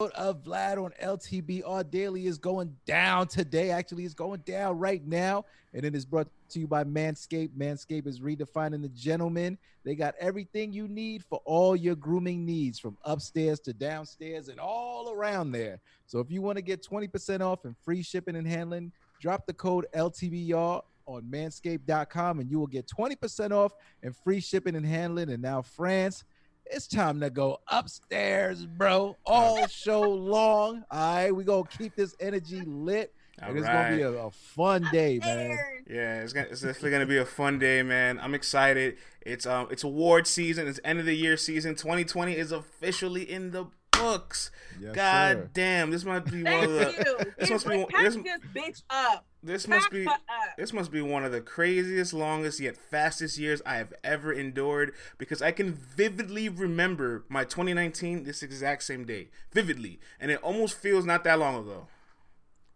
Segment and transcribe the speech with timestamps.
[0.00, 3.70] of Vlad on LTBR Daily is going down today.
[3.70, 5.44] Actually, it's going down right now.
[5.72, 7.50] And it is brought to you by Manscaped.
[7.56, 9.56] Manscaped is redefining the gentleman.
[9.84, 14.58] They got everything you need for all your grooming needs from upstairs to downstairs and
[14.58, 15.80] all around there.
[16.06, 18.90] So if you want to get 20% off and free shipping and handling,
[19.20, 24.74] drop the code LTBR on manscaped.com and you will get 20% off and free shipping
[24.74, 25.30] and handling.
[25.30, 26.24] And now, France
[26.66, 29.16] it's time to go upstairs, bro.
[29.26, 30.84] All show long.
[30.90, 33.12] All right, we gonna keep this energy lit.
[33.42, 33.90] All and it's right.
[33.90, 35.58] gonna be a, a fun day, man.
[35.88, 38.18] Yeah, it's, gonna, it's definitely gonna be a fun day, man.
[38.20, 38.96] I'm excited.
[39.20, 40.68] It's um, it's award season.
[40.68, 41.74] It's end of the year season.
[41.74, 43.66] 2020 is officially in the
[43.98, 44.50] books.
[44.80, 45.50] Yes, God sir.
[45.52, 47.32] damn, this must be one of the.
[47.38, 49.26] This must be this, this bitch up.
[49.42, 50.08] This must be
[50.56, 54.94] this must be one of the craziest, longest yet fastest years I have ever endured
[55.18, 60.78] because I can vividly remember my 2019 this exact same day, vividly, and it almost
[60.78, 61.88] feels not that long ago.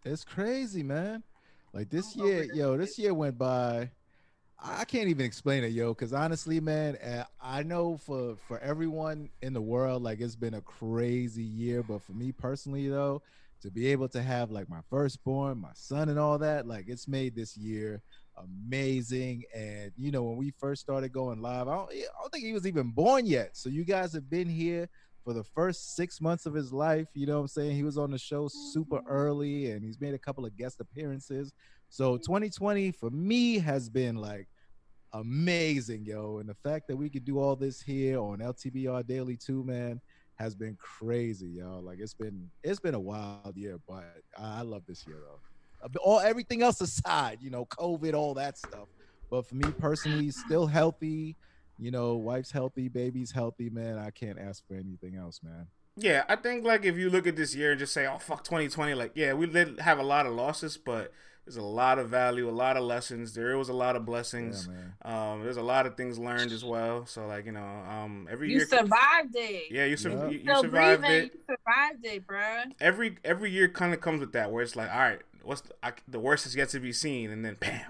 [0.05, 1.23] It's crazy, man.
[1.73, 3.91] Like this year, yo, this year went by
[4.61, 5.93] I can't even explain it, yo.
[5.93, 10.55] Because honestly, man, eh, I know for for everyone in the world, like it's been
[10.55, 11.83] a crazy year.
[11.83, 13.21] But for me personally, though,
[13.61, 17.07] to be able to have like my firstborn, my son, and all that, like it's
[17.07, 18.01] made this year
[18.37, 19.43] amazing.
[19.55, 22.53] And you know, when we first started going live, I don't, I don't think he
[22.53, 23.55] was even born yet.
[23.55, 24.89] So you guys have been here
[25.23, 27.07] for the first six months of his life.
[27.13, 27.75] You know what I'm saying?
[27.75, 31.53] He was on the show super early, and he's made a couple of guest appearances.
[31.89, 34.47] So 2020 for me has been like
[35.13, 36.37] amazing, yo.
[36.37, 39.99] And the fact that we could do all this here on LTBR Daily too, man,
[40.35, 41.79] has been crazy, yo.
[41.83, 44.03] Like it's been it's been a wild year, but
[44.37, 45.39] I, love this year though.
[45.83, 48.87] Uh, all everything else aside, you know, COVID, all that stuff.
[49.29, 51.35] But for me personally, still healthy.
[51.77, 53.97] You know, wife's healthy, baby's healthy, man.
[53.97, 55.67] I can't ask for anything else, man.
[55.95, 58.43] Yeah, I think like if you look at this year and just say, "Oh fuck,
[58.43, 61.11] 2020," like yeah, we did have a lot of losses, but
[61.49, 63.33] there's a lot of value, a lot of lessons.
[63.33, 64.69] There was a lot of blessings.
[65.03, 67.07] Yeah, um, there's a lot of things learned as well.
[67.07, 69.71] So like you know, um, every year, you year survived it.
[69.71, 71.25] Yeah, you, sur- you, you survived breathing.
[71.25, 71.33] it.
[71.33, 72.63] You survived it, bro.
[72.79, 75.73] Every every year kind of comes with that, where it's like, all right, what's the,
[75.81, 77.81] I, the worst is yet to be seen, and then bam.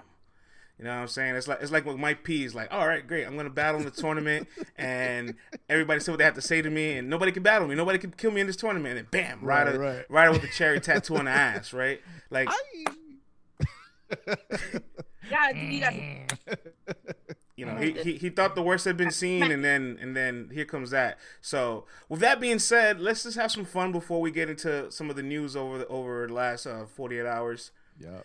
[0.78, 1.34] You know what I'm saying?
[1.34, 2.44] It's like it's like with Mike P.
[2.44, 3.26] Is like, all right, great.
[3.26, 4.48] I'm gonna battle in the tournament,
[4.78, 5.34] and
[5.68, 7.74] everybody say what they have to say to me, and nobody can battle me.
[7.74, 8.98] Nobody can kill me in this tournament.
[8.98, 10.06] And bam, right, right, right.
[10.08, 12.00] right with the cherry tattoo on the ass, right?
[12.30, 12.84] Like, I,
[15.30, 15.94] yeah, you got.
[17.56, 20.48] You know, he, he, he thought the worst had been seen, and then and then
[20.50, 21.18] here comes that.
[21.42, 25.10] So, with that being said, let's just have some fun before we get into some
[25.10, 27.70] of the news over the over the last uh, forty eight hours.
[27.98, 28.20] Yeah.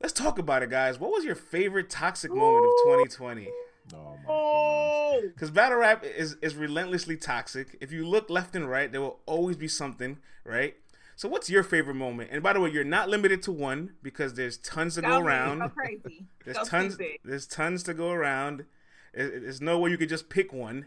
[0.00, 0.98] Let's talk about it, guys.
[0.98, 3.48] What was your favorite toxic moment of 2020?
[3.94, 7.76] Oh my Because battle rap is is relentlessly toxic.
[7.80, 10.76] If you look left and right, there will always be something, right?
[11.18, 12.28] So, what's your favorite moment?
[12.30, 15.60] And by the way, you're not limited to one because there's tons to go around.
[15.60, 16.26] Go crazy.
[16.44, 16.94] There's go tons.
[16.94, 17.16] Stupid.
[17.24, 18.66] There's tons to go around.
[19.14, 20.86] There's no way you could just pick one.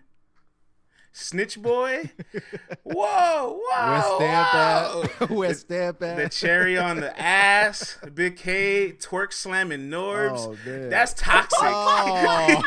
[1.11, 2.11] Snitch boy,
[2.83, 9.89] whoa, whoa, West Stamp West Stamp The cherry on the ass, Big K, twerk slamming
[9.89, 10.37] Norbs.
[10.37, 10.55] Oh,
[10.89, 11.57] That's toxic.
[11.63, 12.61] Oh.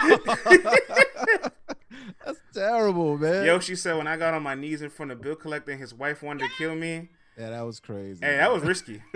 [2.27, 3.47] That's terrible, man.
[3.47, 5.95] Yoshi said when I got on my knees in front of bill collector and his
[5.95, 7.11] wife wanted to kill me.
[7.39, 8.25] Yeah, that was crazy.
[8.25, 9.03] Hey, that was risky.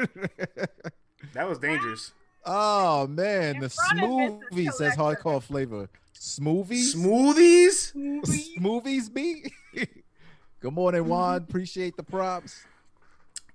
[1.34, 2.12] that was dangerous.
[2.44, 5.88] Oh man, the smoothie says hardcore flavor.
[6.19, 6.94] Smoothies?
[6.94, 7.93] Smoothies?
[8.59, 9.53] Smoothies be?
[10.60, 11.37] Good morning, Juan.
[11.37, 12.65] Appreciate the props.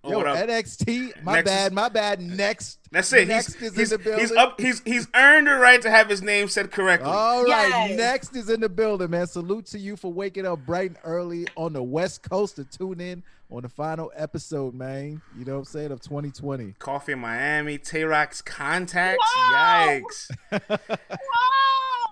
[0.04, 2.22] Oh, Yo, NXT, my next bad, is, my bad.
[2.22, 3.28] Next, that's it.
[3.28, 4.28] Next he's, is he's, in the building.
[4.28, 4.60] He's up.
[4.60, 7.10] He's he's earned the right to have his name said correctly.
[7.10, 7.98] All right, yes.
[7.98, 9.28] next is in the building, man.
[9.28, 13.00] Salute to you for waking up bright and early on the West Coast to tune
[13.00, 15.22] in on the final episode, man.
[15.38, 16.76] You know what I'm saying of 2020.
[16.80, 19.24] Coffee in Miami, Tay Roc's contacts.
[19.36, 19.56] Whoa!
[19.56, 20.32] Yikes.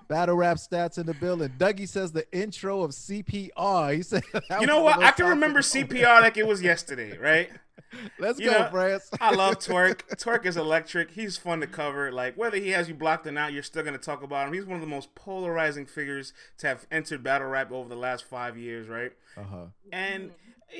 [0.09, 1.49] Battle rap stats in the building.
[1.57, 3.95] Dougie says the intro of CPR.
[3.95, 4.23] He said,
[4.59, 4.99] "You know what?
[4.99, 7.49] I can remember CPR like it was yesterday, right?"
[8.19, 9.09] Let's you go, know, France.
[9.21, 10.01] I love Twerk.
[10.15, 11.11] Twerk is electric.
[11.11, 12.11] He's fun to cover.
[12.11, 14.53] Like whether he has you blocked or not, you're still gonna talk about him.
[14.53, 18.25] He's one of the most polarizing figures to have entered battle rap over the last
[18.25, 19.11] five years, right?
[19.37, 19.65] Uh huh.
[19.91, 20.31] And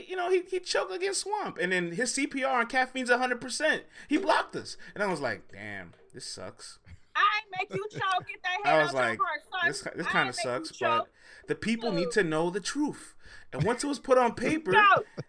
[0.08, 3.82] you know, he, he choked against Swamp, and then his CPR on caffeine's 100%.
[4.08, 4.78] He blocked us.
[4.94, 6.80] And I was like, damn, this sucks.
[7.16, 8.28] I make you choke.
[8.28, 9.20] Get that I was like,
[9.66, 11.08] this, this kind of sucks, but
[11.48, 13.16] the people need to know the truth.
[13.52, 14.74] And once it was put on paper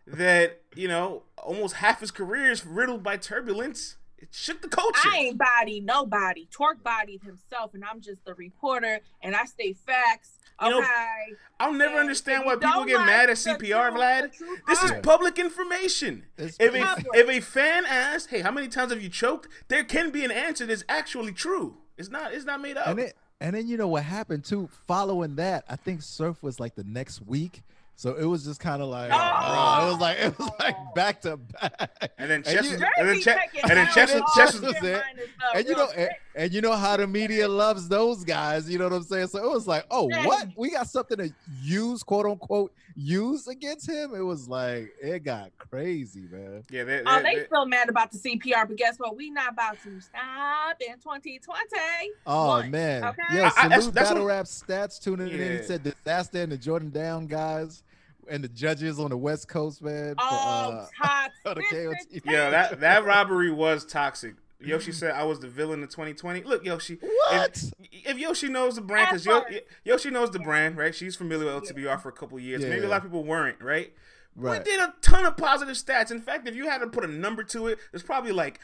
[0.07, 5.09] that, you know, almost half his career is riddled by turbulence, it shook the culture.
[5.11, 6.47] I ain't body nobody.
[6.55, 10.39] Twerk bodied himself, and I'm just the reporter, and I stay facts.
[10.63, 11.35] You know, Okay.
[11.59, 14.31] I'll never And understand why people get like mad at CPR, truth, Vlad.
[14.67, 16.25] This is public information.
[16.39, 19.85] It's If a, if a fan asks, "Hey, how many times have you choked?" There
[19.85, 21.77] can be an answer that's actually true.
[21.99, 22.33] It's not.
[22.33, 22.87] It's not made up.
[22.87, 23.11] and then
[23.43, 24.69] and then you know what happened too.
[24.87, 27.63] Following that, I think Surf was like the next week.
[27.97, 29.19] So it was just kind of like, Oh.
[29.19, 32.11] oh, it was like it was like back to back.
[32.17, 33.95] And then And Chess, you- was, and then They Chess, be taking and then down
[33.95, 35.05] Chess, was, all Chess was was, shit there.
[35.15, 36.21] minus stuff and you real know, and, quick.
[36.35, 38.69] And you know how the media loves those guys.
[38.71, 39.29] You know what I'm saying?
[39.29, 40.49] So it was like, oh, what?
[40.57, 41.33] We got something to
[41.63, 44.15] use, quote unquote, use against him.
[44.15, 46.63] It was like it got crazy, man.
[46.71, 49.17] yeah, they, Oh, they- they they- still mad about the CPR, but guess what?
[49.17, 52.11] We not about to stop in 2020.
[52.27, 53.23] Oh One, man, okay?
[53.33, 55.39] yo, I- I- that's- salute that's battle what- rap stats tuning in.
[55.39, 55.57] Yeah.
[55.59, 57.83] He said disaster and the Jordan Down guys
[58.29, 60.15] and the judges on the West Coast, man.
[60.15, 60.87] for, Oh, uh,
[61.45, 61.71] toxic.
[61.71, 62.23] the KOT.
[62.33, 64.35] yeah, that that robbery was toxic.
[64.61, 66.43] Yoshi said I was the villain of 2020.
[66.43, 67.63] Look, Yoshi, what?
[67.79, 69.61] if, if Yoshi knows the brand, because At first.
[69.85, 70.95] Yoshi knows the brand, right?
[70.95, 72.63] She's familiar with LTBR for a couple years.
[72.65, 73.93] Maybe a lot of people weren't, right?
[74.37, 74.59] Right.
[74.59, 76.11] We did a ton of positive stats.
[76.11, 78.61] In fact, if you had to put a number to it, there's probably like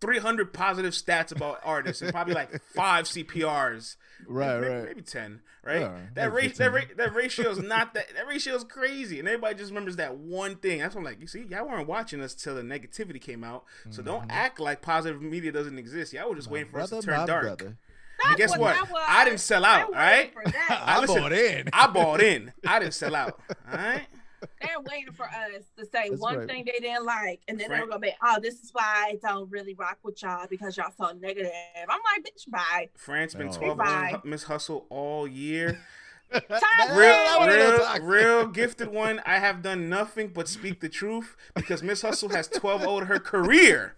[0.00, 3.96] 300 positive stats about artists and probably like five CPRs.
[4.26, 4.84] Right, maybe, right.
[4.84, 5.80] Maybe 10, right?
[5.80, 8.06] Yeah, that, maybe ra- that, ra- that ratio is not that.
[8.16, 9.18] That ratio is crazy.
[9.20, 10.80] And everybody just remembers that one thing.
[10.80, 13.64] That's what I'm like, you see, y'all weren't watching us till the negativity came out.
[13.90, 16.12] So don't act like positive media doesn't exist.
[16.12, 16.88] Y'all were just waiting for Mm-hmm.
[16.90, 17.42] brother, us to turn dark.
[17.44, 17.76] brother.
[18.26, 18.76] And guess That's what?
[19.08, 20.32] I didn't sell out, They're all right?
[20.36, 20.82] waiting For that.
[20.84, 21.68] I listen, bought in.
[21.72, 22.52] I bought in.
[22.66, 23.40] I didn't sell out.
[23.70, 24.02] All right?
[24.60, 26.48] They're waiting for us to say That's one right.
[26.48, 28.82] thing they didn't like, and then Frank- they're gonna be, "Oh, this is why
[29.12, 31.50] I don't really rock with y'all because y'all so negative."
[31.88, 33.52] I'm like, "Bitch, bye." France been Oh.
[33.52, 34.12] 12 Bye.
[34.14, 35.80] on Miss Hustle all year.
[36.92, 39.22] Real, real, real gifted one.
[39.24, 43.18] I have done nothing but speak the truth because Miss Hustle has 12 over her
[43.18, 43.94] career.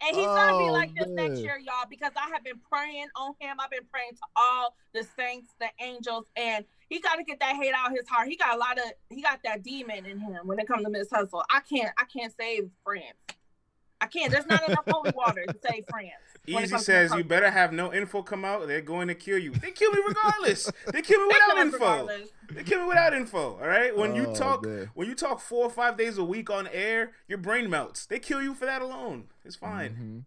[0.00, 3.08] And he's gonna be Oh, like this next year, y'all, because I have been praying
[3.16, 3.56] on him.
[3.58, 7.56] I've been praying to all the saints, the angels, and he got to get that
[7.56, 8.28] hate out his heart.
[8.28, 10.90] He got a lot of, he got that demon in him when it comes to
[10.90, 11.44] Miss Hustle.
[11.50, 13.16] I can't, I can't save France.
[14.00, 14.30] I can't.
[14.30, 16.12] There's not enough holy water to save France.
[16.46, 18.66] Easy says you better have no info come out.
[18.68, 19.50] They're going to kill you.
[19.50, 20.70] They kill me regardless.
[20.92, 21.78] They kill me without kill info.
[21.78, 22.28] regardless.
[22.52, 23.58] They kill me without info.
[23.58, 23.94] All right.
[23.94, 24.90] When you Oh, talk, man.
[24.94, 28.06] when you talk four or five days a week on air, your brain melts.
[28.06, 29.24] They kill you for that alone.
[29.44, 29.90] It's fine.
[29.90, 30.24] Mhm.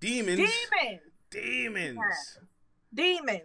[0.00, 0.36] Demons.
[0.36, 1.98] Demons, Demons.
[1.98, 2.38] Yes.
[2.92, 3.42] demons.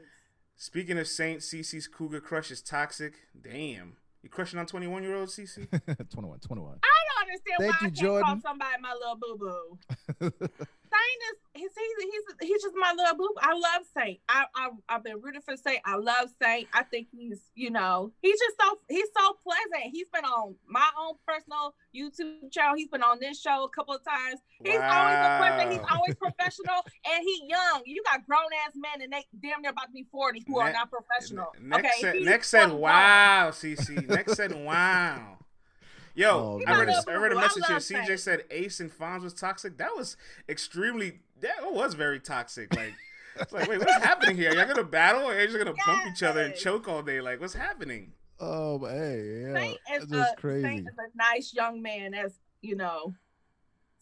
[0.55, 3.13] Speaking of Saints, CC's Cougar Crush is toxic.
[3.39, 3.97] Damn.
[4.21, 5.67] You crushing on 21 year old CC?
[6.09, 6.79] 21, 21.
[6.81, 8.25] I don't understand Thank why you, I can't Jordan.
[8.25, 9.37] call somebody my little boo
[10.29, 10.49] boo.
[10.93, 13.29] Saint is he's, he's he's he's just my little boo.
[13.39, 14.19] I love Saint.
[14.29, 15.79] I, I I've been rooting for Saint.
[15.85, 16.67] I love Saint.
[16.73, 19.91] I think he's you know he's just so he's so pleasant.
[19.91, 22.75] He's been on my own personal YouTube channel.
[22.75, 24.39] He's been on this show a couple of times.
[24.63, 25.71] He's always a pleasant.
[25.71, 26.81] He's always professional,
[27.11, 27.81] and he young.
[27.85, 30.71] You got grown ass men, and they damn near about to be forty who are
[30.71, 31.53] not professional.
[31.61, 34.07] Next okay, said, next said, wow, CC.
[34.07, 35.37] Next said, wow.
[36.15, 37.01] Yo, Oh, I read, man.
[37.07, 37.77] a, I read a I message here.
[37.77, 38.19] CJ Saint.
[38.19, 39.77] said Ace and Fonz was toxic.
[39.77, 40.15] That was
[40.47, 42.73] extremely, that was very toxic.
[42.75, 42.93] Like,
[43.39, 44.53] it's like, wait, what's happening here?
[44.53, 47.19] Y'all gonna battle or are you just gonna bump each other and choke all day?
[47.19, 48.11] Like, what's happening?
[48.39, 50.63] Oh, but hey, yeah, Saint is, that's a, just crazy.
[50.67, 53.13] Saint is a nice young man, as you know,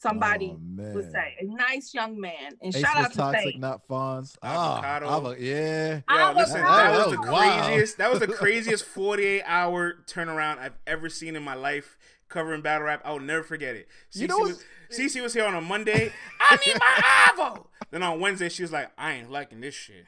[0.01, 1.36] somebody oh, would say.
[1.39, 2.51] A nice young man.
[2.62, 3.59] And Ace shout was out to toxic, Saint.
[3.59, 4.36] not Fonz.
[4.44, 5.07] Avocado.
[5.07, 5.95] Ah, avo- yeah.
[5.95, 6.77] Yo, I was listen, proud.
[6.77, 7.98] that was the That was craziest.
[7.98, 11.98] That was the craziest 48 hour turnaround I've ever seen in my life
[12.30, 13.01] covering battle rap.
[13.06, 13.88] I'll never forget it.
[14.13, 16.11] You know CC was, CC was here on a Monday.
[16.40, 17.66] I need my Avo.
[17.92, 20.06] Then on Wednesday, she was like, I ain't liking this shit.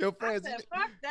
[0.00, 0.60] Yo, friends, said,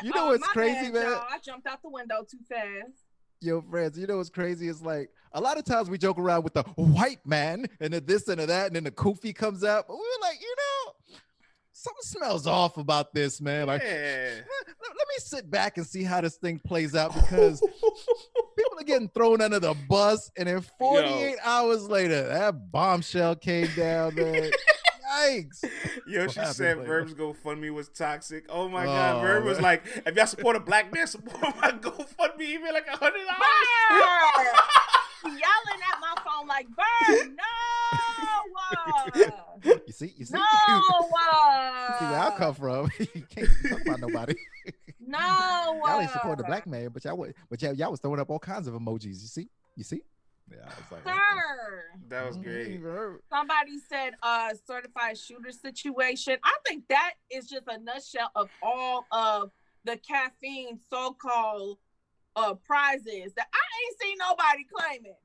[0.04, 1.12] you know Oh, what's crazy, bad, man?
[1.12, 1.26] y'all.
[1.30, 3.03] I jumped out the window too fast.
[3.44, 4.68] Yo, friends, you know what's crazy?
[4.68, 8.02] It's like a lot of times we joke around with the white man and the
[8.02, 9.86] this and the that, and then the koofy comes out.
[9.88, 11.18] But we were like, you know,
[11.74, 13.68] something smells off about this, man.
[13.68, 13.90] Like, Yeah.
[13.90, 17.60] let, let me sit back and see how this thing plays out because
[18.58, 23.70] people are getting thrown under the bus, and then 48 hours later, that bombshell came
[23.76, 24.52] down, man.
[25.14, 25.64] Yikes.
[26.08, 26.88] Yo, What she happened, said Blake?
[26.88, 28.46] Verb's GoFundMe was toxic.
[28.50, 31.72] Oh my Oh, god, Verb was like, if y'all support a black man, support my
[31.82, 34.60] GoFundMe, even like a hundred dollars.
[35.26, 39.30] Yelling at my phone like, Bird, no!
[39.88, 40.42] You see, you see, No!
[40.68, 40.82] you
[42.00, 42.92] see where I come from.
[43.00, 44.36] you can't talk about nobody.
[45.00, 45.18] No!
[45.86, 48.30] y'all ain't support the black man, but y'all, wa- but y'all, y'all was throwing up
[48.30, 49.06] all kinds of emojis.
[49.06, 50.02] You see, you see.
[50.52, 51.84] Yeah, I was like, Sir.
[52.10, 53.20] That was Mm, great.
[53.30, 56.38] Somebody said uh certified shooter situation.
[56.44, 59.52] I think that is just a nutshell of all of
[59.86, 61.78] the caffeine so-called
[62.36, 65.16] uh prizes that I ain't seen nobody claiming.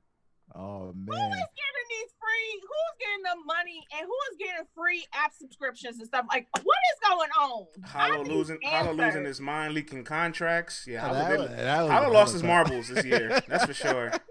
[0.55, 1.05] Oh man.
[1.05, 2.61] Who is getting these free?
[2.61, 6.25] Who's getting the money and who is getting free app subscriptions and stuff?
[6.31, 7.65] Like, what is going on?
[7.83, 10.85] I Hollow need losing, Hollow losing his mind, leaking contracts.
[10.87, 13.39] Yeah, Oh, Hollow, that did- was- that was Hollow lost his marbles this year.
[13.47, 14.13] That's for sure.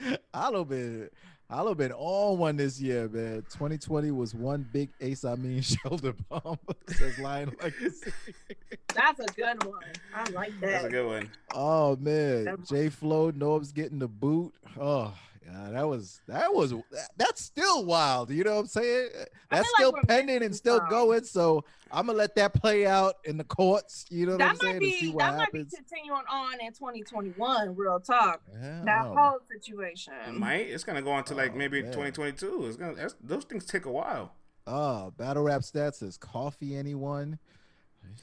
[0.34, 1.08] Hollow been
[1.48, 3.44] Hollow been on one this year, man.
[3.52, 6.60] 2020 was one big Ace I mean shoulder bump.
[6.88, 8.12] Says Lion Legacy.
[8.94, 9.82] That's a good one.
[10.14, 10.70] I like that.
[10.70, 11.30] That's a good one.
[11.54, 14.52] Oh man, That- J Flow Norb's getting the boot.
[14.80, 15.14] Oh
[15.46, 16.74] yeah, that was that was
[17.16, 18.30] that's still wild.
[18.30, 19.10] You know what I'm saying?
[19.50, 20.88] That's still we're pending and still some.
[20.88, 21.24] going.
[21.24, 24.06] So I'm gonna let that play out in the courts.
[24.10, 24.74] You know what I'm that saying?
[24.74, 27.76] might to see be what that might be continuing on in 2021.
[27.76, 28.40] Real talk.
[28.52, 29.20] Yeah, That don't know.
[29.20, 30.12] whole It situation.
[30.32, 30.68] might.
[30.68, 31.92] It's gonna go on to like Oh, maybe man.
[31.92, 32.66] 2022.
[32.66, 32.94] It's gonna.
[32.94, 34.32] That's, those things take a while.
[34.66, 37.38] Oh, battle rap stats is coffee anyone?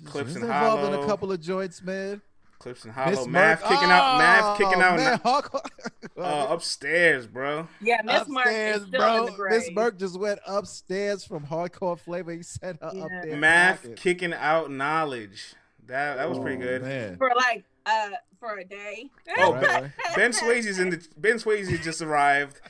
[0.05, 2.21] Clips He's and involved in a couple of joints, man.
[2.63, 3.27] Clips and Miss hollow.
[3.27, 4.17] Math Merc- kicking out.
[4.17, 4.95] Math Oh, kicking out.
[4.97, 5.69] man, Hawk-
[6.17, 7.67] uh, upstairs, bro.
[7.81, 9.17] yeah, Miss Mark upstairs, is still bro.
[9.17, 9.51] in the grave.
[9.61, 12.31] Miss Merck just went upstairs from hardcore flavor.
[12.31, 12.93] He sent her up
[13.23, 13.35] there.
[13.37, 13.95] Math packing.
[13.95, 15.53] kicking out knowledge.
[15.87, 16.81] That that was pretty Oh, good.
[16.83, 17.17] man.
[17.17, 19.09] for like uh for a day.
[19.37, 19.91] Oh, Right, Ben, right.
[20.15, 22.61] ben Swayze's in the Ben Swayze just arrived.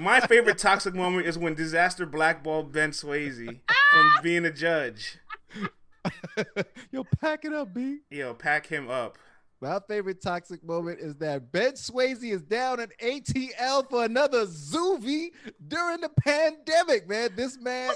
[0.00, 3.60] My favorite toxic moment is when disaster blackballed Ben Swayze
[3.92, 5.18] from being a judge.
[6.90, 7.98] Yo, pack it up, B.
[8.10, 9.18] Yo, pack him up.
[9.60, 15.30] My favorite toxic moment is that Ben Swayze is down in ATL for another Zoovie
[15.66, 17.30] during the pandemic, man.
[17.34, 17.90] This man.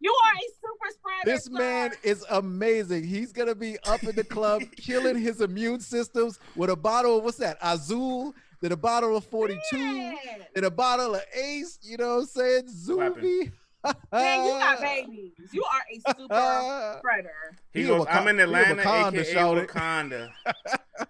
[0.00, 1.24] You are a super spreader.
[1.24, 1.52] this sir.
[1.52, 3.04] man is amazing.
[3.04, 7.24] He's gonna be up in the club killing his immune systems with a bottle of
[7.24, 7.56] what's that?
[7.62, 10.16] Azul, then a bottle of 42, Man.
[10.54, 11.78] then a bottle of Ace.
[11.82, 12.68] You know what I'm saying?
[12.98, 13.52] happened?
[13.84, 13.94] Zoovie.
[14.12, 15.32] Man, you got babies.
[15.52, 17.56] You are a super spreader.
[17.72, 19.68] He, He goes, I'm in Waka- he Atlanta, Wakanda, aka shout.
[19.68, 20.30] Wakanda.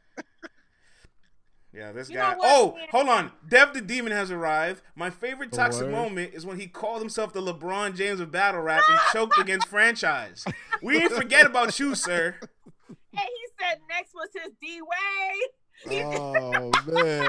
[1.73, 2.37] yeah, this You guy.
[2.41, 2.87] Oh, man?
[2.91, 3.33] hold on.
[3.49, 4.83] Dev the Demon has arrived.
[4.95, 5.93] My favorite toxic word.
[5.93, 9.67] moment is when he called himself the LeBron James of battle rap and choked against
[9.69, 10.45] franchise.
[10.83, 12.37] We didn't forget about you, sir.
[13.17, 16.03] And he said next was his D Way.
[16.05, 17.29] Oh man.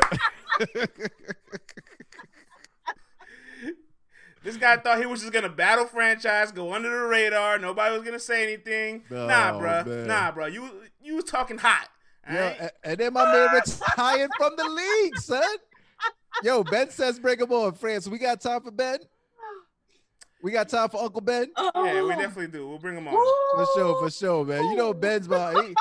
[4.45, 7.57] This guy thought he was just gonna battle franchise, go under the radar.
[7.57, 9.03] Nobody was gonna say anything.
[9.09, 9.25] nah,
[9.55, 9.85] Oh, bruh.
[9.87, 10.07] man.
[10.07, 10.45] Nah, bro.
[10.45, 10.69] You
[11.01, 11.89] you was talking hot.
[12.29, 12.71] Alright?
[12.83, 15.43] and then my man retired from the league, son.
[16.43, 18.07] Yo, Ben says bring him on, France.
[18.07, 18.99] We got time for Ben?
[20.43, 21.47] We got time for Uncle Ben?
[21.57, 22.67] yeah, we definitely do.
[22.67, 23.13] We'll bring him on.
[23.55, 24.63] For sure, for sure, man.
[24.65, 25.73] You know Ben's my he,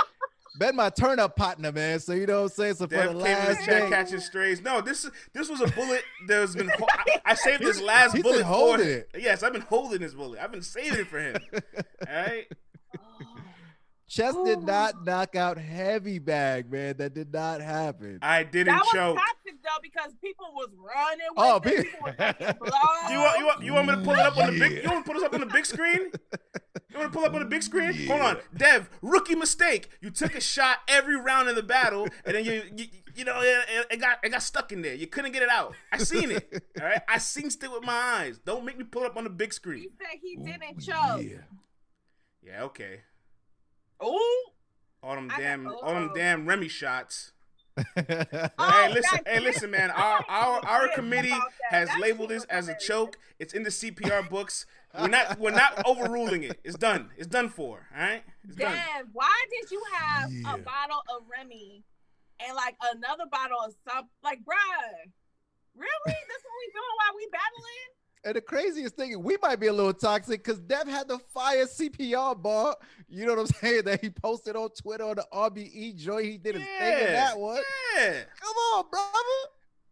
[0.57, 1.99] Ben my turn up partner, man.
[2.01, 2.75] So you know what I'm saying?
[2.75, 4.61] So for Dev the in the last chat day, catching strays.
[4.63, 6.69] No, this is this was a bullet that's been.
[6.69, 8.49] Ho- I, I saved this last he's been bullet for.
[8.49, 9.11] holding it.
[9.19, 10.41] Yes, I've been holding this bullet.
[10.41, 11.37] I've been saving it for him.
[11.55, 12.47] All right.
[14.15, 16.97] Chess did not knock out heavy bag, man.
[16.99, 18.21] That did not happen.
[18.23, 21.85] I didn't That was toxic though because people was running with Oh, it.
[21.85, 22.15] People was.
[23.09, 24.73] Do you want, you want you want me to pull it up on the big?
[24.73, 24.83] Yeah.
[24.83, 26.13] You want to put us up on the big screen?
[26.91, 27.93] You want to pull up on the big screen?
[28.07, 28.89] Hold on, Dev.
[29.03, 29.89] Rookie mistake.
[30.01, 33.41] You took a shot every round in the battle, and then you you, you know
[33.43, 34.95] it, it got it got stuck in there.
[34.95, 35.75] You couldn't get it out.
[35.91, 36.63] I seen it.
[36.81, 38.39] All right, I seen it with my eyes.
[38.39, 39.83] Don't make me pull it up on the big screen.
[39.83, 41.23] He said he didn't choke.
[41.23, 41.39] Yeah.
[42.47, 43.01] Yeah, okay.
[44.05, 44.43] Ooh.
[45.03, 46.15] All them I got- damn all them oh.
[46.17, 47.33] damn Remy shots.
[47.97, 49.91] Oh, hey, listen, hey, listen, man.
[49.91, 51.35] Our our our committee
[51.71, 53.19] has That labeled this as a choke.
[53.41, 54.65] It's in the CPR books.
[54.99, 56.61] We're not we're not overruling it.
[56.63, 57.11] It's done.
[57.17, 57.89] It's done for.
[57.93, 58.23] All right.
[58.45, 58.73] It's done.
[58.73, 60.55] Dad, why did you have Yeah.
[60.55, 61.83] a bottle of Remy
[62.47, 65.11] and like another bottle of some like bruh?
[65.75, 65.91] Really?
[66.07, 67.89] That's what we doing while we battling?
[68.25, 71.19] And the craziest thing, is we might be a little toxic because Dev had the
[71.19, 72.77] fire CPR bar.
[73.09, 73.83] You know what I'm saying?
[73.85, 76.25] That he posted on Twitter on the RBE joint.
[76.25, 77.61] He did his thing in that one.
[77.97, 78.21] Yeah.
[78.41, 79.09] Come on, brother.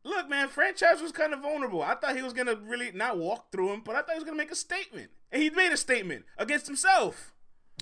[0.05, 1.83] Look, man, franchise was kind of vulnerable.
[1.83, 4.25] I thought he was gonna really not walk through him, but I thought he was
[4.25, 7.33] gonna make a statement, and he made a statement against himself.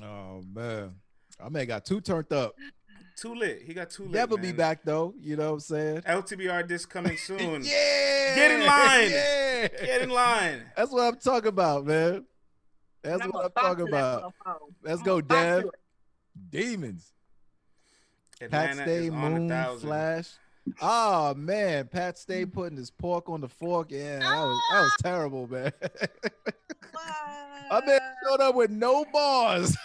[0.03, 0.97] Oh man,
[1.43, 2.55] I man got too turned up.
[3.17, 3.63] Too lit.
[3.67, 4.13] He got too lit.
[4.13, 5.15] Never be back though.
[5.21, 6.01] You know what I'm saying?
[6.03, 7.63] LTBR disc coming soon.
[7.65, 8.35] Yeah.
[8.35, 9.11] Get in line.
[9.11, 9.40] Yeah.
[9.85, 10.63] Get in line.
[10.77, 12.25] That's what I'm talking about, man.
[13.03, 14.35] That's And what I'm talking talk to that about.
[14.83, 15.65] Let's I'm go, gonna talk to Dev.
[15.65, 16.51] it.
[16.51, 17.13] Demons.
[18.51, 19.79] Pat Stay, is on Moon.
[19.79, 20.31] Flash.
[20.81, 23.91] Oh man, Pat Stay putting his pork on the fork.
[23.91, 25.03] Yeah, that was that was ah!
[25.03, 25.73] terrible, man.
[27.73, 29.77] I man showed up with no bars.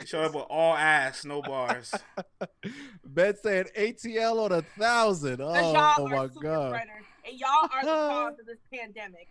[0.00, 1.94] He showed up with all ass, no bars.
[3.04, 5.40] ben saying ATL on a thousand.
[5.40, 6.70] Oh, oh my god.
[6.70, 9.28] spreaders, and y'all are the cause of this pandemic.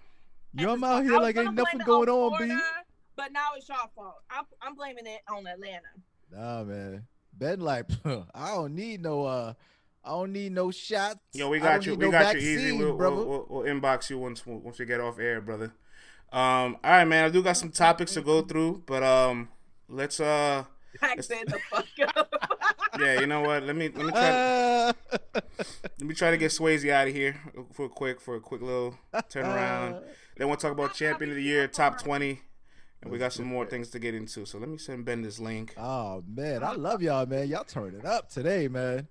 [0.53, 2.55] Yo, And I'm out here like ain't nothing going on, B.
[3.15, 4.21] But now it's y'all fault.
[4.29, 5.81] I'm, I'm blaming it on Atlanta.
[6.31, 7.05] Nah, man.
[7.37, 7.85] Ben like,
[8.33, 9.53] I don't need no uh
[10.05, 11.19] I don't need no shots.
[11.33, 11.95] Yo, we got you.
[11.95, 12.55] We no got you easy.
[12.55, 15.73] vaccine, We'll, we'll, we'll, we'll inbox you once once we get off air, brother.
[16.31, 17.25] Um, all right, man.
[17.25, 19.49] I do got some topics to go through, but um,
[19.87, 20.65] let's uh,
[20.99, 21.85] Back then the fuck
[22.17, 22.52] up.
[22.99, 23.63] Yeah, you know what?
[23.63, 24.93] Let me let me try to, Uh,
[25.99, 27.39] let me try to get Swayze out of here
[27.73, 30.01] for a quick for a quick little turnaround.
[30.35, 32.41] Then we'll talk about champion of the year, top twenty,
[33.03, 34.45] and we got some more things to get into.
[34.47, 35.75] So let me send Ben this link.
[35.77, 37.47] oh man, I love y'all, man.
[37.49, 39.07] Y'all turn it up today, man.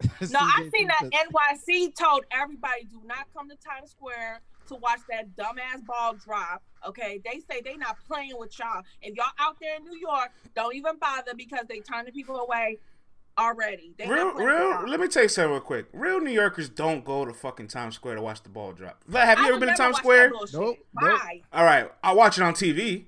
[0.30, 5.00] No, I seen that NYC told everybody do not come to Times Square to watch
[5.10, 6.62] that dumbass ball drop.
[6.86, 8.82] Okay, they say they not playing with y'all.
[9.02, 12.78] If y'all out there in New York, don't even bother because they turning people away
[13.38, 13.94] already.
[13.98, 14.88] They Real, not playing with real.
[14.88, 15.86] Let me tell you something real quick.
[15.92, 19.02] Real New Yorkers don't go to fucking Times Square to watch the ball drop.
[19.12, 20.28] Have you I ever been to Times Square?
[20.28, 20.60] that bullshit.
[20.60, 20.78] Nope,
[21.52, 23.06] All right, I watch it on TV,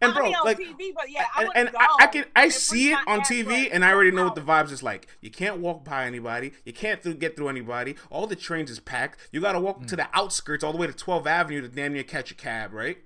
[0.00, 2.48] and bro, be like, TV, but yeah, I and, wouldn't and I, I can I
[2.48, 3.68] see it on TV, work.
[3.72, 5.06] and I already know what the vibes is like.
[5.20, 6.52] You can't walk by anybody.
[6.64, 7.96] You can't through, get through anybody.
[8.10, 9.18] All the trains is packed.
[9.32, 9.98] You got to walk to mm.
[9.98, 12.98] the outskirts, all the way to 12th Avenue to damn near catch a cab, right?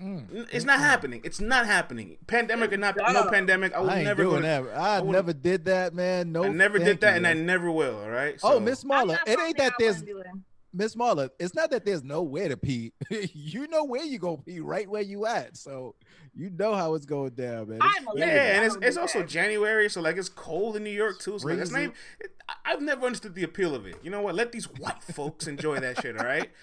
[0.00, 0.34] Mm.
[0.34, 1.20] N- It's not happening.
[1.24, 2.16] It's not happening.
[2.26, 3.72] Pandemic or not, no pandemic.
[3.72, 4.62] I would I ain't never doing go.
[4.62, 4.76] To, that.
[4.76, 6.32] I, wouldn't- never did that, man.
[6.32, 8.00] No, I never did that, you, and I never will.
[8.00, 8.38] All right.
[8.42, 10.44] Oh, Miss I'm Marla, it ain't that I there's wouldn't do them.
[10.74, 11.30] Miss Marla.
[11.38, 12.92] It's not that there's nowhere to pee.
[13.10, 15.56] you know where you gonna pee, right where you at.
[15.56, 15.94] So
[16.34, 17.78] you know how it's going down, man.
[17.82, 18.26] It's I'm a lady.
[18.26, 19.22] Yeah, and it's, it's also.
[19.22, 21.38] January, so like it's cold in New York too.
[21.38, 21.92] So like, it's not it,
[22.48, 23.96] I- I've never understood the appeal of it.
[24.02, 24.34] You know what?
[24.34, 26.50] Let these white folks enjoy that shit, all right?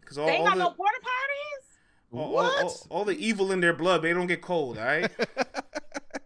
[0.00, 2.18] Because all, They ain't all got the no porta potties.
[2.18, 2.64] all, all, What?
[2.64, 5.08] all, all the evil in their blood, they don't get cold, all right?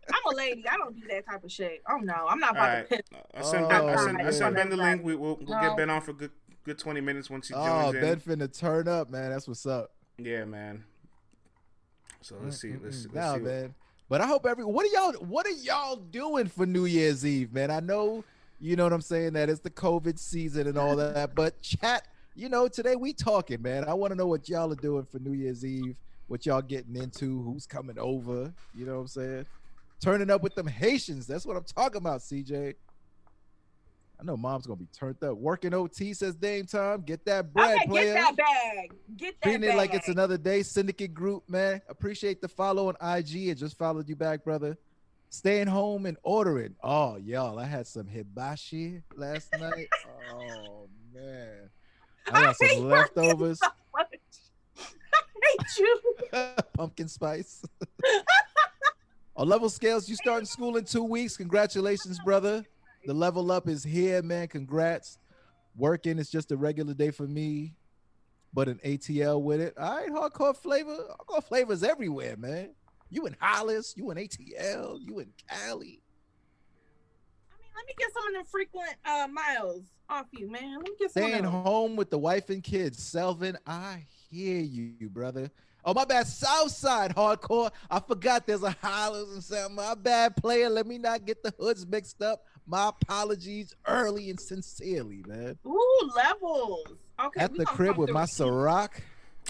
[0.09, 0.65] I'm a lady.
[0.69, 1.83] I don't do that type of shit.
[1.89, 2.89] Oh no, I'm not All about right.
[2.89, 3.07] to piss.
[3.35, 5.05] I send Ben, I Oh, send, I send Ben the link.
[5.05, 5.69] We, we'll, we'll No.
[5.69, 6.31] get Ben on for good
[6.67, 8.21] good twenty minutes once he Oh, joins Ben in.
[8.21, 9.31] finna turn up, man.
[9.31, 9.93] That's what's up.
[10.19, 10.85] Yeah, man.
[12.21, 12.73] So let's see.
[12.73, 13.41] Let's, let's Nah, see.
[13.41, 13.75] what- man.
[14.09, 17.53] But I hope every what are y'all what are y'all doing for New Year's Eve,
[17.53, 17.71] man?
[17.71, 18.25] I know
[18.61, 22.07] you know what I'm saying that it's the COVID season and all that, but chat,
[22.35, 23.85] you know, today we talking, man.
[23.87, 25.95] I want to know what y'all are doing for New Year's Eve,
[26.29, 29.47] what y'all getting into, who's coming over, you know what I'm saying?
[30.01, 31.27] Turning up with them Haitians.
[31.27, 32.75] That's what I'm talking about, CJ.
[34.19, 35.37] I know mom's gonna be turned up.
[35.37, 37.03] Working OT says Dame time.
[37.03, 38.15] Get that bread, okay, player.
[38.15, 38.93] get that bag.
[39.17, 39.71] Get that Treating bag.
[39.71, 40.63] it like it's another day.
[40.63, 41.83] Syndicate group, man.
[41.89, 43.49] Appreciate the follow on IG.
[43.49, 44.79] It just followed you back, brother.
[45.29, 46.75] Staying home and ordering.
[46.83, 49.89] Oh, y'all, I had some hibachi last night.
[50.33, 51.69] Oh man,
[52.29, 53.59] I got hate some leftovers.
[53.59, 53.67] so.
[53.99, 54.05] I
[55.43, 56.01] hate you.
[56.75, 57.63] Pumpkin spice.
[59.37, 61.37] On level scales, you starting school in two weeks.
[61.37, 62.65] Congratulations, brother.
[63.07, 64.49] The level up is here, man.
[64.49, 65.19] Congrats.
[65.77, 67.75] Working is just a regular day for me,
[68.53, 69.79] but an ATL with it.
[69.79, 70.97] All right, hardcore flavor.
[71.11, 72.71] Hardcore flavors everywhere, man.
[73.09, 76.03] You in Hollis, you in ATL, you in Cali.
[77.49, 80.79] I mean, let me get some of the frequent uh, miles off you, man.
[80.79, 82.99] Let me get some Staying home with the wife and kids.
[82.99, 85.49] Selvin, I hear you, brother.
[85.85, 86.27] Oh, my bad.
[86.27, 87.71] Southside hardcore.
[87.89, 89.77] I forgot there's a Hollis and something.
[89.77, 90.69] My bad, player.
[90.69, 92.43] Let me not get the hoods mixed up.
[92.67, 95.59] My apologies early and sincerely, man.
[95.67, 96.87] Ooh, levels.
[97.25, 97.41] Okay.
[97.41, 98.89] At the crib with my Ciroc.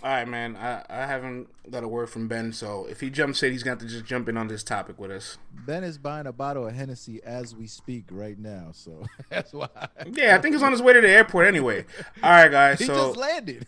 [0.02, 0.57] All right, man.
[0.57, 3.79] I, I haven't got a word from Ben, so if he jumps in, he's going
[3.79, 5.38] to have to just jump in on this topic with us.
[5.64, 9.68] Ben is buying a bottle of Hennessy as we speak right now, so that's why.
[10.12, 11.87] Yeah, I think he's on his way to the airport anyway.
[12.22, 12.79] All right, guys.
[12.81, 13.66] he So just landed.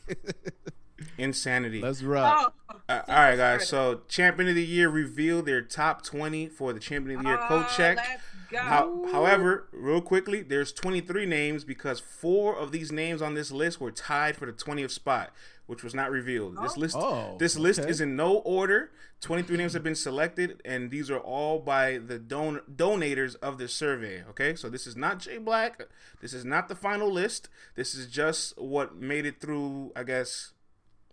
[1.18, 1.80] insanity.
[1.80, 2.54] Let's rock.
[2.68, 3.66] Oh, Uh, all right, guys.
[3.66, 7.38] So champion of the year revealed their top twenty for the champion of the year
[7.48, 8.20] coach uh, check.
[8.50, 8.64] Let's.
[8.64, 13.80] How, however, real quickly, there's 23 names because four of these names on this list
[13.80, 15.30] were tied for the 20th spot,
[15.66, 16.56] which was not revealed.
[16.62, 16.80] This Oh.
[16.80, 18.90] list, Oh, this list is in no order.
[19.20, 23.66] 23 names have been selected, and these are all by the don- donators of the
[23.68, 24.22] survey.
[24.30, 25.82] Okay, so this is not Jay Black.
[26.20, 27.48] This is not the final list.
[27.74, 30.52] This is just what made it through, I guess,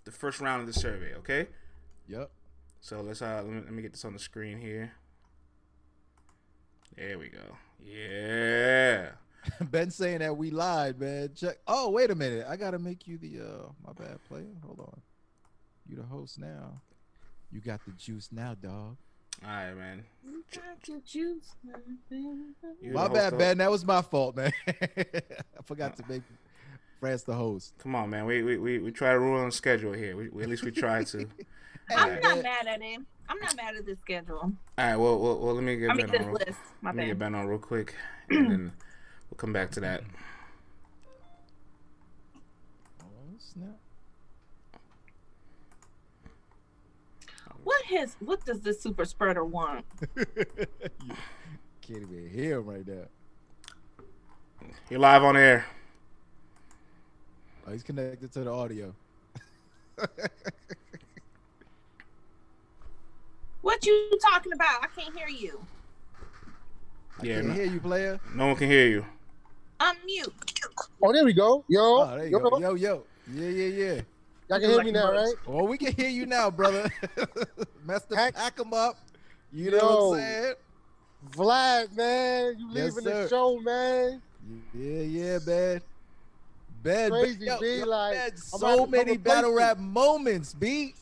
[0.03, 1.15] the first round of the survey.
[1.15, 1.47] Okay.
[2.07, 2.29] Yep.
[2.79, 4.93] So let's uh let me, let me get this on the screen here.
[6.97, 7.39] There we go.
[7.83, 9.09] Yeah.
[9.69, 11.29] Ben saying that we lied, man.
[11.35, 11.57] Check.
[11.67, 12.45] Oh, wait a minute.
[12.49, 14.45] I gotta make you the uh my bad player.
[14.65, 15.01] Hold on.
[15.87, 16.81] You the host now.
[17.51, 18.97] You got the juice now, dog.
[19.43, 20.03] All right, man.
[20.25, 21.53] You got your juice.
[22.91, 23.57] My bad, host, Ben.
[23.59, 24.51] That was my fault, man.
[24.67, 26.23] I forgot to make
[26.99, 27.73] France the host.
[27.77, 28.25] Come on, man.
[28.25, 30.15] We we, we, we try to rule on schedule here.
[30.15, 31.27] We, we at least we try to.
[31.95, 32.19] I'm Yeah.
[32.21, 33.05] not mad at him.
[33.27, 34.37] I'm not mad at this schedule.
[34.37, 34.95] All right.
[34.95, 36.27] Well, well, well let me get I mean, Ben this on.
[36.27, 36.59] Real, list.
[36.81, 37.31] My let me get bad.
[37.31, 37.95] Ben on real quick,
[38.29, 38.71] and then
[39.29, 40.03] we'll come back to that.
[43.01, 43.05] Oh
[43.39, 43.77] snap!
[47.63, 48.15] What has?
[48.19, 49.85] What does this super spreader want?
[50.15, 50.25] you
[51.81, 53.05] can't even hear him right now.
[54.89, 55.65] You're live on air.
[57.67, 58.93] Oh, he's connected to the audio.
[63.65, 64.83] What you talking about?
[64.83, 65.59] I can't hear you.
[67.23, 68.19] Yeah, Can't no, hear you, player.
[68.35, 69.05] no one can hear you.
[69.79, 70.31] Unmute.
[71.01, 71.65] Oh, there we go.
[71.67, 72.59] Yo, Oh, there you yo, go.
[72.59, 73.03] Yo, yo.
[73.33, 74.01] Yeah, yeah, yeah.
[74.49, 75.33] y'all can hear me now, right?
[75.47, 76.87] Oh, we can hear you now, brother.
[77.83, 78.97] Master, Pack- pack them up.
[79.51, 80.09] You know Yo.
[80.09, 80.53] what I'm saying?
[81.35, 83.23] Vlad, man, you Yes, leaving sir.
[83.23, 84.21] the show, man.
[84.75, 85.81] Yeah, yeah, man.
[86.83, 90.93] Ben, Crazy, yo, B, yo, like, so many battle rap moments, B.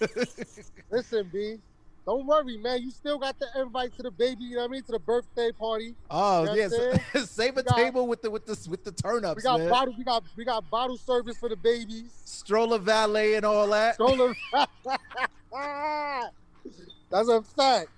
[0.90, 1.58] Listen, B,
[2.04, 2.82] don't worry, man.
[2.82, 4.44] You still got the invite to the baby.
[4.44, 4.82] You know what I mean?
[4.84, 5.94] To the birthday party.
[6.10, 6.72] Oh You know yes,
[7.12, 9.60] what save a got- table with the with the with the turn ups, We got
[9.60, 9.68] man.
[9.70, 9.94] bottle.
[9.96, 12.10] We got we got bottle service for the babies.
[12.24, 13.94] Stroller valet and all that.
[13.94, 14.34] Stroller.
[17.10, 17.88] That's a fact,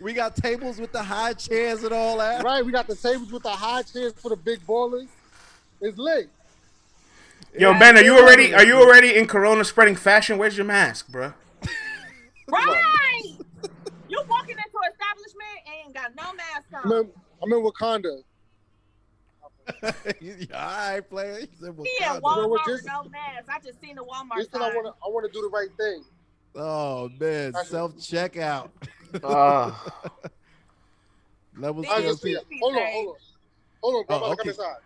[0.00, 2.42] We got tables with the high chairs and all that.
[2.42, 2.64] right?
[2.64, 5.08] We got the tables with the high chairs for the big ballers.
[5.80, 6.28] It's lit.
[7.58, 10.38] Yo, Yeah, Ben, are you already are you already in Corona spreading fashion?
[10.38, 11.34] Where's your mask, bro?
[12.48, 13.22] Right.
[14.08, 14.92] you walking into an
[15.94, 17.10] establishment and ain't got no mask I'm in,
[17.42, 18.22] I'm in Wakanda.
[20.54, 21.38] all right, player.
[21.40, 23.48] He said, well, He at God, Well, Walmart just- no mask.
[23.48, 25.48] I just seen the Walmart Just 'cause I want to, I want to do the
[25.48, 26.04] right thing.
[26.54, 28.70] Oh man, self checkout.
[29.22, 29.84] Ah.
[31.58, 32.44] Level These I just see it.
[32.62, 33.14] Hold on, hold on,
[33.82, 34.04] hold on.
[34.06, 34.16] bro.
[34.16, 34.48] Oh, about to come okay.
[34.48, 34.76] inside.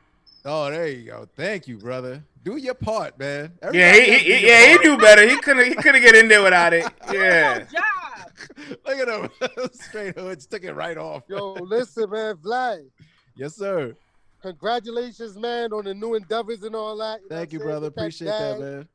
[0.45, 1.29] Oh, there you go.
[1.37, 2.25] Thank you, brother.
[2.45, 3.53] Do your part, man.
[3.62, 5.29] Yeah, Everybody he, do he, your yeah, he knew better.
[5.29, 6.87] He couldn't he couldn't get in there without it.
[7.12, 7.66] Yeah.
[8.87, 9.30] Look at him.
[9.72, 11.22] Straight hoods took it right off.
[11.28, 12.87] Yo, listen, man, Vlad.
[13.37, 13.94] Yes, sir.
[14.42, 17.20] Congratulations, man, on the new endeavors and all that.
[17.22, 17.68] know Thank you, saying?
[17.70, 17.90] brother.
[17.90, 18.88] Get Appreciate that, bag, man.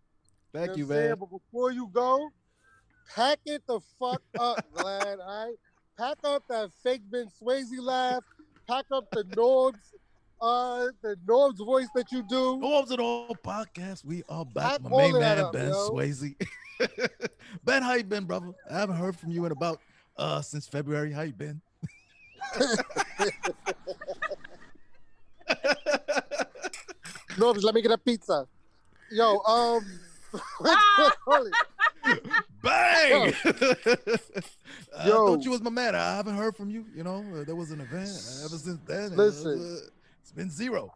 [0.53, 1.09] Thank you, saying?
[1.09, 1.17] man.
[1.19, 2.29] But before you go,
[3.15, 5.17] pack it the fuck up, Vlad.
[5.19, 5.55] All right,
[5.97, 8.23] pack up that fake Ben Swayze laugh.
[8.67, 9.93] Pack up the Norbs,
[10.41, 12.57] uh, the Norbs voice that you do.
[12.59, 14.05] Norms and all podcast.
[14.05, 14.71] We are back.
[14.73, 15.89] Pack My main man, up, Ben yo.
[15.89, 16.35] Swayze.
[17.63, 18.52] ben, how you been, brother?
[18.70, 19.80] I haven't heard from you in about
[20.17, 21.12] uh since February.
[21.12, 21.62] How you been?
[27.38, 28.46] Norbs, let me get a pizza.
[29.12, 29.86] Yo, um,
[30.60, 31.54] what you call it?
[32.62, 33.34] Bang!
[34.98, 35.28] I Yo.
[35.28, 35.96] thought you was my man.
[35.96, 36.86] I haven't heard from you.
[36.96, 38.10] You know, uh, there was an event.
[38.46, 39.78] Ever since then, it was, Listen.
[39.86, 39.89] uh,
[40.22, 40.94] it's been zero.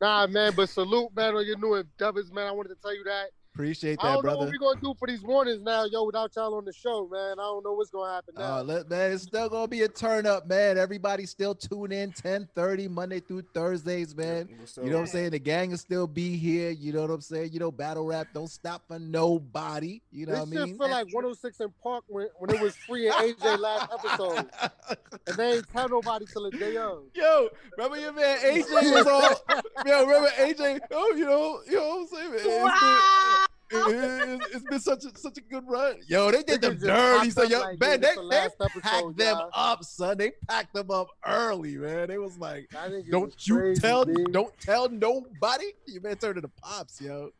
[0.00, 2.46] Nah, man, but salute, man, on your new endeavors, man.
[2.46, 3.30] I wanted to tell you that.
[3.54, 6.04] Appreciate that, I that, don't know what we're gonna do for these warnings now, yo,
[6.04, 7.32] without y'all on the show, man.
[7.32, 8.56] I don't know what's gonna happen now.
[8.56, 10.78] Uh, let, man, it's still gonna be a turn up, man.
[10.78, 14.48] Everybody still tune in 10:30 Monday through Thursdays, man.
[14.82, 15.32] You know what I'm saying?
[15.32, 16.70] The gang will still be here.
[16.70, 17.50] You know what I'm saying?
[17.52, 20.00] You know, battle rap don't stop for nobody.
[20.10, 20.78] You know this what I shit mean?
[20.78, 24.50] feel like 106 & Park when, when it was free at AJ last episode,
[25.26, 27.02] and they ain't tell nobody till the day of.
[27.14, 29.62] Yo, remember your man AJ was all.
[29.84, 30.80] Yo, remember AJ?
[30.90, 33.41] Oh, you know, you know what I'm saying?
[33.74, 35.96] It's been- it- it's- it's been such a such a good run.
[36.06, 37.30] Yo, they did them dirty.
[37.30, 39.50] So up yo, like, man, they, the they last episode, packed them y'all.
[39.54, 40.18] up, son.
[40.18, 42.08] They packed them up early, man.
[42.08, 42.68] They was like,
[43.10, 44.14] don't was you crazy, tell, B.
[44.30, 45.66] don't tell nobody.
[45.86, 47.30] You man turn to the pops, yo.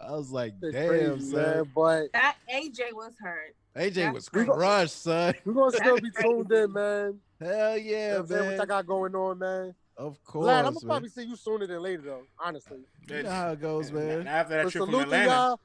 [0.00, 1.42] I was like, Shit damn, crazy, son.
[1.42, 1.70] man.
[1.74, 3.54] But That AJ was hurt.
[3.76, 4.50] AJ That's was crazy.
[4.50, 5.34] crushed, son.
[5.44, 7.20] we're gonna still be tuned in, man.
[7.40, 8.40] Hell You know yeah, what I'm saying?
[8.42, 8.50] man.
[8.52, 9.74] What I got going on, man.
[9.96, 10.80] Of course, Vlad, I'm gonna man.
[10.86, 12.22] probably see you sooner than later, though.
[12.38, 12.78] Honestly.
[13.06, 14.26] You know how it goes, man.
[14.26, 15.60] After that But trip from Atlanta, y'all.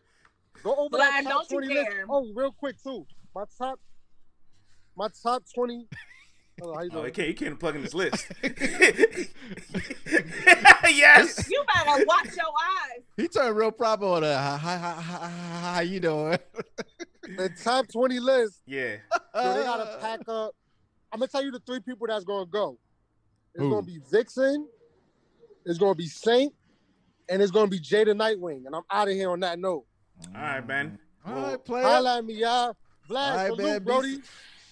[0.63, 1.91] Go over that top don't you 20 list.
[1.91, 2.05] dare.
[2.09, 3.05] Oh, real quick too.
[3.33, 3.79] My top,
[4.95, 5.87] my top 20.
[6.61, 8.31] Oh, how you oh, he can't he can't plug in this list.
[8.41, 9.27] yes.
[11.49, 13.03] You better watch your eyes.
[13.17, 16.37] He turned real proper on a hi, hi, hi, hi, hi, how you doing?
[17.23, 18.61] the top 20 list.
[18.65, 18.95] Yeah.
[19.33, 20.53] So they gotta pack up.
[21.11, 22.77] I'm gonna tell you the three people that's gonna go.
[23.53, 24.65] It's gonna be Vixen,
[25.65, 26.53] it's gonna be Saint,
[27.29, 28.65] and it's gonna be Jada Nightwing.
[28.65, 29.85] And I'm out of here on that note.
[30.35, 30.99] All right, Ben.
[31.25, 31.83] All Well, right, player.
[31.83, 32.75] Holla at me, y'all.
[33.09, 33.79] Vlad, All right, salute, man.
[33.79, 34.21] Be, Brody.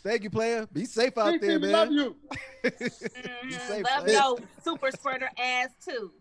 [0.04, 0.68] thank you, player.
[0.72, 1.72] Be safe out there, we man.
[1.72, 2.16] love you.
[2.64, 3.68] Mhm.
[3.68, 4.14] safe, Love man.
[4.16, 6.12] your super spreader ass too.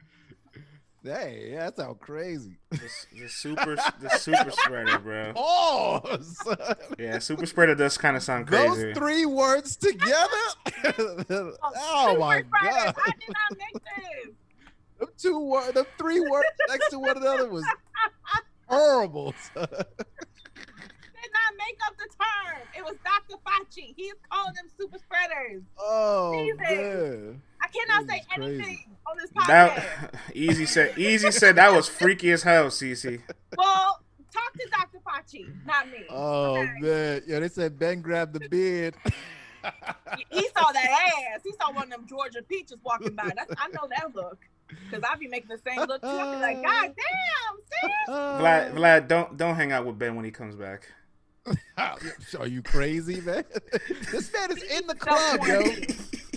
[1.04, 2.56] Hey, yeah, that sounds crazy.
[2.70, 2.78] The,
[3.20, 5.32] the super the super spreader, bro.
[5.37, 6.56] Oh, son.
[6.98, 8.66] Yeah, super spreader does kind of sound crazy.
[8.87, 10.28] those three words together.
[10.85, 12.48] oh super my spreaders.
[12.85, 14.35] god, I did not make this.
[14.98, 17.64] them two words, them three words next to one another was
[18.72, 19.35] horrible.
[19.54, 19.66] son.
[19.68, 22.58] Did not make up the term.
[22.76, 23.40] It was Dr.
[23.46, 23.94] Fauci.
[23.96, 25.62] He's calling them super spreaders.
[25.78, 26.58] Oh Jesus.
[26.61, 28.54] man, I cannot This say is crazy.
[28.54, 29.46] anything on this podcast.
[29.46, 33.20] That easy said easy said that was freaky as hell, Cece.
[33.56, 34.00] well,
[34.32, 34.98] talk to Dr.
[35.06, 36.04] Fauci, not me.
[36.11, 36.72] oh Okay.
[36.80, 37.38] man, yeah.
[37.40, 38.94] They said Ben grabbed the beard.
[39.04, 41.40] He- he saw that ass.
[41.44, 43.30] He saw one of them Georgia peaches walking by.
[43.37, 44.38] That's, I know that look.
[44.90, 46.08] Cause I be making the same look too.
[46.08, 48.08] I be like, God damn, sis.
[48.08, 50.88] Vlad, Vlad, don't don't hang out with Ben when he comes back.
[52.38, 53.44] Are you crazy, man?
[54.12, 55.62] this man is in the club, yo.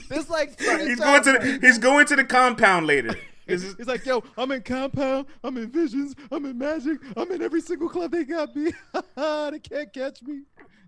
[0.10, 3.16] There's like He's going to the, he's going to the compound later.
[3.48, 7.44] Is- He's like, yo, I'm in Compound, I'm in Visions, I'm in Magic, I'm in
[7.44, 8.72] every single club they got me.
[9.16, 10.42] they can't catch me.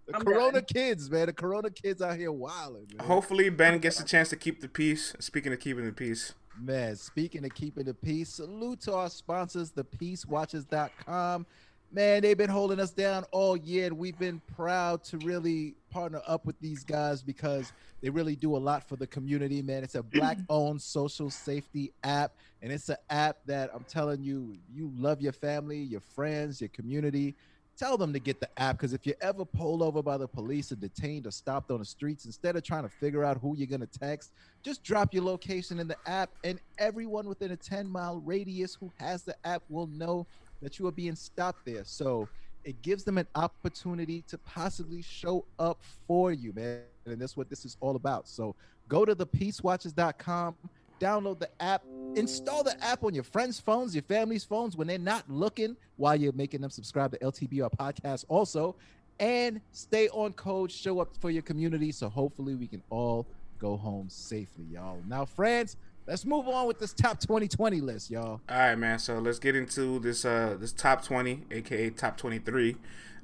[0.08, 0.66] The I'm Corona done.
[0.66, 1.28] kids, man.
[1.28, 3.06] The Corona kids out here wilding, man.
[3.06, 5.14] Hopefully Ben gets a chance to keep the peace.
[5.20, 9.72] Speaking of keeping the peace, Man, speaking of keeping the peace, salute to our sponsors,
[9.72, 11.46] thepeacewatchers.com.
[11.92, 16.22] Man, they've been holding us down all year, and we've been proud to really partner
[16.28, 19.84] up with these guys because they really do a lot for the community, man.
[19.84, 24.58] It's a black owned social safety app, and it's an app that I'm telling you,
[24.74, 27.36] you love your family, your friends, your community.
[27.78, 30.72] Tell them to get the app because if you're ever pulled over by the police
[30.72, 33.68] or detained or stopped on the streets, instead of trying to figure out who you're
[33.68, 34.32] going to text,
[34.64, 38.92] just drop your location in the app, and everyone within a 10 mile radius who
[38.98, 40.26] has the app will know
[40.62, 41.84] that you are being stopped there.
[41.84, 42.28] So
[42.64, 46.82] it gives them an opportunity to possibly show up for you, man.
[47.06, 48.28] And that's what this is all about.
[48.28, 48.56] So
[48.90, 50.56] go to thepeacewatchers.com,
[51.00, 51.84] download the app,
[52.16, 56.16] install the app on your friends' phones, your family's phones when they're not looking while
[56.16, 58.76] you're making them subscribe to LTBR podcast also.
[59.20, 61.92] And stay on code, show up for your community.
[61.92, 63.26] So hopefully we can all
[63.60, 65.02] go home safely, y'all.
[65.08, 68.42] Now, friends, let's move on with this top 2020 list, y'all.
[68.48, 69.00] all right, man.
[69.00, 72.76] So let's get into this uh this top twenty, aka top twenty three.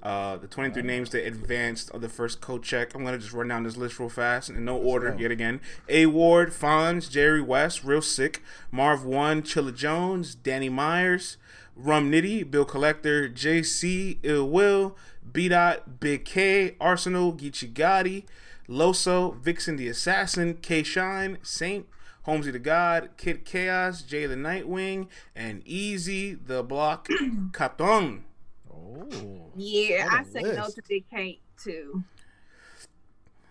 [0.03, 2.93] Uh, the 23 names that advanced of the first code check.
[2.93, 5.61] I'm gonna just run down this list real fast in no order yet again.
[5.87, 11.37] A Ward, Fonz, Jerry West, Real Sick, Marv One, Chilla Jones, Danny Myers,
[11.73, 14.97] Rum Nitty, Bill Collector, JC, Ill Will,
[15.31, 18.25] B Dot, Big K, Arsonal, Geechi Gotti,
[18.67, 21.85] Loso, Vixen the Assassin, K Shine, Saint,
[22.23, 27.07] Holmesy the God, Kid Chaos, Jay the Nightwing, and Easy the Block
[27.53, 28.25] Captain.
[28.95, 32.03] Oh, Yeah, I a I say no to Big Kate too.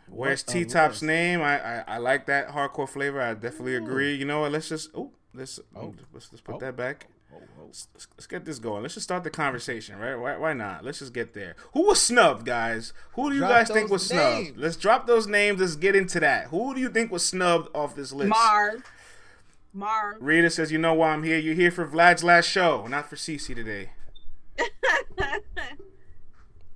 [0.08, 1.40] Where's T Top's name?
[1.40, 3.20] I, I I like that hardcore flavor.
[3.20, 4.14] I definitely agree.
[4.14, 4.52] You know what?
[4.52, 5.94] Let's just oh let's Oh.
[6.12, 6.58] let's, let's put Oh.
[6.58, 7.06] that back.
[7.34, 7.64] oh, oh.
[7.66, 8.82] Let's, let's- let's get this going.
[8.82, 10.16] Let's just start the conversation, right?
[10.16, 10.84] Why, why not?
[10.84, 11.56] Let's just get there.
[11.72, 12.92] Who was snubbed, guys?
[13.14, 14.56] Who do you Drop guys think those was snubbed?
[14.58, 15.58] Let's drop those names.
[15.60, 16.48] Let's get into that.
[16.48, 18.28] Who do you think was snubbed off this list?
[18.28, 18.82] Marv.
[19.72, 20.16] Marv.
[20.20, 21.38] Rita says, "You know why I'm here?
[21.38, 23.92] You're here for Vlad's last show, not for Cece today."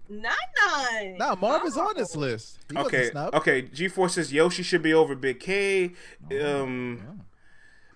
[0.09, 1.17] None, none.
[1.19, 1.93] Nah, Marv is on Oh.
[1.95, 2.59] this list.
[2.71, 3.63] He Okay, okay.
[3.63, 5.95] G Force says Yoshi should be over Big K.
[6.31, 7.13] Um, Yeah.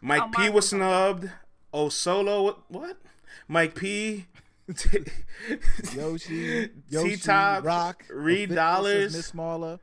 [0.00, 1.30] Mike Oh, P was was snubbed.
[1.72, 2.58] Oh Solo, what?
[2.68, 2.96] what?
[3.46, 4.26] Mike P.
[5.94, 9.12] Yoshi, Yoshi, T-Top, Rock, Reed Dollaz.
[9.12, 9.78] Miss Smaller.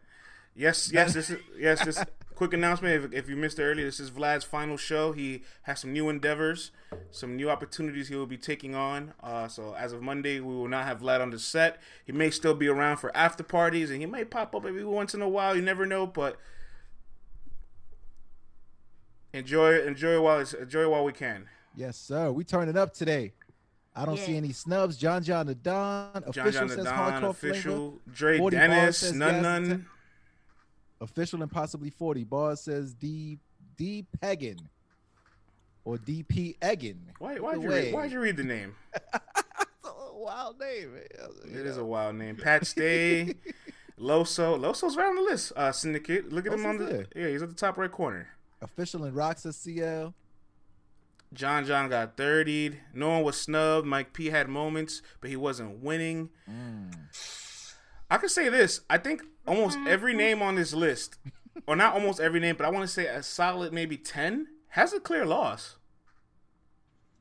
[0.53, 1.85] Yes, yes, this is yes.
[1.85, 2.03] This
[2.37, 3.03] quick announcement.
[3.03, 5.11] If, if you missed it earlier, this is Vlad's final show.
[5.11, 6.69] He has some new endeavors,
[7.09, 9.13] some new opportunities he will be taking on.
[9.21, 11.81] Uh, so as of Monday, we will not have Vlad on the set.
[12.05, 15.15] He may still be around for after parties, and he may pop up every once
[15.15, 15.55] in a while.
[15.55, 16.37] You never know, but
[19.33, 21.49] enjoy enjoy while it's, enjoy while we can.
[21.75, 22.31] Yes, sir.
[22.31, 23.33] We turning up today.
[23.95, 24.95] I don't see any snubs.
[24.95, 26.13] John John the Don.
[26.13, 27.73] John Official John the says Don, hardcore official.
[27.73, 28.15] flavor.
[28.15, 29.85] Dre 40 Dennis, none Nun yes, Nun.
[31.01, 32.23] Official and possibly 40.
[32.23, 33.39] Bars says D
[33.77, 34.59] D Peggin.
[35.85, 36.97] Or DP Eggin.
[37.17, 38.75] Why why'd you read, why'd you read the name?
[39.83, 40.93] It's a wild name.
[40.93, 41.59] man.
[41.61, 42.35] It is a wild name.
[42.35, 43.35] Pat Stay,
[43.99, 44.59] Loso.
[44.59, 45.53] Loso's right on the list.
[45.55, 46.33] Uh, Syndicate.
[46.33, 47.07] Look at him on Loso's the.
[47.15, 48.27] Yeah, he's at the top right corner.
[48.61, 50.13] Official and says CL.
[51.33, 52.77] John John got 30'd.
[52.93, 53.85] No one was snubbed.
[53.87, 56.29] Mike P had moments, but he wasn't winning.
[56.49, 56.93] Mm.
[58.09, 58.81] I can say this.
[58.89, 61.17] I think almost every name on this list,
[61.67, 64.93] or not almost every name, but I want to say a solid maybe 10 has
[64.93, 65.75] a clear loss.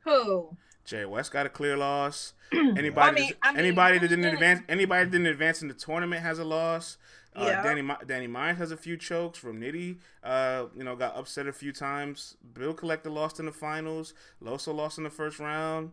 [0.04, 0.56] Who?
[0.84, 2.32] Jay West got a clear loss.
[2.52, 5.68] Anybody, I mean- that- I mean, anybody that didn't advance, anybody that didn't advance in
[5.68, 6.96] the tournament has a loss.
[7.34, 7.62] Uh, Yeah.
[7.62, 9.98] Danny Danny Myers has a few chokes from Nitty.
[10.22, 12.36] Uh, you know, got upset a few times.
[12.54, 14.14] Bill Collector lost in the finals.
[14.40, 15.90] Loso lost in the first round.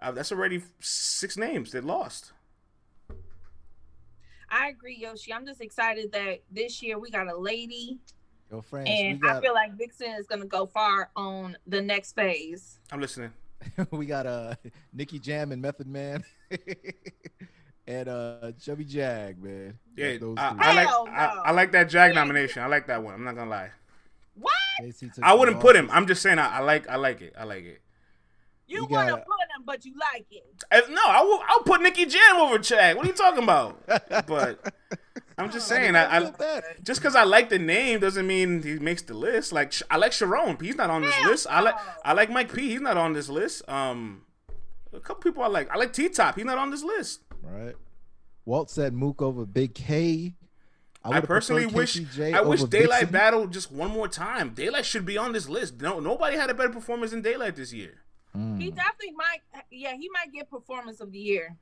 [0.00, 2.32] Uh, that's already six names that lost.
[4.50, 5.32] I agree, Yoshi.
[5.32, 7.98] I'm just excited that this year we got a lady,
[8.50, 12.14] Yo, friends, and we I feel like Vixen is gonna go far on the next
[12.14, 12.78] phase.
[12.92, 13.32] I'm listening.
[13.90, 14.54] we got uh
[14.92, 16.24] Nicky Jam and Method Man.
[17.86, 19.78] and uh Chubby Jag, man.
[19.96, 20.54] Yeah, those I.
[20.58, 21.24] I like Hell I.
[21.46, 22.62] I like that Jag nomination.
[22.62, 23.14] I like that one.
[23.14, 23.70] I'm not gonna lie.
[24.38, 24.52] What?
[25.22, 25.88] I wouldn't put him.
[25.90, 27.34] I'm just saying I, I like I like it.
[27.38, 27.80] I like it.
[28.68, 30.64] You We want to gotta- put him, but you like it.
[30.70, 31.40] Uh, no, I will.
[31.48, 32.96] I'll put Nicky Jam over Chad.
[32.96, 33.80] What are you talking about?
[34.26, 34.72] But
[35.38, 35.92] I'm just saying.
[35.92, 39.14] that's I, not I just because I like the name doesn't mean he makes the
[39.14, 39.52] list.
[39.52, 41.46] Like I like Sharon, he's not on this Hell list.
[41.48, 41.74] I like.
[42.04, 43.68] I like Mike P, he's not on this list.
[43.68, 44.22] Um,
[44.92, 45.70] a couple people I like.
[45.70, 47.20] I like T Top, he's not on this list.
[47.42, 47.74] Right.
[48.44, 50.34] Walt said Mook over Big K.
[51.04, 53.12] I, would've personally wish KCJ I wish Daylight Vixen.
[53.12, 54.50] battled just one more time.
[54.54, 55.80] Daylight should be on this list.
[55.80, 58.02] No, nobody had a better performance than Daylight this year.
[58.36, 58.60] Mm.
[58.60, 59.40] He definitely might.
[59.70, 61.56] Yeah, he might get performance of the year.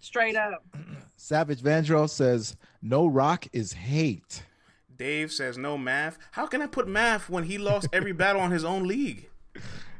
[0.00, 0.64] Straight up.
[1.16, 4.42] Savage Vandross says no rock is hate.
[4.96, 6.18] Dave says no math.
[6.32, 9.28] How can I put math when he lost every battle on his own league?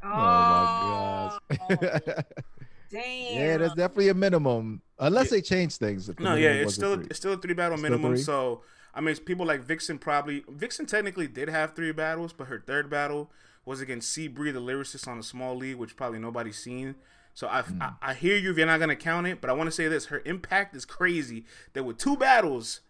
[0.02, 2.24] Oh my gosh.
[2.90, 3.40] Damn.
[3.40, 4.80] yeah, that's definitely a minimum.
[4.98, 6.06] Unless they change things.
[6.06, 7.06] the No, yeah, it's still three.
[7.10, 8.14] it's still a three battle Still minimum.
[8.14, 8.22] three?
[8.22, 8.62] So
[8.94, 12.88] I mean, people like Vixen probably Vixen technically did have three battles, but her third
[12.88, 13.30] battle
[13.66, 16.94] was against C Bree, the lyricist on a small league, which probably nobody's seen.
[17.35, 17.83] So I, Hmm.
[17.83, 19.88] I I hear you if you're not gonna count it, but I want to say
[19.88, 21.44] this: her impact is crazy.
[21.74, 22.81] That with two battles,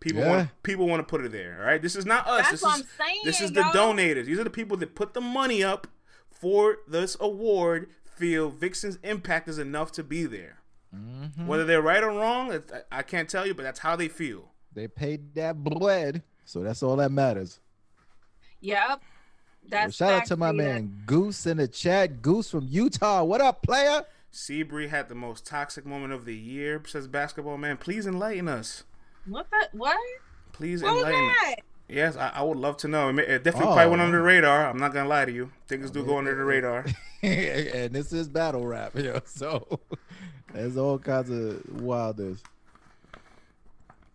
[0.00, 0.28] people Yeah.
[0.36, 1.56] want people want to put her there.
[1.60, 2.40] All right, this is not us.
[2.40, 3.20] That's this what is I'm saying.
[3.24, 3.70] this is the yo.
[3.72, 4.26] donators.
[4.26, 5.86] These are the people that put the money up
[6.30, 7.88] for this award.
[8.04, 10.58] Feel Vixen's impact is enough to be there.
[10.94, 11.46] Mhm.
[11.46, 14.52] Whether they're right or wrong, I I can't tell you, but that's how they feel.
[14.72, 17.60] They paid that bread, so that's all that matters.
[18.60, 19.00] Yep.
[19.70, 20.62] Well, That's shout out to my Rita.
[20.62, 22.22] man Goose in the chat.
[22.22, 23.22] Goose from Utah.
[23.24, 24.02] What up, player?
[24.32, 27.76] Seabree had the most toxic moment of the year, says basketball man.
[27.76, 28.84] Please enlighten us.
[29.26, 29.96] What the what?
[30.52, 31.54] Please What was enlighten us.
[31.88, 33.08] Yes, I, I would love to know.
[33.08, 33.74] It, may- it definitely Oh.
[33.74, 34.26] probably went under the oh.
[34.26, 34.68] radar.
[34.68, 35.50] I'm not gonna lie to you.
[35.66, 36.84] Things do go under the radar.
[37.22, 39.20] and this is battle rap, yo.
[39.24, 39.80] So
[40.52, 42.42] there's all kinds of wildness.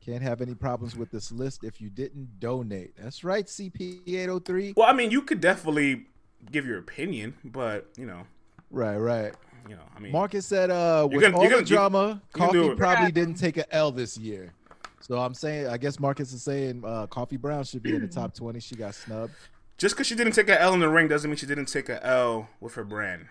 [0.06, 2.94] Can't have any problems with this list if you didn't donate.
[2.98, 4.74] That's right, CP803.
[4.76, 6.08] Well, I mean, you could definitely
[6.52, 8.24] give your opinion, but you know,
[8.70, 9.34] Right, right.
[9.70, 11.76] you know, I mean, Marcus said, uh, You with can- all you the can- you-
[11.76, 12.78] drama, you Coffee it.
[12.78, 13.12] probably Yeah.
[13.12, 14.54] didn't take an L this year.
[15.00, 18.08] So I'm saying, I guess Marcus is saying uh, Coffee Brown should be in the
[18.08, 18.60] top 20.
[18.60, 19.34] She got snubbed.
[19.78, 21.88] just because she didn't take an L in the ring doesn't mean she didn't take
[21.88, 23.28] an L with her brand.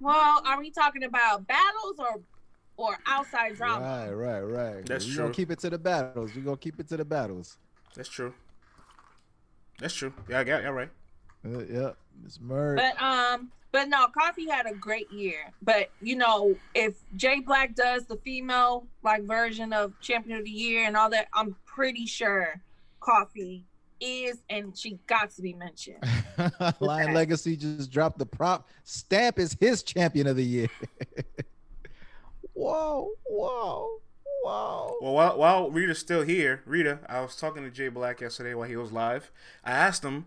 [0.00, 2.20] Well, are we talking about battles or
[2.80, 4.14] or outside drama?
[4.14, 4.86] Right, right, right.
[4.86, 5.22] That's We're true.
[5.24, 6.34] gonna keep it to the battles.
[6.34, 7.58] We're gonna keep it to the battles.
[7.94, 8.32] That's true.
[9.78, 10.12] That's true.
[10.28, 10.62] Yeah, I got.
[10.62, 10.90] Yeah, right.
[11.44, 11.90] Uh, yeah,
[12.22, 12.76] Miss Murd.
[12.76, 15.52] But um, but no, Coffee had a great year.
[15.62, 20.50] But you know, if Jay Black does the female like version of Champion of the
[20.50, 22.60] Year and all that, I'm pretty sure
[23.00, 23.64] Coffee
[24.00, 26.02] is and she got to be mentioned.
[26.80, 27.14] Lion?
[27.14, 28.68] Legacy just dropped the prop.
[28.84, 30.68] Stamp is his champion of the year.
[32.60, 34.00] whoa, whoa,
[34.42, 34.96] whoa.
[35.00, 38.68] Well, while, while Rita's still here, Rita, I was talking to Jay Black yesterday while
[38.68, 39.30] he was live.
[39.64, 40.26] I asked him,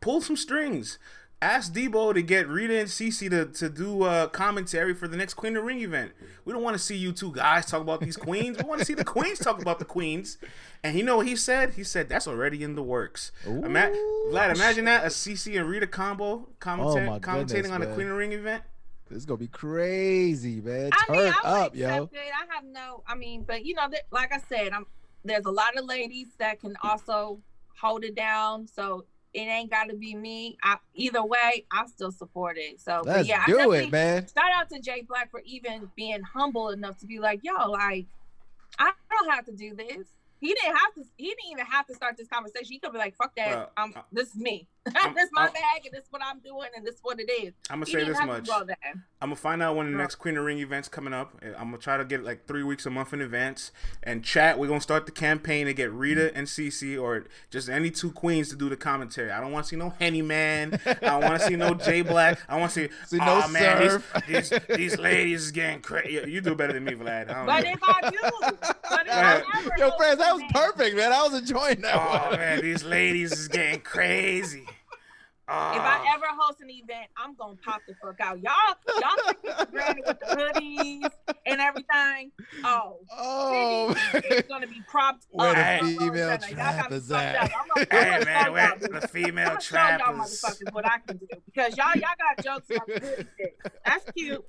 [0.00, 0.98] pull some strings.
[1.42, 5.34] Ask Debo to get Rita and Cece to, to do uh, commentary for the next
[5.34, 6.12] Queen of the Ring event.
[6.46, 8.56] We don't want to see you two guys talk about these queens.
[8.56, 10.38] We want to see the queens talk about the queens.
[10.82, 11.74] And you know what he said?
[11.74, 13.30] He said that's already in the works.
[13.46, 13.90] Ima-
[14.30, 17.94] Vlad, imagine that a Cece and Rita combo commenta- Oh commentating goodness, on a man.
[17.94, 18.62] Queen of the Ring event.
[19.08, 20.90] This is gonna be crazy, man.
[20.92, 22.04] I Turn mean, I up, yo.
[22.04, 22.10] it.
[22.14, 24.86] I have no, I mean, but you know, that, like I said, I'm
[25.24, 27.40] there's a lot of ladies that can also
[27.80, 28.66] hold it down.
[28.66, 30.56] So it ain't got to be me.
[30.62, 32.80] I, either way, I still support it.
[32.80, 34.26] So Let's yeah, do definitely- it, man.
[34.26, 38.06] shout out to Jay Black for even being humble enough to be like, yo, like,
[38.78, 40.06] I don't have to do this.
[40.40, 41.04] He didn't have to.
[41.16, 42.66] He didn't even have to start this conversation.
[42.68, 43.48] He could be like, "Fuck that.
[43.48, 44.66] Well, um, this is me.
[44.94, 47.18] I'm- this my I'm- bag, and this is what I'm doing, and this is what
[47.20, 48.46] it is." I'm gonna He say this much.
[48.46, 48.66] go.
[49.22, 50.02] I'm gonna find out when the Right.
[50.02, 51.34] next Queen of Ring event's coming up.
[51.42, 53.72] I'm gonna try to get like three weeks a month in advance.
[54.02, 56.32] And chat, we're gonna start the campaign to get Rita mm.
[56.34, 59.30] and Cece or just any two queens to do the commentary.
[59.30, 60.78] I don't want to see no Henny Man.
[60.86, 62.38] I don't want to see no J Black.
[62.48, 62.94] I want to see.
[63.06, 64.22] See oh no man, these, Surf."
[64.68, 66.30] these these ladies is getting crazy.
[66.30, 67.30] You do better than me, Vlad.
[67.30, 67.70] I don't But know.
[67.70, 69.42] if I do, but if Yeah.
[69.52, 71.12] I ever Yo, friends, that was event- perfect, man.
[71.12, 72.38] I was enjoying that Oh one.
[72.38, 74.66] man, these ladies is getting crazy.
[75.46, 76.14] If I Oh.
[76.14, 78.40] ever host an event, I'm gonna pop the fuck out.
[78.40, 78.52] Y'all,
[79.00, 81.10] y'all take me for granted with the hoodies
[81.44, 82.32] and everything.
[82.64, 85.80] Oh, Oh, it's gonna be propped Where up.
[85.82, 87.36] the Y'all female gotta trap is at.
[87.42, 89.00] I'm gonna, Hey man, show where y'all.
[89.00, 92.42] the female I'm gonna show y'all motherfuckers what I can do because y'all, y'all got
[92.42, 93.28] jokes about the hoodie.
[93.84, 94.44] That's cute.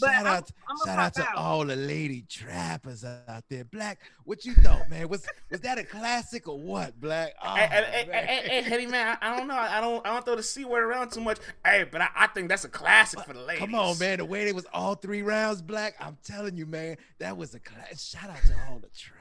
[0.00, 1.34] But shout I'm- out, I'm shout out to out.
[1.36, 3.64] all the lady trappers out there.
[3.64, 5.08] Black, what you thought, man?
[5.08, 7.34] Was was that a classic or what, Black?
[7.42, 8.24] Oh, Hey, hey, hey, man.
[8.26, 9.54] hey, hey, Henny man, I, I don't know.
[9.56, 10.06] I don't.
[10.06, 11.38] I don't throw the c word around too much.
[11.64, 13.60] Hey, but I, I think that's a classic for the ladies.
[13.60, 14.18] Come on, man.
[14.18, 17.60] The way they was all three rounds black, I'm telling you, man, that was a
[17.60, 18.04] class.
[18.08, 19.14] Shout out to all the trap.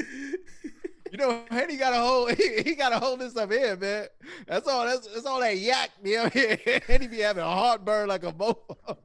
[1.14, 2.32] you know, Henny got a hold.
[2.34, 4.06] He, he got to hold this up here, man.
[4.46, 4.84] That's all.
[4.84, 5.90] That's, that's all that yak.
[6.02, 6.28] You know,
[6.86, 8.96] Henny be having a heartburn like a mofo.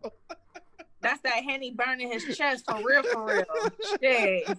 [1.02, 3.46] That's that henny burning his chest for real, for real.
[4.02, 4.58] Shit.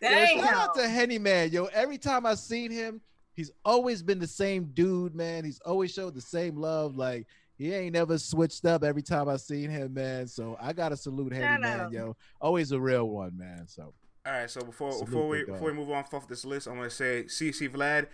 [0.00, 0.38] Damn.
[0.38, 1.66] shout out to Henny Man, yo.
[1.66, 3.00] Every time I've seen him,
[3.34, 5.44] he's always been the same dude, man.
[5.44, 6.96] He's always showed the same love.
[6.96, 7.26] Like
[7.56, 10.26] he ain't never switched up every time I've seen him, man.
[10.26, 12.16] So I gotta salute Henny Man, yo.
[12.40, 13.66] Always a real one, man.
[13.66, 13.92] So
[14.28, 16.76] All right, so before Salute, before we before we move on off this list, I'm
[16.76, 18.08] gonna say CC Vlad.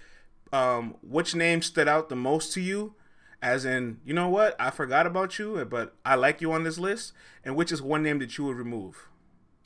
[0.52, 2.94] Um, which name stood out the most to you?
[3.42, 4.54] As in, you know what?
[4.60, 7.12] I forgot about you, but I like you on this list.
[7.44, 9.08] And which is one name that you would remove?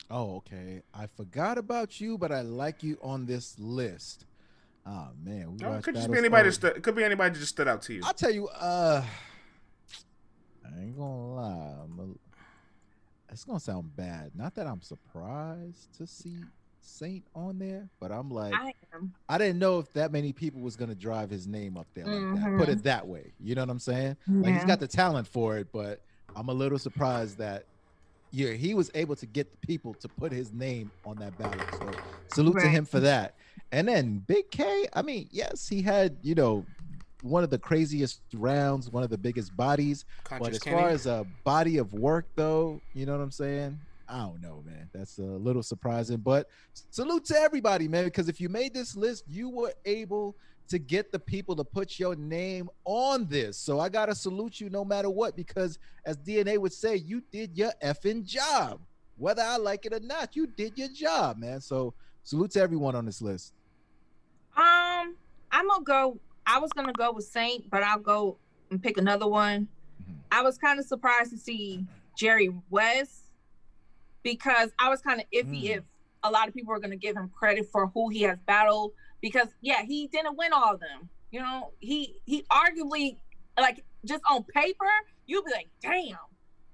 [0.09, 0.81] Oh, okay.
[0.91, 4.25] I forgot about you, but I like you on this list.
[4.87, 6.49] Oh man, we Oh, could just be anybody.
[6.49, 8.01] It could be anybody that just stood out to you.
[8.03, 8.47] I'll tell you.
[8.47, 9.05] Uh,
[10.65, 11.75] I ain't gonna lie.
[13.31, 14.31] It's gonna sound bad.
[14.35, 16.37] Not that I'm surprised to see
[16.81, 19.13] Saint on there, but I'm like, I am.
[19.27, 22.41] I didn't know if that many people was gonna drive his name up there like
[22.41, 22.57] that.
[22.57, 22.81] Put it mm-hmm.
[22.83, 23.33] that way.
[23.39, 24.17] You know what I'm saying?
[24.27, 24.67] Like he's Yeah.
[24.67, 26.01] got the talent for it, but
[26.35, 27.65] I'm a little surprised that
[28.31, 31.61] yeah, he was able to get the people to put his name on that ballot.
[31.73, 31.91] So
[32.33, 33.35] salute to him for that.
[33.71, 36.65] And then Big K, I mean, yes, he had, you know,
[37.21, 40.05] one of the craziest rounds, one of the biggest bodies.
[40.29, 40.77] But as Kenny.
[40.77, 43.79] far as a body of work, though, you know what I'm saying?
[44.07, 44.89] I don't know, man.
[44.93, 46.17] That's a little surprising.
[46.17, 46.47] But
[46.89, 50.35] salute to everybody, man, because if you made this list, you were able
[50.69, 53.57] to get the people to put your name on this.
[53.57, 57.57] So I gotta salute you no matter what, because as DNA would say, you did
[57.57, 58.79] your effing job.
[59.17, 61.59] Whether I like it or not, you did your job, man.
[61.59, 61.93] So
[62.23, 63.53] salute to everyone on this list.
[64.55, 65.15] Um,
[65.51, 66.19] I'm gonna go.
[66.49, 68.37] I was gonna go with Saint, but I'll go
[68.71, 69.67] and pick another one.
[70.01, 70.15] Mhm.
[70.31, 71.85] I was kind of surprised to see
[72.17, 73.25] Jerry West
[74.23, 75.77] because I was kind of iffy Mm.
[75.77, 75.83] if
[76.23, 78.93] a lot of people were gonna give him credit for who he has battled.
[79.21, 81.09] Because yeah, he didn't win all of them.
[81.31, 83.17] You know, he he arguably
[83.57, 84.89] like just on paper,
[85.27, 86.17] you'd be like, damn,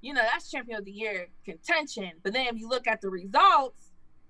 [0.01, 2.11] you know, that's champion of the year contention.
[2.23, 3.84] But then if you look at the results,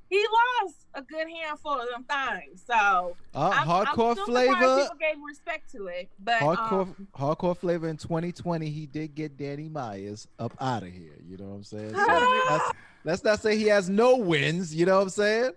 [0.09, 0.23] he
[0.63, 2.63] lost a good handful of them things.
[2.65, 4.81] So Uh, I'm, hardcore I'm flavor.
[4.81, 9.37] People gave respect to it, but Hardcore, um, hardcore flavor in 2020, he did get
[9.37, 11.17] Danny Myers up out of here.
[11.25, 11.95] You know what I'm saying?
[11.95, 12.71] So let's,
[13.03, 14.73] let's not say he has no wins.
[14.75, 15.51] You know what I'm saying?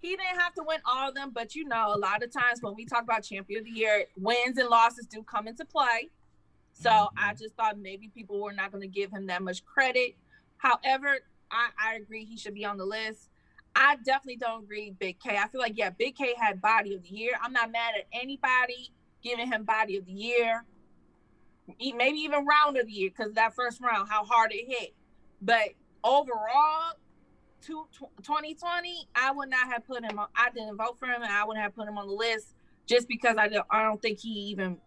[0.00, 1.30] he didn't have to win all of them.
[1.34, 4.04] But you know, a lot of times when we talk about champion of the year,
[4.16, 6.10] wins and losses do come into play.
[6.72, 7.08] So Mhm.
[7.16, 10.16] I just thought maybe people were not going to give him that much credit.
[10.58, 11.18] However,
[11.50, 13.30] I, I agree he should be on the list.
[13.74, 15.36] I definitely don't agree Big K.
[15.36, 17.32] I feel like yeah, Big K had body of the year.
[17.42, 18.92] I'm not mad at anybody
[19.22, 20.64] giving him body of the year.
[21.78, 24.94] Maybe even round of the year because that first round, how hard it hit.
[25.42, 25.68] But
[26.02, 26.94] overall,
[27.62, 27.86] to
[28.22, 30.28] 2020, I would not have put him on.
[30.34, 32.54] I didn't vote for him, and I wouldn't have put him on the list
[32.86, 33.66] just because I don't.
[33.70, 34.78] I don't think he even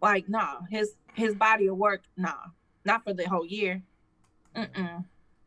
[0.00, 2.34] like nah his his body of work nah
[2.84, 3.82] not for the whole year.
[4.54, 5.04] Mm-mm.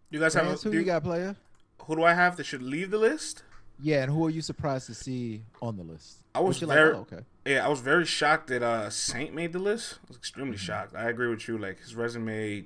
[0.09, 1.35] You guys have a, who do you you- got, player?
[1.83, 3.43] who do I have that should leave the list?
[3.81, 6.17] Yeah, and who are you surprised to see on the list?
[6.35, 7.19] I was very- oh, okay.
[7.45, 9.99] Yeah, I was very shocked that uh Saint made the list.
[10.03, 10.95] I was extremely shocked.
[10.95, 11.57] I agree with you.
[11.57, 12.65] Like his resume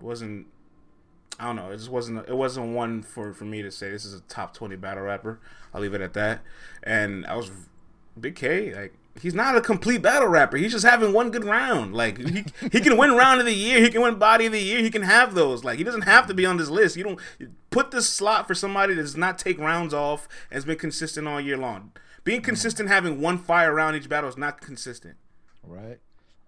[0.00, 0.46] wasn't.
[1.38, 1.70] I don't know.
[1.70, 2.28] It just wasn't.
[2.28, 5.38] It wasn't one for for me to say this is a top twenty battle rapper.
[5.72, 6.40] I'll leave it at that.
[6.82, 7.50] And I was
[8.20, 8.74] Big K.
[8.74, 10.56] Like he's not a complete battle rapper.
[10.56, 11.94] He's just having one good round.
[11.94, 13.80] Like he he can win round of the year.
[13.80, 14.80] He can win body of the year.
[14.80, 15.64] He can have those.
[15.64, 16.96] Like he doesn't have to be on this list.
[16.96, 17.20] You don't
[17.70, 21.26] put this slot for somebody that does not take rounds off and has been consistent
[21.26, 21.92] all year long.
[22.24, 25.16] Being consistent, having one fire round each battle is not consistent.
[25.62, 25.98] Right.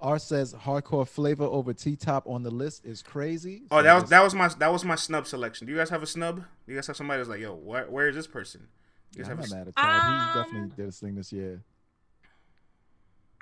[0.01, 3.63] R says hardcore flavor over T top on the list is crazy.
[3.71, 5.67] Oh, So that was that was my that was my snub selection.
[5.67, 6.37] Do you guys have a snub?
[6.37, 8.67] Do you guys have somebody that's like, yo, where, where is this person?
[9.15, 10.03] You guys I'm have not a, mad at Todd.
[10.03, 11.63] Um, he definitely did his thing this year.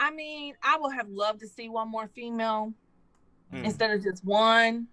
[0.02, 2.72] I mean, I would have loved to see one more female
[3.52, 3.64] Mm.
[3.64, 4.88] instead of just one.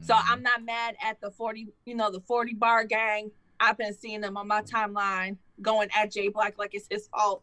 [0.00, 0.22] So Mhm.
[0.30, 3.32] I'm not mad at the 40, you know, the 40 bar gang.
[3.58, 7.42] I've been seeing them on my timeline going at Jay Black like it's his fault,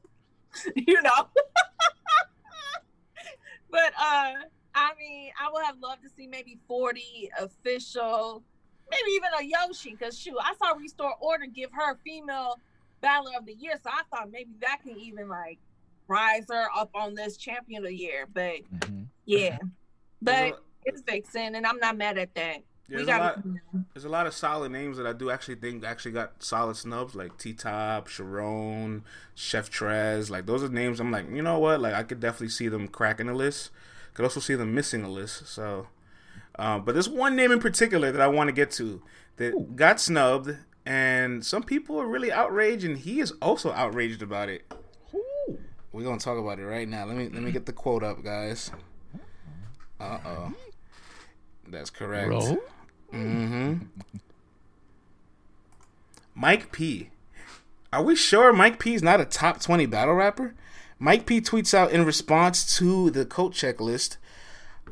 [0.76, 1.30] you know.
[3.70, 4.34] but uh
[4.78, 8.44] I mean, I would have loved to see maybe 40 official,
[8.92, 12.60] maybe even a Yoshi, because shoot, I saw Restore Order give her female
[13.00, 13.80] battler of the year.
[13.82, 15.60] So I thought maybe that can even like
[16.08, 18.28] rise her up on this champion of the year.
[18.34, 19.08] But Mhm.
[19.26, 19.58] yeah.
[20.22, 22.58] But a- it's Vixen, and I'm not mad at that.
[22.88, 23.46] there's, we a got lot,
[23.94, 27.16] there's a lot of solid names that I do actually think actually got solid snubs,
[27.16, 29.04] like T Top, Sharon,
[29.34, 30.30] Chef Trez.
[30.30, 31.82] Like those are names I'm like, you know what?
[31.82, 33.72] Like I could definitely see them cracking the list.
[34.14, 35.48] Could also see them missing a list.
[35.48, 35.88] So,
[36.60, 39.02] um, but there's one name in particular that I want to get to
[39.38, 39.68] that Ooh.
[39.76, 44.72] got snubbed, and some people are really outraged, and he is also outraged about it.
[45.96, 47.06] We're gonna talk about it right now.
[47.06, 48.70] Let me let me get the quote up, guys.
[49.98, 50.54] Uh oh.
[51.70, 52.28] That's correct.
[52.28, 52.58] Bro.
[53.14, 53.76] Mm-hmm.
[56.34, 57.12] Mike P.
[57.94, 60.54] Are we sure Mike P is not a top 20 battle rapper?
[61.00, 64.18] Mike P tweets out in response to the coat checklist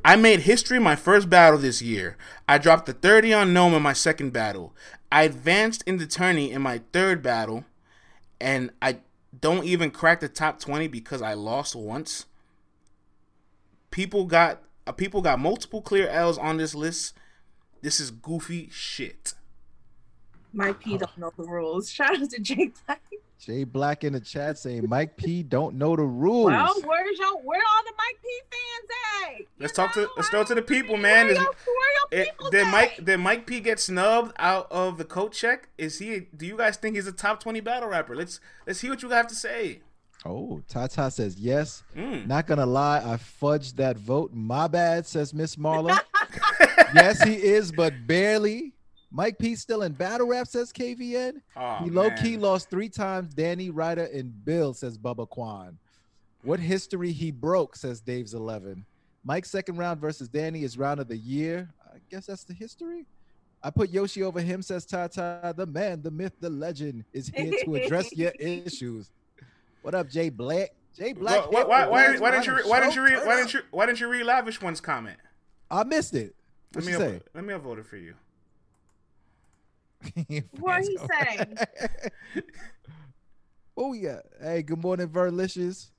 [0.05, 2.15] I made history my first battle this year.
[2.47, 4.73] I dropped the 30 on NOME in my second battle.
[5.11, 7.65] I advanced in the tourney in my third battle,
[8.39, 8.99] and I
[9.39, 12.25] don't even crack the top 20 because I lost once.
[13.91, 17.15] People got uh, people got multiple clear L's on this list.
[17.81, 19.33] This is goofy shit.
[20.51, 21.89] My P don't know the rules.
[21.91, 23.01] Shout out to Jay Black.
[23.45, 26.45] Jay Black in the chat saying Mike P don't know the rules.
[26.51, 28.89] Well, where's your where are all the Mike P fans
[29.33, 29.39] at?
[29.39, 31.25] You Let's talk to let's I talk to the people, see man.
[31.25, 32.71] Where Is- your, where your It, people did at?
[32.71, 35.69] Mike did Mike P get snubbed out of the coat check?
[35.77, 36.27] Is he?
[36.35, 38.15] Do you guys think he's a top twenty battle rapper?
[38.15, 39.81] Let's let's hear what you have to say.
[40.25, 41.83] Oh, Tata says yes.
[41.97, 42.27] Mm.
[42.27, 44.31] Not gonna lie, I fudged that vote.
[44.33, 45.99] My bad, says Miss Marla.
[46.95, 48.72] yes, he is, but barely.
[49.15, 51.39] Mike P still in battle rap, says KVN.
[51.55, 53.33] Oh, he low key lost three times.
[53.33, 55.77] Danny Ryder and Bill says Bubba Quan.
[56.41, 58.83] What history he broke, says Dave's 11.
[59.23, 61.69] Mike's second round versus Danny is round of the year.
[61.93, 63.05] I guess that's the history.
[63.61, 65.53] I put Yoshi over him, says Tata.
[65.55, 69.11] The man, the myth, the legend is here to address your issues.
[69.83, 70.71] What up, Jay Black?
[70.97, 71.49] Jay Black.
[71.51, 73.99] Why, why, why, why, didn't you why didn't you read why didn't you why didn't
[73.99, 75.17] you read Lavish One's comment?
[75.71, 76.35] I missed it.
[76.75, 77.21] Let What me you up- say?
[77.33, 78.15] let me upvote it for you.
[80.59, 81.45] What he say?
[83.73, 84.23] what we got?
[84.41, 85.89] Hey, good morning, Verlicious.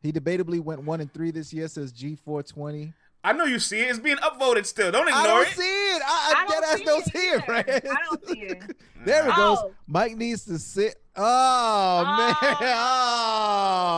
[0.00, 2.92] He debatably went one and three this year, says G420.
[3.24, 3.90] I know you see it.
[3.90, 4.90] It's being upvoted still.
[4.90, 5.54] Don't I ignore don't it.
[5.54, 6.02] see it.
[6.04, 7.52] I, I, I don't dead see don't it see it, either.
[7.52, 7.68] right?
[7.68, 8.76] I don't see it.
[9.04, 9.58] there it goes.
[9.60, 9.72] Oh.
[9.86, 10.96] Mike needs to sit.
[11.14, 12.56] Oh, man.
[12.60, 13.52] Oh.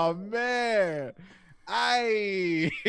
[0.07, 1.13] Oh man.
[1.67, 2.71] I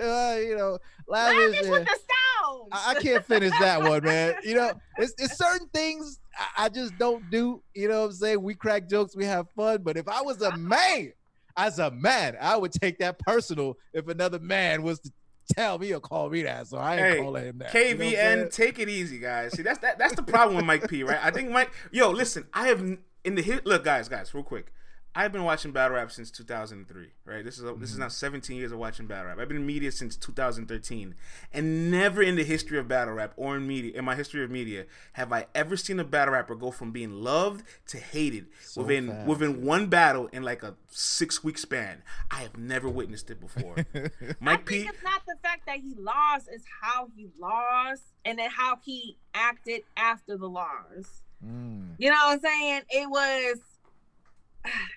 [0.00, 0.78] uh, you know,
[1.08, 1.52] lavish.
[1.52, 2.68] Lavish with the stones.
[2.72, 4.34] I, I can't finish that one, man.
[4.42, 7.62] You know, it's, it's certain things I, I just don't do.
[7.74, 8.42] You know what I'm saying?
[8.42, 9.82] We crack jokes, we have fun.
[9.82, 11.12] But if I was a man,
[11.56, 15.10] as a man, I would take that personal if another man was to
[15.54, 16.66] tell me or call me that.
[16.66, 17.72] So I ain't Hey, calling him that.
[17.74, 18.38] You know what I'm saying?
[18.46, 19.52] KVN, take it easy, guys.
[19.52, 21.20] See, that's that, that's the problem with Mike P, right?
[21.22, 21.70] I think Mike.
[21.92, 23.66] Yo, listen, I have in the hit.
[23.66, 24.72] Look, guys, guys, real quick.
[25.18, 27.42] I've been watching battle rap since 2003, right?
[27.42, 27.82] This is this Mm-hmm.
[27.84, 29.38] is now 17 years of watching battle rap.
[29.38, 31.14] I've been in media since 2013,
[31.54, 34.50] and never in the history of battle rap or in media, in my history of
[34.50, 38.82] media, have I ever seen a battle rapper go from being loved to hated So
[38.82, 39.26] within fast.
[39.26, 42.02] within one battle in like a six week span.
[42.30, 43.76] I have never witnessed it before.
[43.94, 44.88] I Mike think P.
[44.90, 49.16] it's not the fact that he lost, it's how he lost and then how he
[49.34, 51.22] acted after the loss.
[51.44, 51.94] Mm.
[51.98, 52.82] You know what I'm saying?
[52.90, 53.60] It was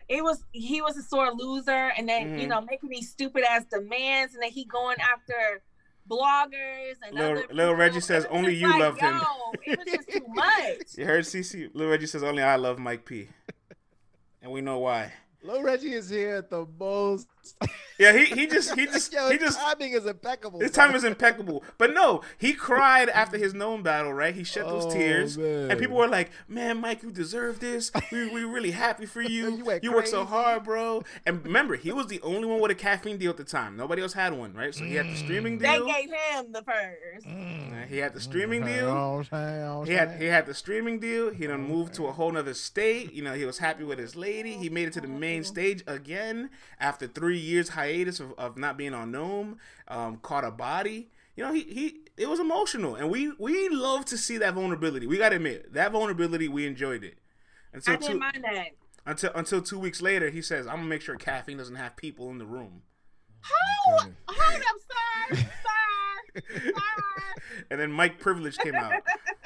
[0.08, 2.50] it was he was a sore loser and then you Mhm.
[2.50, 5.62] know making these stupid ass demands and then he going after
[6.10, 7.76] bloggers and Lil people.
[7.76, 9.22] Reggie says only you like, loved him.
[9.64, 10.98] It was just too much.
[10.98, 13.30] You heard CC Little Reggie says only I love Mike P.
[14.42, 15.14] And we know why.
[15.42, 17.28] Lil Reggie is here at the most.
[17.98, 20.60] Yeah, he he just he just Yo, he his just timing is impeccable.
[20.60, 20.86] his bro.
[20.86, 21.64] time is impeccable.
[21.78, 24.36] But no, he cried after his known battle, right?
[24.36, 25.38] He shed those Oh, tears.
[25.38, 25.72] man.
[25.72, 27.92] And people were like, Man, Mike, you deserve this.
[28.12, 29.58] We we really happy for you.
[29.58, 31.04] You you worked so hard, bro.
[31.26, 33.78] And remember, he was the only one with a caffeine deal at the time.
[33.78, 34.76] Nobody else had one, right?
[34.76, 35.86] So he had the streaming deal.
[35.86, 37.26] They gave him the first.
[37.26, 38.94] Uh, he had the streaming deal.
[38.94, 39.56] know what I'm saying?
[39.56, 41.32] You know what I'm He had he had the streaming deal.
[41.32, 43.14] He done moved to a whole nother state.
[43.14, 44.54] You know, he was happy with his lady.
[44.54, 46.50] He made it to the main stage again
[46.80, 49.58] after three years hiatus of, of not being on NOME.
[49.88, 51.10] Um, caught a body.
[51.36, 55.08] You know, he he it was emotional, and we we love to see that vulnerability.
[55.08, 56.48] We gotta admit that vulnerability.
[56.48, 57.18] We enjoyed it.
[57.74, 58.68] Until I didn't two, mind that.
[59.06, 62.30] until until two weeks later, he says, "I'm gonna make sure caffeine doesn't have people
[62.30, 62.82] in the room."
[63.42, 65.36] Hold, hold up, sir.
[65.36, 66.42] Sir.
[66.52, 67.62] Sir.
[67.72, 68.94] and then Mike Privilege came out.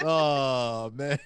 [0.06, 1.18] Oh man.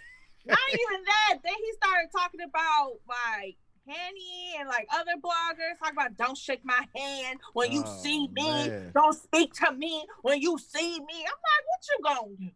[0.45, 1.39] Not even that.
[1.43, 3.55] Then he started talking about like
[3.87, 8.27] Henny and like other bloggers talk about don't shake my hand when you Oh, see
[8.27, 8.67] me.
[8.67, 8.91] man.
[8.93, 11.25] Don't speak to me when you see me.
[11.25, 12.49] I'm like, what you gonna do?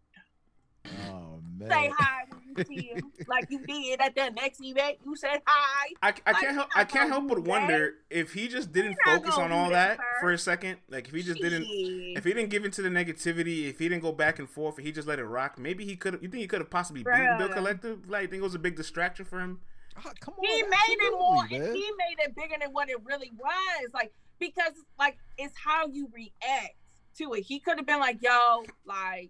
[1.10, 4.98] Oh Say hi when you see him, like you did at the next event.
[5.06, 5.90] You said hi.
[6.02, 8.98] I, I Like, can't help I can't help but gonna wonder if he just didn't
[9.06, 10.04] focus on all that that, sir.
[10.22, 10.78] for a second.
[10.90, 12.18] Like if he just didn't Shit.
[12.18, 14.86] if he didn't give into the negativity, if he didn't go back and forth, if
[14.86, 16.14] he just let it rock, maybe he could.
[16.14, 17.98] You think he could have possibly beaten Bill Collector?
[18.08, 19.60] Like, you think it was a big distraction for him?
[20.06, 20.46] Ah, come on.
[20.46, 21.76] he made it more and man.
[21.76, 26.10] he made it bigger than what it really was like because like it's how you
[26.14, 26.76] react
[27.18, 29.30] to it he could have been like yo like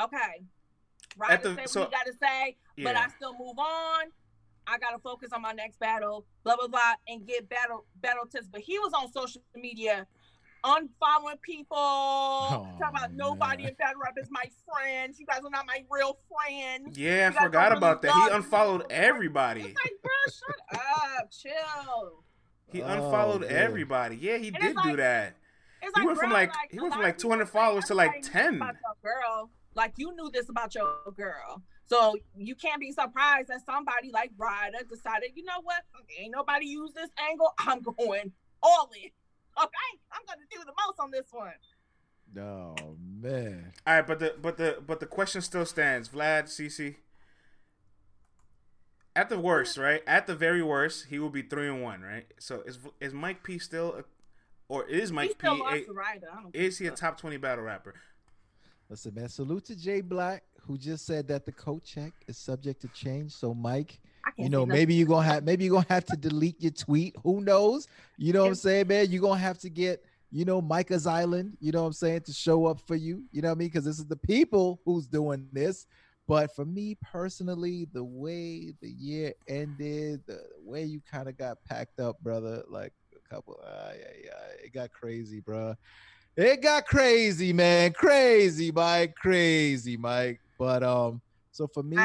[0.00, 0.44] okay
[1.16, 4.04] right At the- say so- what you gotta say but i still move on
[4.66, 8.48] i gotta focus on my next battle blah blah blah and get battle battle tips
[8.48, 10.06] but he was on social media
[10.64, 11.76] unfollowing people.
[11.78, 13.70] Oh, talk about nobody man.
[13.70, 15.18] in battle rap is my friends.
[15.18, 16.96] You guys are not my real friends.
[16.98, 18.30] Yeah, I forgot don't about really that.
[18.30, 18.96] He unfollowed people.
[19.04, 19.60] everybody.
[19.62, 20.80] It's like, bro, shut
[21.20, 22.22] up, chill.
[22.72, 23.50] He Oh, unfollowed man.
[23.50, 24.16] everybody.
[24.16, 25.34] Yeah, he And did it's do like- that.
[25.82, 27.94] It's He like, went from bro, like- like he went from like 200 followers to
[27.94, 28.58] like 10.
[29.02, 34.10] Girl, like you knew this about your girl, so you can't be surprised that somebody
[34.10, 35.82] like Ryder decided, you know what?
[36.18, 37.52] Ain't nobody use this angle.
[37.58, 38.32] I'm going
[38.62, 39.10] all in.
[39.62, 41.52] Okay, I'm gonna do the most on this one.
[42.38, 43.72] Oh man.
[43.86, 46.10] All right, but the but the but the question still stands.
[46.10, 46.96] Vlad, CC.
[49.14, 50.02] At the worst, right?
[50.06, 52.26] At the very worst, he will be three and one, right?
[52.38, 54.04] So is is Mike P still, a,
[54.68, 55.34] or is Mike P?
[55.38, 55.78] still lost A.
[55.78, 57.94] I don't is he a top twenty battle rapper?
[58.90, 59.28] Listen, man.
[59.30, 63.32] Salute to Jay Black, who just said that the coat check is subject to change.
[63.32, 64.05] So, Mike, I can't
[64.36, 67.14] you know, maybe you're gonna have maybe you're gonna have to delete your tweet.
[67.22, 67.88] Who knows?
[68.16, 69.10] You know what I'm saying, man?
[69.10, 72.32] You're gonna have to get, you know, Micah's Island, you know what I'm saying, to
[72.32, 73.24] show up for you.
[73.32, 73.68] You know what I mean?
[73.68, 75.86] Because this is the people who's doing this.
[76.28, 81.62] But for me personally, the way the year ended, the way you kind of got
[81.64, 85.76] packed up, brother, like a couple, uh, yeah, yeah, it got crazy, bro.
[86.36, 87.92] It got crazy, man.
[87.92, 89.14] Crazy, Mike.
[89.14, 90.40] Crazy, Mike.
[90.58, 91.20] But um,
[91.52, 91.96] so for me,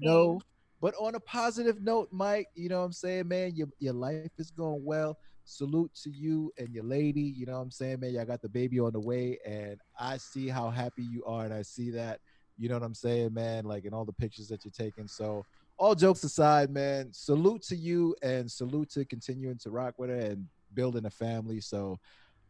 [0.00, 0.40] no.
[0.80, 4.30] But on a positive note, Mike, you know what I'm saying, man, your your life
[4.38, 5.18] is going well.
[5.44, 7.22] Salute to you and your lady.
[7.22, 8.12] You know what I'm saying, man.
[8.12, 11.54] Y'all got the baby on the way, and I see how happy you are, and
[11.54, 12.20] I see that.
[12.58, 15.08] You know what I'm saying, man, like in all the pictures that you're taking.
[15.08, 15.44] So,
[15.78, 20.16] all jokes aside, man, salute to you and salute to continuing to rock with her
[20.16, 21.60] and building a family.
[21.60, 21.98] So,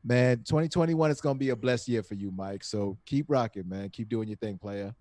[0.04, 2.64] man, 2021 is gonna be a blessed year for you, Mike.
[2.64, 3.90] So keep rocking, man.
[3.90, 4.94] Keep doing your thing, player.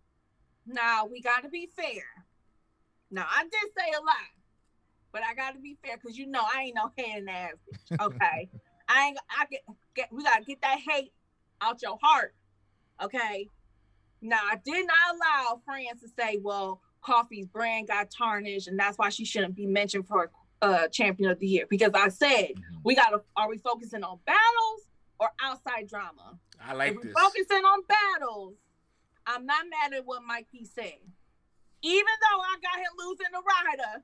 [0.66, 2.04] Now we got to be fair.
[3.12, 4.16] Now I did say a lot,
[5.12, 7.54] but I got to be fair because you know I ain't no hand ass
[7.92, 7.98] bitch.
[8.06, 8.50] Okay,
[8.90, 9.20] I ain't.
[9.30, 9.62] I get,
[9.96, 10.10] get.
[10.12, 11.12] We gotta get that hate
[11.62, 12.36] out your heart.
[13.02, 13.50] Okay.
[14.22, 18.98] Now I did not allow friends to say, "Well, Coffee's brand got tarnished, and that's
[18.98, 20.32] why she shouldn't be mentioned for
[20.62, 22.54] uh champion of the year." Because I said
[22.84, 23.22] we gotta.
[23.36, 24.88] Are we focusing on battles
[25.20, 26.38] or outside drama?
[26.60, 27.14] I like if this.
[27.14, 28.56] focusing on battles,
[29.26, 30.98] I'm not mad at what Mike P said.
[31.88, 34.04] Even though I got him losing the rider,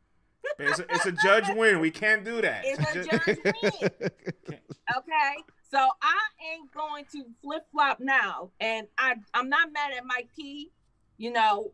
[0.59, 1.79] it's, a, it's a judge win.
[1.79, 2.61] We can't do that.
[2.63, 4.59] It's a judge win.
[4.97, 5.34] okay?
[5.69, 6.19] So I
[6.53, 8.51] ain't going to flip flop now.
[8.59, 10.71] And I, I'm not mad at Mike P.
[11.17, 11.71] You know,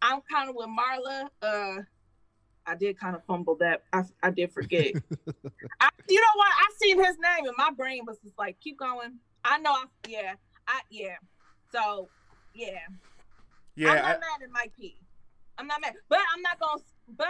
[0.00, 1.28] I'm kind of with Marla.
[1.40, 1.82] Uh
[2.64, 3.82] I did kind of fumble that.
[3.92, 4.92] I, I did forget.
[5.80, 6.48] I, you know what?
[6.48, 9.18] I seen his name and my brain was just like, keep going.
[9.44, 9.72] I know.
[9.72, 10.34] I, yeah.
[10.68, 11.16] I yeah.
[11.72, 12.08] So
[12.54, 12.78] yeah.
[13.74, 14.96] yeah, I'm I, not mad at Mike P.
[15.58, 16.82] I'm not mad, but I'm not gonna.
[17.16, 17.26] But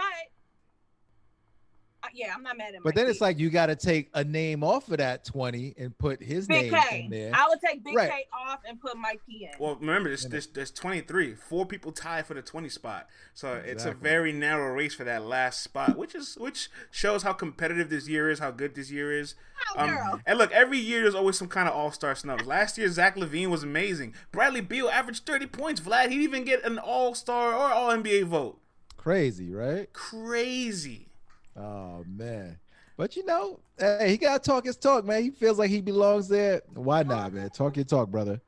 [2.13, 2.83] yeah, I'm not mad at.
[2.83, 3.11] But then P.
[3.11, 6.47] it's like you got to take a name off of that 20 and put his
[6.47, 7.01] Big name K.
[7.05, 7.31] in there.
[7.33, 8.09] I would take Big Right.
[8.11, 9.51] K off and put Mike P in.
[9.59, 10.29] well, remember, there's, Yeah.
[10.31, 11.35] there's, there's 23.
[11.35, 13.07] Four people tied for the 20 spot.
[13.33, 17.33] So it's a very narrow race for that last spot, which is which shows how
[17.33, 19.35] competitive this year is, how good this year is.
[19.75, 20.19] oh, Um, girl.
[20.25, 22.45] and look, every year there's always some kind of all star snubs.
[22.45, 24.13] Last year, Zach LaVine was amazing.
[24.31, 25.81] Bradley Beal averaged 30 points.
[25.81, 28.59] Vlad, he'd even get an all star or all NBA vote.
[28.97, 29.91] Crazy, right?
[29.93, 31.07] Crazy.
[31.55, 32.57] Oh man.
[32.95, 35.23] But you know, hey, he gotta talk his talk, man.
[35.23, 36.61] He feels like he belongs there.
[36.73, 37.49] Why not, man?
[37.49, 38.39] Talk your talk, brother.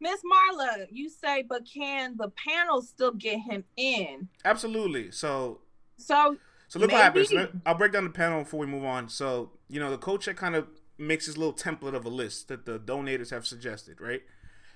[0.00, 4.28] Miss Marla, you say, but can the panel still get him in?
[4.44, 5.12] Absolutely.
[5.12, 5.60] So
[5.96, 6.36] So
[6.68, 7.32] So look what happens.
[7.32, 9.08] Let- I'll break down the panel before we move on.
[9.08, 10.66] So you know, the coach check kind of
[10.98, 14.22] makes his little template of a list that the donators have suggested, right?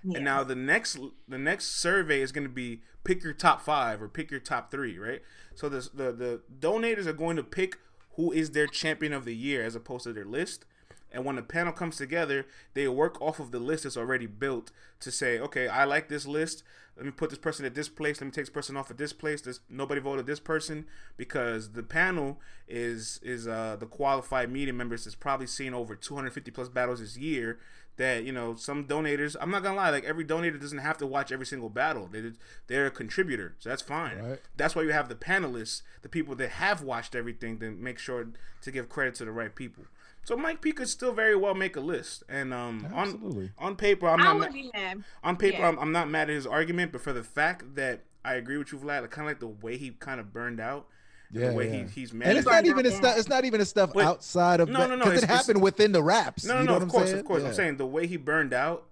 [0.07, 0.17] Yeah.
[0.17, 0.99] And now the next
[1.29, 4.71] the next survey is going to be pick your top five or pick your top
[4.71, 5.23] three, right?
[5.55, 7.79] So the the the donators are going to pick
[8.15, 10.65] who is their champion of the year as opposed to their list.
[11.13, 14.71] And when the panel comes together, they work off of the list that's already built
[15.01, 16.63] to say, okay, I like this list.
[16.97, 18.21] Let me put this person at this place.
[18.21, 19.43] Let me take this person off at this place.
[19.43, 20.87] This nobody voted this person
[21.17, 26.51] because the panel is is uh, the qualified media members that's probably seen over 250
[26.51, 27.59] plus battles this year.
[27.97, 29.37] That you know, some donators.
[29.41, 29.91] I'm not gonna lie.
[29.91, 32.09] Like every donator doesn't have to watch every single battle.
[32.11, 32.33] They
[32.67, 34.19] they're a contributor, so that's fine.
[34.19, 34.41] Right.
[34.57, 38.29] That's why you have the panelists, the people that have watched everything, to make sure
[38.63, 39.85] to give credit to the right people.
[40.25, 43.51] So Mike P could still very well make a list, and um, on Absolutely.
[43.59, 45.05] on paper, I'm I not ma- mad.
[45.23, 45.69] on paper, yeah.
[45.69, 48.73] I'm, I'm not mad at his argument, but for the fact that I agree with
[48.73, 50.87] you, Vlad, I kind of like the way he kind of burned out, and
[51.33, 51.85] Yeah, the way yeah.
[51.85, 53.19] he, he's And it's not even out the stuff.
[53.19, 55.93] It's not even the stuff But- outside of No, no, no, because it happened within
[55.93, 56.45] the raps.
[56.45, 56.73] No, no, you know no.
[56.75, 57.21] what Of I'm course, saying?
[57.21, 57.43] of course.
[57.43, 57.49] Yeah.
[57.49, 58.87] I'm saying the way he burned out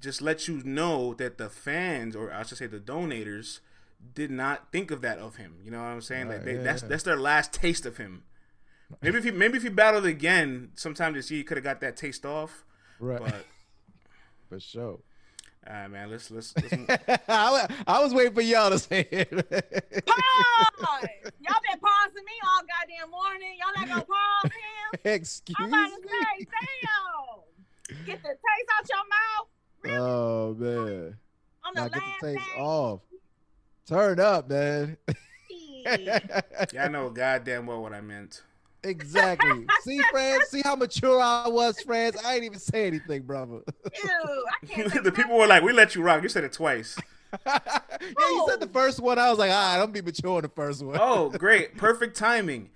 [0.00, 3.60] just lets you know that the fans, or I should say the donators,
[4.14, 5.56] did not think of that of him.
[5.64, 6.28] You know what I'm saying?
[6.28, 6.88] Right, like they, yeah, that's yeah.
[6.88, 8.22] that's their last taste of him.
[9.02, 11.80] Maybe if he maybe if he battled again sometime this year, he could have got
[11.80, 12.64] that taste off.
[13.00, 13.20] Right.
[13.20, 13.44] But
[14.48, 14.98] For sure.
[15.68, 16.10] All right, man.
[16.10, 16.54] Let's let's.
[16.56, 16.74] let's
[17.28, 19.30] I, I was waiting for y'all to say it.
[19.30, 21.08] Pause.
[21.40, 23.56] Y'all been pausing me all goddamn morning.
[23.58, 25.00] Y'all not gonna pause him?
[25.14, 25.64] Excuse me.
[25.66, 26.08] I'm about to me.
[26.08, 26.46] say,
[27.90, 28.06] damn.
[28.06, 31.16] Get the taste out your mouth Oh man.
[31.64, 32.60] on the Now get the taste day.
[32.60, 33.00] off.
[33.86, 34.96] Turn up, man.
[35.98, 36.40] yeah,
[36.78, 38.42] I know goddamn well what I meant.
[38.82, 39.66] Exactly.
[39.82, 42.16] See, friends, see how mature I was, friends.
[42.24, 43.62] I ain't even say anything, brother.
[44.04, 46.96] Ew, I can't the people were like, "We let you rock." You said it twice.
[47.46, 47.58] yeah,
[48.00, 49.18] you said the first one.
[49.18, 50.96] I was like, all right, I'm gonna be mature on the first one.
[51.00, 51.76] Oh, great.
[51.76, 52.70] Perfect timing.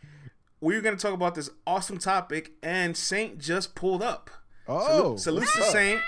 [0.61, 4.31] We were going to talk about this awesome topic, and Saint just pulled up.
[4.69, 5.63] oh, Salute what's to?
[5.65, 6.01] Saint.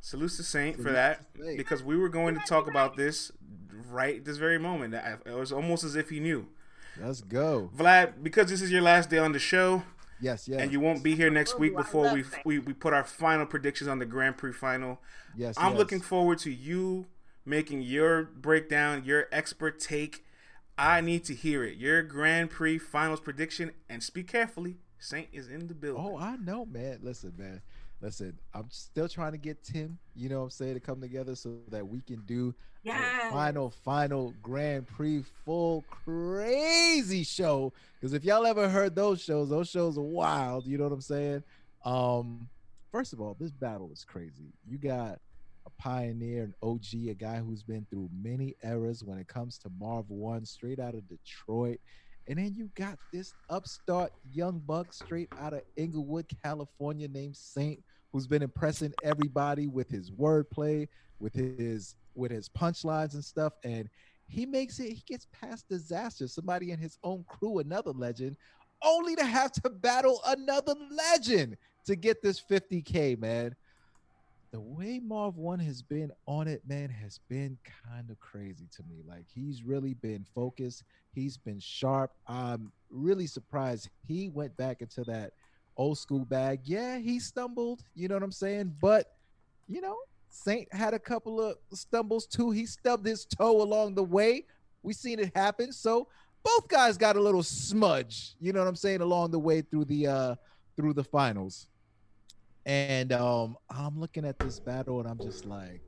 [0.00, 1.24] Salute to Saint for that.
[1.40, 1.56] Saint.
[1.56, 3.32] Because we were going to talk about this
[3.88, 4.94] right this very moment.
[4.94, 6.48] It was almost as if he knew.
[7.02, 7.70] Let's go.
[7.76, 9.82] Vlad, because this is your last day on the show,
[10.20, 10.60] Yes, yes.
[10.60, 13.88] and you won't be here next week before we, we we put our final predictions
[13.88, 15.00] on the Grand Prix final.
[15.36, 15.78] yes, I'm yes.
[15.78, 17.06] looking forward to you
[17.44, 20.24] making your breakdown, your expert take.
[20.76, 21.76] I need to hear it.
[21.76, 24.76] Your Grand Prix finals prediction, and speak carefully.
[24.98, 26.04] Saint is in the building.
[26.04, 26.98] Oh, I know, man.
[27.02, 27.62] Listen, man.
[28.00, 31.34] Listen, I'm still trying to get Tim, you know what I'm saying, to come together
[31.34, 32.52] so that we can do
[32.84, 33.30] the Yes.
[33.30, 37.72] final, final Grand Prix full crazy show.
[38.00, 40.66] Because if y'all ever heard those shows, those shows are wild.
[40.66, 41.42] You know what I'm saying?
[41.84, 42.48] Um,
[42.92, 44.52] first of all, this battle is crazy.
[44.64, 45.18] You got
[45.66, 49.70] a pioneer, an OG, a guy who's been through many eras when it comes to
[49.78, 51.80] Marv One, straight out of Detroit.
[52.28, 57.82] And then you got this upstart young buck straight out of Inglewood, California, named Saint,
[58.12, 63.54] who's been impressing everybody with his wordplay, with his with his punchlines and stuff.
[63.64, 63.88] And
[64.26, 66.28] he makes it, he gets past disaster.
[66.28, 68.36] Somebody in his own crew, another legend,
[68.82, 71.56] only to have to battle another legend
[71.86, 73.56] to get this 50k, man.
[74.50, 78.82] The way Marv One has been on it, man, has been kind of crazy to
[78.88, 79.02] me.
[79.06, 80.84] Like he's really been focused.
[81.14, 82.12] He's been sharp.
[82.26, 85.32] I'm really surprised he went back into that
[85.76, 86.60] old school bag.
[86.64, 88.74] Yeah, he stumbled, you know what I'm saying?
[88.80, 89.12] But,
[89.68, 89.96] you know,
[90.30, 92.50] Saint had a couple of stumbles too.
[92.50, 94.44] He stubbed his toe along the way.
[94.82, 95.72] We seen it happen.
[95.72, 96.08] So
[96.42, 99.84] both guys got a little smudge, you know what I'm saying, along the way through
[99.86, 100.34] the uh
[100.76, 101.66] through the finals.
[102.68, 105.80] And um I'm looking at this battle and I'm just like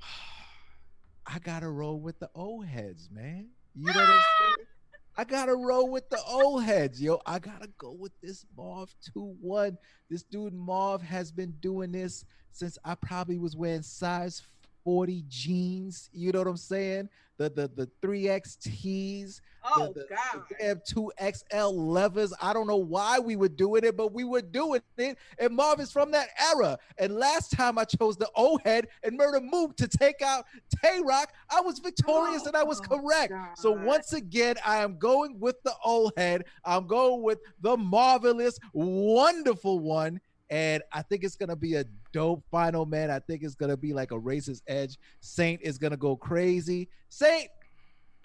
[1.26, 3.50] I gotta roll with the old heads, man.
[3.74, 4.66] You know what I'm saying?
[5.18, 7.20] I gotta roll with the old heads, yo.
[7.26, 9.76] I gotta go with this Marv 2-1.
[10.08, 14.40] This dude Marv has been doing this since I probably was wearing size
[14.88, 16.08] 40 jeans.
[16.14, 17.10] You know what I'm saying?
[17.36, 20.44] The the the 3X tees, Oh the, the, God.
[20.48, 22.32] the damn 2XL levers.
[22.40, 25.18] I don't know why we were doing it, but we were doing it.
[25.38, 26.78] And Marv is from that era.
[26.98, 30.46] And last time I chose the O head and Murder Mook to take out
[30.82, 33.32] Tay Roc, I was victorious and I was Oh, correct.
[33.58, 36.46] So once again, I am going with the O head.
[36.64, 40.18] I'm going with the marvelous, wonderful one.
[40.50, 43.10] And I think it's gonna be a dope final, man.
[43.10, 44.96] I think it's gonna be like a racist edge.
[45.20, 46.88] Saint is gonna go crazy.
[47.08, 47.48] Saint,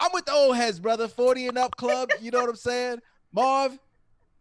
[0.00, 1.08] I'm with the old heads, brother.
[1.08, 2.10] 40 and up club.
[2.20, 3.00] You know what I'm saying?
[3.32, 3.78] Marv,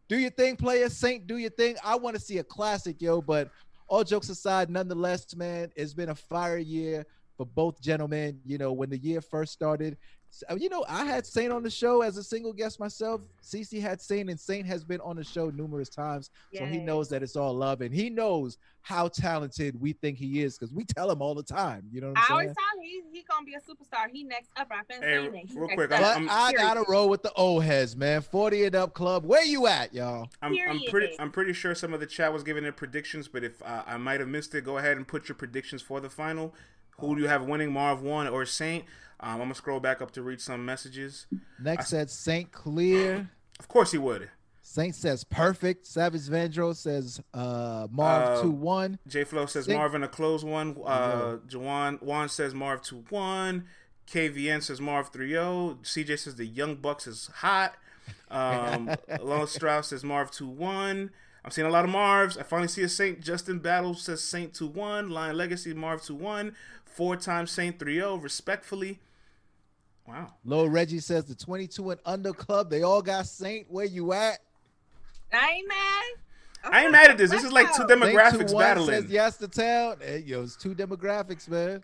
[0.08, 0.90] do your thing, player.
[0.90, 1.76] Saint, do your thing.
[1.84, 3.22] I want to see a classic, yo.
[3.22, 3.50] But
[3.88, 7.06] all jokes aside, nonetheless, man, it's been a fire year
[7.36, 8.40] for both gentlemen.
[8.46, 9.98] You know, when the year first started,
[10.58, 13.22] you know, I had Saint on the show as a single guest myself.
[13.44, 16.30] Cece had Saint, and Saint has been on the show numerous times.
[16.56, 20.42] So he knows that it's all love, and he knows how talented we think he
[20.42, 21.84] is because we tell him all the time.
[21.92, 24.10] You know what I I'm always tell him he he gonna be a superstar.
[24.12, 24.68] He next up.
[24.72, 25.46] I've been Hey, saying it.
[25.52, 26.02] He real next quick, up.
[26.02, 28.22] I'm- But I gotta roll with the old heads, man.
[28.22, 29.26] 40 and up club.
[29.26, 30.30] Where you at, y'all?
[30.42, 33.44] I'm, I'm pretty I'm pretty sure some of the chat was giving their predictions, but
[33.44, 36.10] if uh, I might have missed it, go ahead and put your predictions for the
[36.10, 36.54] final.
[37.00, 38.86] Who do you have winning, Marv one or Saint?
[39.20, 41.28] Um, I'm gonna scroll back up to read some messages.
[41.60, 43.30] Next said Saint Clear.
[43.60, 44.30] Of course he would.
[44.62, 45.86] Saint says perfect.
[45.86, 49.00] Savage Vandro says uh Marv Uh, 2 1.
[49.08, 50.76] J Flow says Saint- Marv in a close one.
[50.86, 53.66] Uh, Jawan Juan says Marv two one.
[54.08, 55.78] KVN says Marv 3-0.
[55.82, 57.74] CJ says the Young Bucks is hot.
[58.30, 58.90] Um,
[59.22, 61.10] Lone Strauss says Marv 2-1.
[61.46, 62.38] I'm seeing a lot of Marvs.
[62.38, 63.22] I finally see a Saint.
[63.22, 65.10] Justin Battle says Saint 2-1.
[65.10, 66.54] Lion Legacy Marv 2-1.
[66.94, 69.00] Four times Saint 3-0, respectfully.
[70.08, 70.34] Wow.
[70.46, 72.70] Low Reggie says the 22 and under club.
[72.70, 73.72] They all got Saint.
[73.72, 74.40] Where you at?
[75.32, 76.04] I ain't mad.
[76.66, 77.32] I ain't mad at this.
[77.32, 78.06] This is like two Let's go.
[78.06, 78.88] Saint demographics 2-1 battling.
[78.90, 79.98] says yes to town.
[80.02, 81.84] Hey, yo, it's two demographics, man.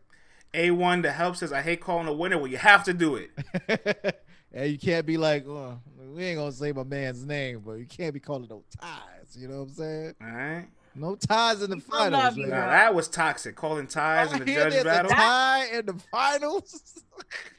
[0.53, 2.37] A1 to help says I hate calling a winner.
[2.37, 4.21] Well, you have to do it.
[4.53, 5.79] and you can't be like, oh,
[6.13, 9.37] we ain't gonna say my man's name, but you can't be calling no ties.
[9.37, 10.15] You know what I'm saying?
[10.21, 10.67] All right.
[10.99, 12.11] No ties in the finals.
[12.11, 12.51] love you, man.
[12.51, 12.69] Now girl.
[12.71, 13.55] that was toxic.
[13.55, 15.11] Calling ties in the hear judge there's battle.
[15.11, 17.03] a tie in the finals.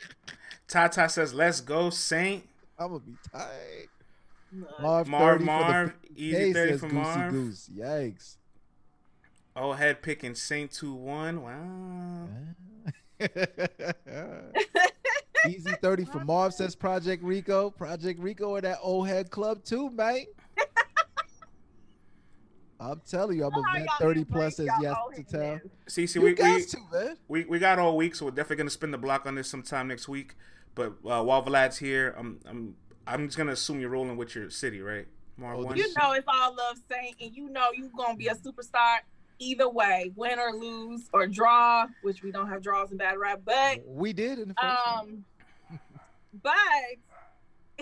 [0.68, 2.46] Tata says, "Let's go, Saint."
[2.78, 3.88] I'm gonna be tight.
[4.52, 7.32] Look, Marv, Marv, 30 for the Marv, easy thirty says for Goosey Marv.
[7.32, 7.70] Goose.
[7.76, 8.36] Yikes.
[9.56, 11.42] Oh, head picking Saint two one.
[11.42, 12.28] Wow.
[15.48, 17.70] Easy 30 for Marv says Project Rico.
[17.70, 20.28] Project Rico at that old head club too, mate.
[22.80, 25.40] I'm telling you, I'm how a vet 30 plus as y'all yes to tell.
[25.40, 25.60] men?
[25.86, 26.78] See, see, we, we, guys too,
[27.28, 29.88] we we got all week, so we're definitely gonna spin the block on this sometime
[29.88, 30.34] next week.
[30.74, 32.76] But uh, while Vlad's here, I'm I'm
[33.06, 35.06] I'm just gonna assume you're rolling with your city, right?
[35.36, 35.76] Marv Oh, one.
[35.76, 38.98] You know it's all love Saint, and you know you're gonna be a superstar
[39.38, 43.40] either way, win or lose or draw, which we don't have draws in bad rap,
[43.44, 45.24] but We did in the first one.
[45.70, 45.78] um,
[46.42, 46.54] but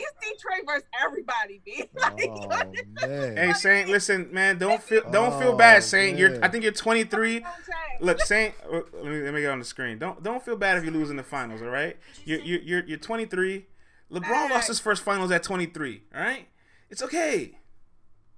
[0.01, 1.84] it's Detroit versus everybody, B.
[1.94, 3.36] Like, Oh man.
[3.36, 6.18] Hey Saint, listen, man, don't feel don't feel Oh, bad, Saint.
[6.18, 6.42] You're.
[6.44, 7.40] I think you're 23.
[7.40, 7.53] don't.
[8.01, 9.99] Look, Saint, uh, let me let me get on the screen.
[9.99, 11.96] Don't don't feel bad if you lose in the finals, all right?
[12.24, 13.66] You you you're you're 23.
[14.11, 16.49] LeBron lost his first finals at 23, all right?
[16.88, 17.59] It's okay.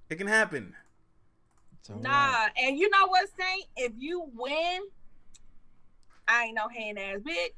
[0.08, 0.74] It can happen.
[1.78, 2.02] It's all right.
[2.02, 3.66] Nah, and you know what, Saint?
[3.76, 4.80] If you win,
[6.26, 7.50] I ain't no hand ass bitch.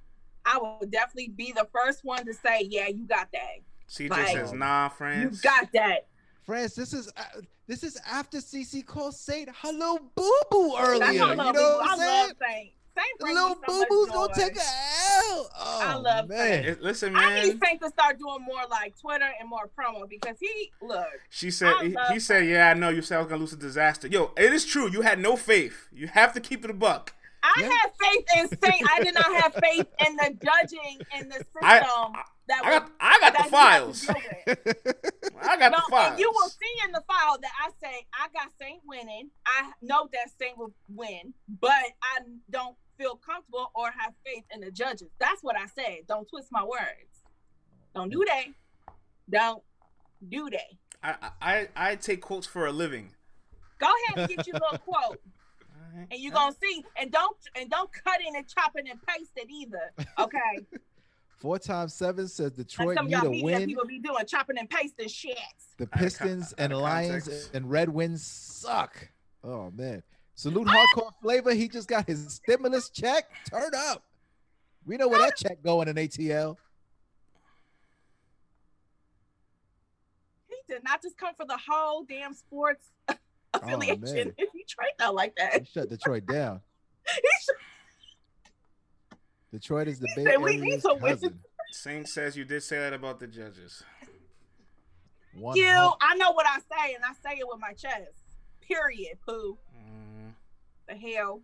[0.44, 3.60] I will definitely be the first one to say, yeah, you got that.
[3.92, 6.06] CJ Like- says, "Nah, friends, You got that.
[6.46, 7.22] France, this is uh,
[7.66, 10.98] this is after CC called Saint hello boo boo earlier.
[11.00, 11.46] That's You know what I'm
[11.90, 12.08] I saying?
[12.28, 12.70] love Saint.
[12.94, 15.50] Saint The little so boo boo's gonna take a L.
[15.58, 16.64] Oh, I love man.
[16.64, 17.22] Eh, Listen, man.
[17.22, 17.60] I need man.
[17.70, 21.06] Saint to start doing more like Twitter and more promo because he look.
[21.30, 23.56] She said he, he said, "Yeah, I know you said I was gonna lose a
[23.56, 24.90] disaster." Yo, it is true.
[24.90, 25.88] You had no faith.
[25.92, 27.14] You have to keep it a buck.
[27.44, 27.68] I Yeah.
[27.70, 28.90] had faith in Saint.
[28.90, 32.80] I did not have faith in the judging in the system I- that I was
[32.80, 34.08] got I got the he had to files.
[35.42, 36.10] I got no, the files.
[36.10, 39.30] and you will see in the file that I say I got Saint winning.
[39.46, 41.70] I know that Saint will win, but
[42.02, 42.20] I
[42.50, 45.08] don't feel comfortable or have faith in the judges.
[45.18, 46.00] That's what I said.
[46.08, 47.22] Don't twist my words.
[47.94, 48.44] Don't do that.
[49.30, 49.62] Don't
[50.28, 50.72] do that.
[51.02, 53.10] I, I I take quotes for a living.
[53.78, 55.20] Go ahead and get your little quote,
[56.10, 56.84] and you're gonna see.
[56.96, 59.92] And don't and don't cut in and chop it and paste it either.
[60.18, 60.66] Okay.
[61.42, 63.66] Four times seven says Detroit some of need y'all a media win.
[63.66, 65.36] people be doing chopping and pasting shit.
[65.76, 67.50] The Out con- Pistons and Lions context.
[67.52, 69.08] and Red Wings suck.
[69.42, 70.04] Oh man.
[70.36, 71.52] Salute hardcore flavor.
[71.52, 73.24] He just got his stimulus check.
[73.50, 74.04] Turn up.
[74.86, 76.56] We know where that check going in ATL.
[80.48, 82.86] He did not just come for the whole damn sports
[83.52, 84.04] affiliation.
[84.06, 84.32] Oh, man.
[84.52, 85.58] he trained out like that.
[85.58, 86.60] He shut Detroit down.
[89.52, 91.40] He should- Detroit is the He Bay said, "We Area's to cousin.
[91.70, 93.82] Saint says you did say that about the judges.
[95.34, 95.96] One you, hump.
[96.00, 98.10] I know what I say, and I say it with my chest.
[98.60, 99.18] Period.
[99.26, 99.56] Pooh.
[99.76, 100.32] Mm.
[100.88, 101.42] The hell.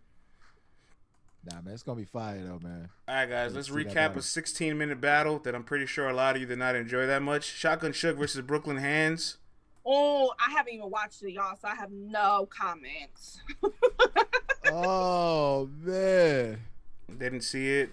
[1.45, 2.89] Nah, man, it's gonna be fire though, man.
[3.07, 6.13] All right, guys, Let's let's recap a 16 minute battle that I'm pretty sure a
[6.13, 7.45] lot of you did not enjoy that much.
[7.45, 9.37] Shotgun Suge versus Brooklyn Hands.
[9.85, 13.39] Oh, I haven't even watched it, y'all, so I have no comments.
[14.71, 16.59] Oh man.
[17.17, 17.89] Didn't see it.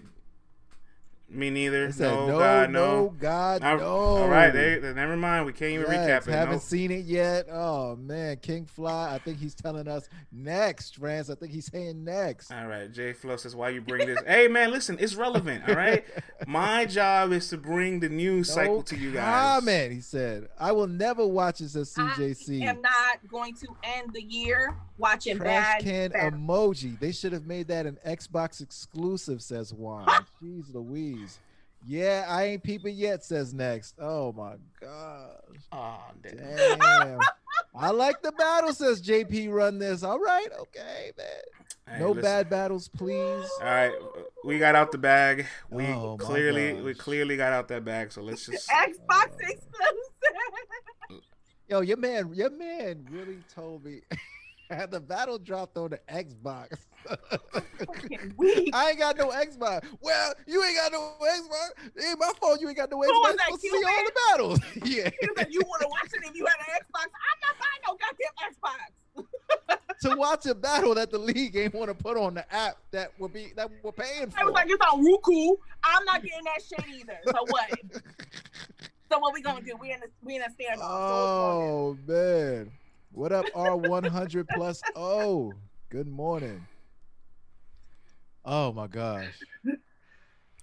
[1.29, 1.87] Me neither.
[1.87, 3.15] It said, No, no, God, no, no.
[3.19, 3.85] God, All- no.
[3.85, 5.45] All right, they, they- never mind.
[5.45, 6.31] We can't even Yes, recap it.
[6.31, 6.59] Haven't No.
[6.59, 7.47] seen it yet.
[7.51, 9.13] Oh man, King Fly.
[9.13, 11.29] I think he's telling us next, France.
[11.29, 12.49] I think he's saying next.
[12.49, 15.67] All right, Jay Flo says, "Why you bring this?" hey, man, listen, it's relevant.
[15.67, 16.05] All right,
[16.47, 19.25] my job is to bring the news cycle to you guys.
[19.59, 20.47] Comment, he said.
[20.57, 22.61] I will never watch this at CJC.
[22.65, 25.83] I am not going to end the year watching Trash bad.
[25.83, 26.97] can bad- emoji.
[26.99, 30.05] They should have made that an Xbox exclusive, says Juan.
[30.41, 31.16] Jeez Louise.
[31.85, 33.95] Yeah, I ain't peeping yet, says next.
[33.99, 35.61] Oh my gosh.
[35.71, 36.79] Oh, damn.
[36.79, 37.19] Damn.
[37.75, 39.51] I like the battle, says JP.
[39.53, 40.03] Run this.
[40.03, 41.27] All right, okay, man.
[41.87, 42.23] Hey, no listen.
[42.23, 43.47] bad battles, please.
[43.61, 43.93] All right,
[44.43, 45.45] we got out the bag.
[45.69, 48.11] We Oh, my clearly, we clearly got out that bag.
[48.11, 48.67] So let's just.
[48.69, 49.37] Xbox Oh.
[49.39, 51.23] exclusive.
[51.69, 54.01] Yo, your man, your man really told me
[54.75, 56.77] had the battle dropped on the Xbox.
[58.73, 59.85] I ain't got no Xbox.
[60.01, 61.69] Well, you ain't got no Xbox.
[61.95, 62.59] It ain't my fault.
[62.59, 63.07] You ain't got no Xbox.
[63.07, 64.59] You that, to see all the battles.
[64.85, 65.09] yeah.
[65.49, 67.05] You want to watch it if you had an Xbox?
[67.05, 68.91] I'm not buying no goddamn Xbox.
[70.01, 73.11] to watch a battle that the league ain't want to put on the app that
[73.19, 74.39] would be that we're paying for.
[74.39, 75.55] I was like, it's on Roku.
[75.83, 77.17] I'm not getting that shit either.
[77.25, 77.71] So what?
[79.09, 79.75] so what we gonna do?
[79.79, 80.79] We in a we in a standoff.
[80.79, 82.71] So oh man.
[83.11, 85.55] What up, R100 plus O?
[85.89, 86.67] Good morning.
[88.45, 89.25] Oh my gosh.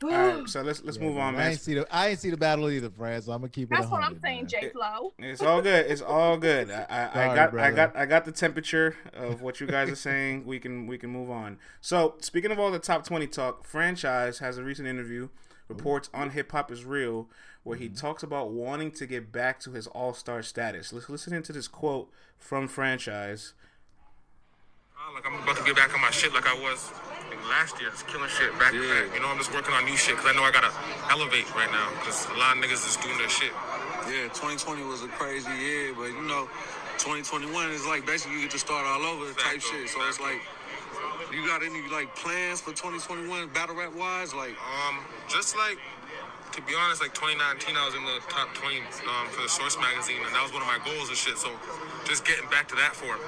[0.03, 1.51] All right, so let's let's Yeah, move man, on, I man.
[1.53, 3.23] ain't see the I ain't see the battle either, Fran.
[3.23, 3.77] So I'm gonna keep it.
[3.77, 4.47] That's what I'm saying.
[4.49, 5.13] J Flow.
[5.19, 5.87] It's all good.
[5.91, 6.71] It's all good.
[6.71, 9.89] I, I, I Sorry, got I got I got the temperature of what you guys
[9.91, 10.45] are saying.
[10.45, 11.59] We can we can move on.
[11.81, 15.29] So speaking of all the top twenty talk, franchise has a recent interview
[15.69, 17.29] reports on Hip Hop is Real
[17.63, 20.93] where he talks about wanting to get back to his all star status.
[20.93, 23.55] Let's listen into this quote from franchise.
[24.95, 26.93] Uh, Like I'm about to get back on my shit like I was
[27.29, 29.15] like, last year, just killing shit back to back.
[29.15, 30.73] You know, I'm just working on new shit because I know I gotta
[31.11, 33.53] elevate right now because a lot of niggas is doing their shit.
[34.05, 36.49] Yeah, 2020 was a crazy year, but you know,
[37.01, 39.89] 2021 is like basically you get to start all over type Facto, shit.
[39.89, 40.41] So it's like,
[41.33, 44.35] you got any like plans for 2021 battle rap wise?
[44.35, 45.79] Like, Um, just like
[46.55, 49.77] to be honest, like 2019, I was in the top 20 um, for the Source
[49.77, 51.37] magazine, and that was one of my goals and shit.
[51.37, 51.51] So
[52.05, 53.19] just getting back to that form.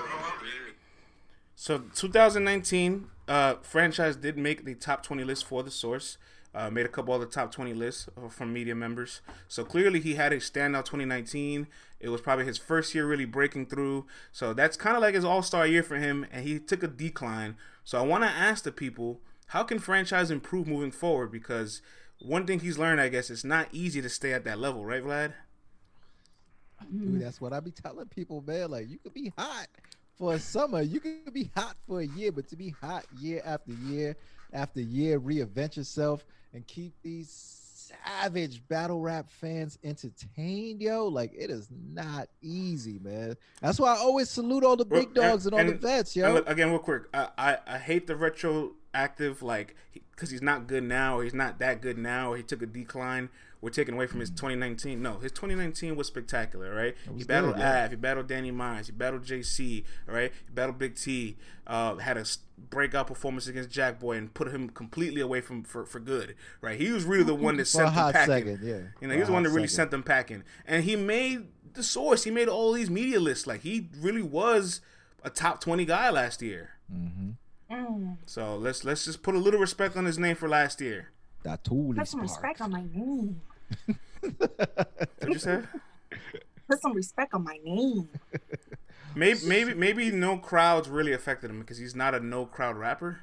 [1.56, 6.18] So 2019, uh, franchise did make the top 20 list for the source.
[6.54, 9.20] Uh, made a couple other top 20 lists uh, from media members.
[9.48, 11.66] So clearly he had a standout 2019.
[11.98, 14.06] It was probably his first year really breaking through.
[14.32, 17.56] So that's kind of like his all-star year for him, and he took a decline.
[17.84, 21.30] So I want to ask the people, how can franchise improve moving forward?
[21.30, 21.80] Because
[22.20, 25.02] one thing he's learned, I guess, it's not easy to stay at that level, right,
[25.04, 25.32] Vlad?
[26.94, 28.70] Dude, that's what I be telling people, man.
[28.70, 29.66] Like you could be hot
[30.18, 33.40] for a summer, you could be hot for a year, but to be hot year
[33.44, 34.16] after year
[34.52, 37.28] after year, reinvent yourself and keep these
[38.04, 41.06] savage battle rap fans entertained, yo.
[41.06, 43.36] Like it is not easy, man.
[43.62, 46.24] That's why I always salute all the big dogs and, all the and- vets, And
[46.26, 46.32] yo.
[46.34, 48.16] look, again, real quick, I, I, I hate the
[48.96, 49.74] retroactive, like,
[50.12, 52.66] because he's not good now, or he's not that good now, or he took a
[52.66, 53.28] decline.
[53.60, 55.00] We're taking away from his 2019.
[55.00, 56.94] No, his 2019 was spectacular, right?
[57.04, 57.84] He was battled good, yeah.
[57.84, 60.32] Av, he battled Danny Myers, he battled JC, all right?
[60.46, 61.36] He battled Big T,
[61.66, 62.24] uh, had a
[62.70, 66.78] breakout performance against Jack Boy and put him completely away from for, for good, right?
[66.78, 68.32] He was really the one that sent them packing.
[68.32, 68.80] second, yeah.
[69.00, 69.76] You know, he was the one that really second.
[69.76, 72.24] sent them packing, and he made the source.
[72.24, 73.46] He made all these media lists.
[73.46, 74.80] Like he really was
[75.24, 76.70] a top 20 guy last year.
[77.70, 78.16] Mm.
[78.26, 81.10] So let's let's just put a little respect on his name for last year.
[81.42, 83.40] That tool Put is some respect on my name.
[84.20, 85.62] What you say?
[86.68, 88.08] Put some respect on my name.
[89.14, 93.20] maybe maybe maybe no crowds really affected him because he's not a no crowd rapper.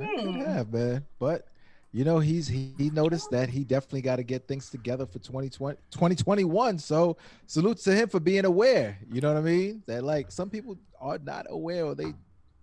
[0.00, 0.40] Hmm.
[0.40, 1.04] have, man.
[1.18, 1.46] But
[1.92, 5.18] you know, he's he, he noticed that he definitely got to get things together for
[5.20, 6.78] 2020 2021.
[6.78, 8.98] So salutes to him for being aware.
[9.10, 9.82] You know what I mean?
[9.86, 12.14] That like some people are not aware or they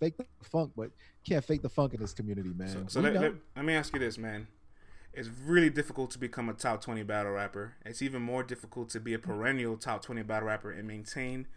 [0.01, 0.89] fake the funk, but
[1.23, 2.67] can't fake the funk in this community, man.
[2.67, 4.47] So, so let, let, let me ask you this, man.
[5.13, 7.75] It's really difficult to become a top 20 battle rapper.
[7.85, 11.47] It's even more difficult to be a perennial top 20 battle rapper and maintain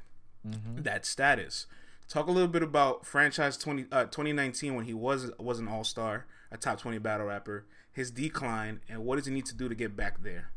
[0.47, 0.83] Mm-hmm.
[0.83, 1.67] that status.
[2.07, 5.85] Talk a little bit about franchise 20, uh, 2019 when he was was an all
[5.85, 9.71] star, a top 20 battle rapper, his decline, and what does he need to do
[9.71, 10.51] to get back there?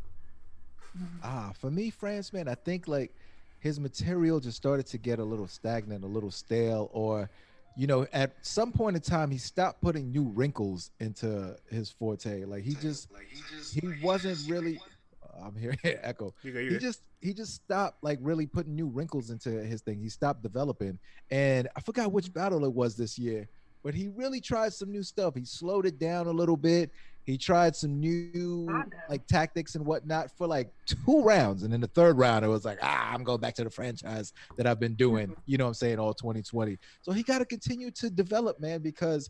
[1.23, 3.13] Ah, for me, France, man, I think like
[3.61, 7.29] his material just started to get a little stagnant, a little stale, or
[7.78, 12.43] you know, at some point in time, he stopped putting new wrinkles into his forte.
[12.43, 13.07] Like he just,
[13.71, 14.82] he wasn't really.
[15.39, 16.34] I'm hearing echo.
[16.41, 16.80] You go, you He go.
[16.80, 19.99] just, he just stopped like really putting new wrinkles into his thing.
[19.99, 20.97] He stopped developing,
[21.30, 22.39] and I forgot which mm-hmm.
[22.39, 23.47] battle it was this year,
[23.84, 25.36] but he really tried some new stuff.
[25.36, 26.91] He slowed it down a little bit.
[27.23, 28.69] He tried some new
[29.09, 32.63] like tactics and whatnot for like two rounds, and in the third round, it was
[32.63, 35.36] like, ah, I'm going back to the franchise that I've been doing.
[35.45, 35.99] You know what I'm saying?
[35.99, 36.78] All 2020.
[37.01, 39.30] So he got to continue to develop, man, because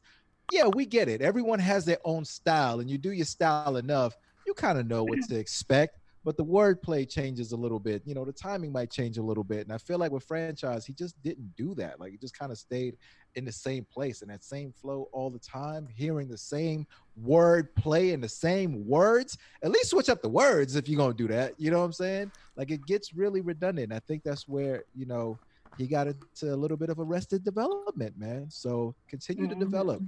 [0.51, 1.21] yeah, we get it.
[1.21, 4.13] Everyone has their own style, and you do your style enough,
[4.45, 5.97] you kind of know what to expect.
[6.23, 8.01] But the wordplay changes a little bit.
[8.05, 9.61] You know, the timing might change a little bit.
[9.61, 12.01] And I feel like with franchise, he just didn't do that.
[12.01, 12.97] Like he just kind of stayed
[13.37, 16.85] in the same place and that same flow all the time, hearing the same
[17.23, 19.37] word play and the same words.
[19.63, 21.53] At least switch up the words if you're gonna do that.
[21.59, 22.31] You know what I'm saying?
[22.55, 23.93] Like it gets really redundant.
[23.93, 25.37] I think that's where, you know,
[25.77, 28.47] he got into a little bit of arrested development, man.
[28.49, 29.59] So continue to Mhm.
[29.59, 30.01] develop.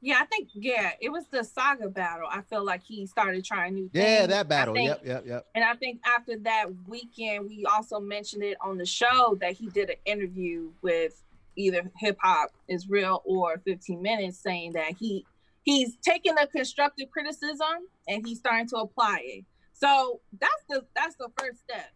[0.00, 2.28] Yeah, I think yeah, it was the saga battle.
[2.30, 4.02] I feel like he started trying new things.
[4.04, 4.72] Yeah, that battle.
[4.74, 5.46] think- Yep, yep, yep.
[5.54, 9.68] And I think after that weekend, we also mentioned it on the show that he
[9.68, 11.22] did an interview with
[11.58, 15.26] either Hip Hop is Real or 15 Minutes, saying that he
[15.62, 19.44] he's taking the constructive criticism and he's starting to apply it.
[19.74, 21.92] So that's the that's the first step.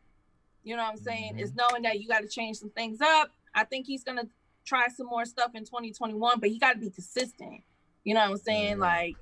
[0.64, 1.38] You know what I'm saying?
[1.38, 1.58] Is mm-hmm.
[1.58, 3.30] knowing that you got to change some things up.
[3.54, 4.28] I think he's gonna
[4.66, 7.62] try some more stuff in 2021, but he got to be consistent.
[8.04, 8.74] You know what I'm saying?
[8.74, 8.90] Oh, yeah.
[8.90, 9.16] Like,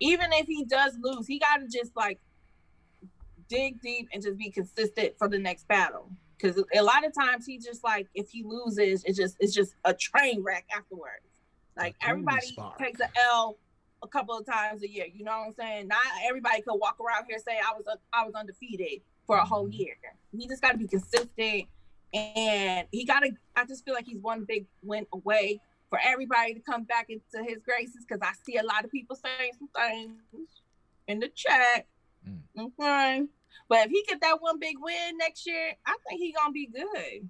[0.00, 2.20] even if he does lose, he got to just like
[3.48, 6.10] dig deep and just be consistent for the next battle.
[6.38, 9.74] Because a lot of times he just like if he loses, it's just it's just
[9.84, 11.40] a train wreck afterwards.
[11.76, 12.78] Like everybody spark.
[12.78, 13.58] takes a L
[14.02, 15.06] a couple of times a year.
[15.12, 15.88] You know what I'm saying?
[15.88, 19.44] Not everybody could walk around here saying I was a, I was undefeated for a
[19.44, 19.78] whole Mhm.
[19.78, 19.96] year.
[20.36, 21.64] He just got to be consistent,
[22.12, 23.30] and he got to.
[23.56, 25.60] I just feel like he's one big win away
[25.90, 29.16] for everybody to come back into his graces because I see a lot of people
[29.16, 30.18] saying some things
[31.06, 31.86] in the chat.
[32.28, 32.42] Mm.
[32.58, 33.24] Okay.
[33.68, 36.66] But if he get that one big win next year, I think he gonna be
[36.66, 37.28] good.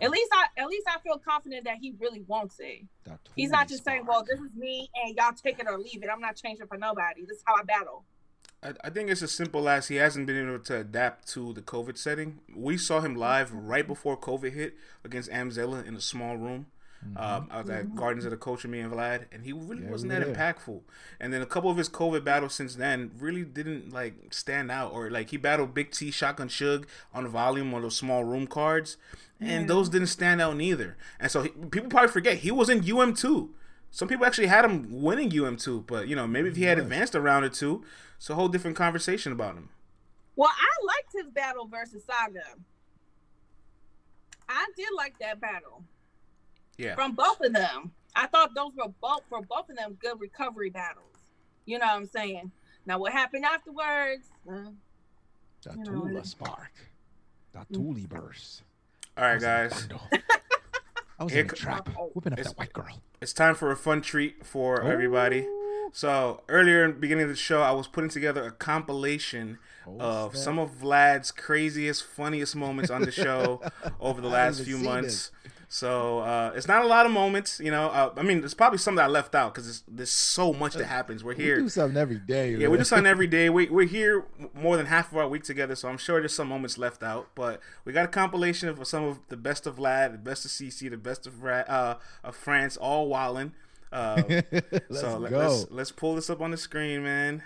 [0.00, 2.86] At least I at least I feel confident that he really wants it.
[3.36, 6.08] He's not just saying, "Well, this is me, and y'all take it or leave it."
[6.10, 7.22] I'm not changing for nobody.
[7.26, 8.04] This is how I battle.
[8.62, 11.62] I, I think it's as simple as he hasn't been able to adapt to the
[11.62, 12.40] COVID setting.
[12.54, 13.66] We saw him live mm-hmm.
[13.66, 14.74] right before COVID hit
[15.04, 16.66] against Amzella in a small room.
[17.16, 19.90] Um, I was at Gardens of the Culture, me and Vlad, and he really Yeah,
[19.90, 20.82] wasn't that were impactful.
[21.18, 24.92] And then a couple of his COVID battles since then really didn't like stand out,
[24.92, 28.96] or like he battled Big T, Shotgun Suge on volume on those small room cards,
[29.40, 30.96] and those didn't stand out neither.
[31.18, 33.54] And so he, people probably forget he was in UM two.
[33.90, 36.78] Some people actually had him winning UM two, but you know maybe if he had
[36.78, 36.84] was.
[36.84, 37.84] advanced a round or two,
[38.16, 39.70] it's a whole different conversation about him.
[40.36, 42.56] Well, I liked his battle versus Saga.
[44.48, 45.84] I did like that battle
[46.80, 46.94] Yeah.
[46.94, 47.92] from both of them.
[48.16, 51.04] I thought those were both for both of them good recovery battles.
[51.66, 52.50] You know what I'm saying?
[52.86, 54.26] Now, what happened afterwards?
[54.50, 54.70] uh,
[55.62, 56.72] The You know, Tula spark.
[57.52, 58.62] The Thule burst.
[59.16, 60.20] All right, I was in a guys.
[61.18, 63.00] I was Here in a co- trap, whipping up It's- that white girl.
[63.20, 65.46] It's time for a fun treat for everybody.
[65.92, 69.98] So earlier in the beginning of the show, I was putting together a compilation Oh,
[69.98, 70.44] of snap.
[70.44, 73.60] some of Vlad's craziest, funniest moments on the show
[74.00, 75.30] over the last few seen months.
[75.72, 77.90] So uh, it's not a lot of moments, you know.
[77.90, 80.86] Uh, I mean, there's probably some that I left out because there's so much that
[80.86, 81.22] happens.
[81.22, 81.58] We're here.
[81.58, 82.56] We do something every day.
[82.56, 83.50] Yeah, we do something every day.
[83.50, 86.48] We, we're here more than half of our week together, so I'm sure there's some
[86.48, 87.28] moments left out.
[87.36, 90.50] But we got a compilation of some of the best of Vlad, the best of
[90.50, 93.52] CC, the best of Ra- uh, of France, all wildin'.
[93.92, 95.38] Uh, Let's so let, go.
[95.38, 97.44] us let's pull this up on the screen, man.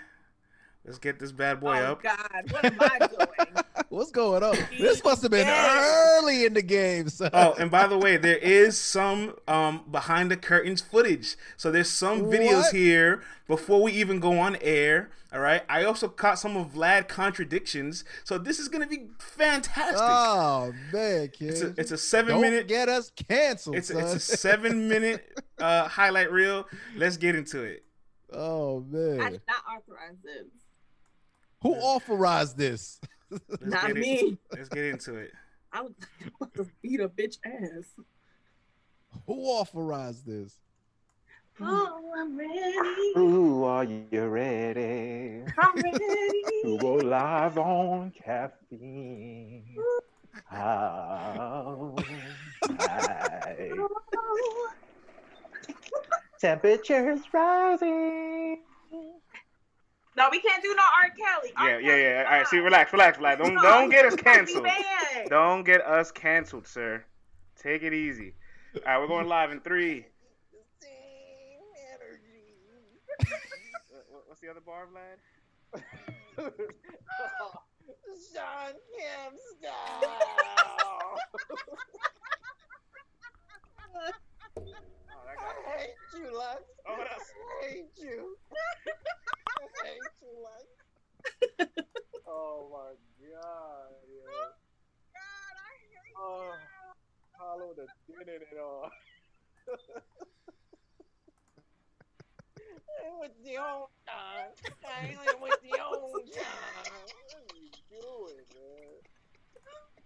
[0.83, 2.01] Let's get this bad boy oh up.
[2.01, 3.63] God, what am I doing?
[3.89, 4.55] What's going on?
[4.79, 7.09] This must have been early in the game.
[7.09, 7.29] son.
[7.33, 11.35] Oh, and by the way, there is some um, behind the curtains footage.
[11.57, 12.75] So there's some videos What?
[12.75, 15.09] here before we even go on air.
[15.33, 15.63] All right.
[15.69, 18.03] I also caught some of Vlad contradictions.
[18.23, 19.97] So this is gonna be fantastic.
[20.01, 21.49] Oh man, kid.
[21.49, 22.67] it's a it's a 7 Don't minute.
[22.67, 23.75] get us canceled.
[23.75, 26.65] It's a, it's a seven minute uh, highlight reel.
[26.95, 27.83] Let's get into it.
[28.33, 29.19] oh man.
[29.21, 30.45] I did not authorize this.
[31.61, 32.99] who authorized this?
[33.49, 34.37] Let's Not get it- me.
[34.53, 35.31] let's get into it.
[35.73, 35.91] I was
[36.37, 37.85] about to beat a bitch ass.
[39.27, 40.55] Who authorized this?
[41.61, 43.13] Oh, I'm ready.
[43.17, 45.93] Ooh, are you ready I'm ready.
[46.63, 49.75] to go live on caffeine?
[50.45, 51.95] How
[52.79, 53.69] high?
[56.39, 58.59] Temperatures rising.
[60.17, 61.09] No, we can't do no R.
[61.09, 61.51] Kelly.
[61.57, 61.69] R.
[61.69, 62.23] Yeah, yeah, Kelly, yeah.
[62.25, 63.41] All right, see, relax, relax, relax.
[63.41, 65.29] Don't No, don't get us it's gonna be canceled.
[65.29, 67.03] Don't get us canceled, sir.
[67.61, 68.33] Take it easy.
[68.75, 70.05] All right, we're going live in three.
[74.09, 75.19] What- What's the other bar, Vlad?
[78.33, 80.01] Sean Kim style.
[83.97, 84.11] Oh.
[85.37, 86.63] I hate you, Lux.
[86.87, 87.31] Oh, that's
[87.63, 88.37] I hate you.
[89.55, 90.35] I hate you.
[92.27, 92.91] Oh my
[93.21, 94.49] god, yeah.
[96.17, 96.51] Oh,
[97.37, 98.89] Hollow Da Don in it all.
[103.19, 103.89] with the old.
[104.07, 104.51] I
[105.07, 106.43] ain't with the old John.
[107.35, 108.95] What are you doing, man?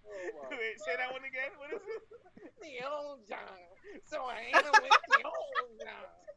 [0.06, 1.52] Oh Wait, say that one again.
[1.58, 2.02] What is it?
[2.62, 3.60] the old John.
[4.06, 6.29] So I ain't with the old John.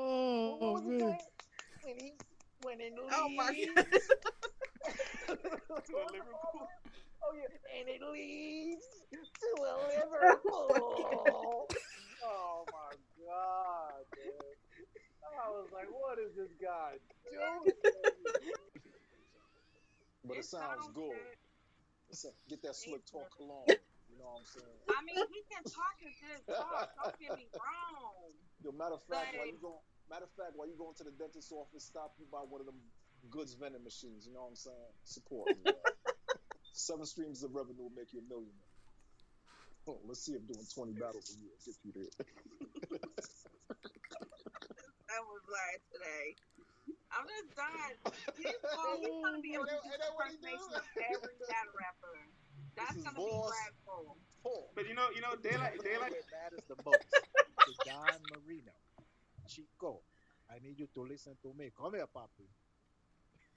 [0.00, 1.18] Oh, What was man.
[1.82, 2.12] When he
[2.62, 3.14] when it leaves.
[3.14, 3.50] Oh my
[5.28, 6.68] Liverpool.
[7.20, 7.50] Oh yeah,
[7.80, 11.66] and it leads to a oh, Liverpool.
[12.24, 12.94] oh my
[13.26, 14.54] god, man.
[15.44, 16.98] I was like, what is this guy
[17.32, 17.74] doing?
[20.24, 21.10] But it sounds sounds good.
[21.10, 22.32] good.
[22.48, 23.66] Get that slick talk cologne.
[24.18, 24.78] You know what I'm saying?
[24.90, 26.90] I mean, he can talk and just talk.
[26.98, 28.34] Don't get me wrong.
[28.66, 29.78] Yo, matter of fact, while you go,
[30.10, 32.66] matter of fact, while you going to the dentist's office, stop you by one of
[32.66, 32.82] them
[33.30, 34.26] goods vending machines.
[34.26, 34.90] You know what I'm saying?
[35.06, 35.54] Support.
[36.74, 38.74] Seven streams of revenue will make you a millionaire.
[39.86, 42.10] Oh, let's see if doing 20 battles a year gets you there.
[45.08, 46.36] That was like today.
[47.08, 48.12] I'm just done.
[48.36, 52.37] He's, he's be able to Ain't that impersonation of every battle rapper.
[52.78, 53.50] That's is gonna be boss.
[53.50, 53.78] Brad's
[54.74, 56.14] But you know, you know, daylight, daylight.
[56.30, 57.02] That is the most.
[57.02, 58.72] to Don Marino.
[59.48, 60.00] Chico,
[60.50, 61.70] I need you to listen to me.
[61.76, 62.46] Come here, Papi.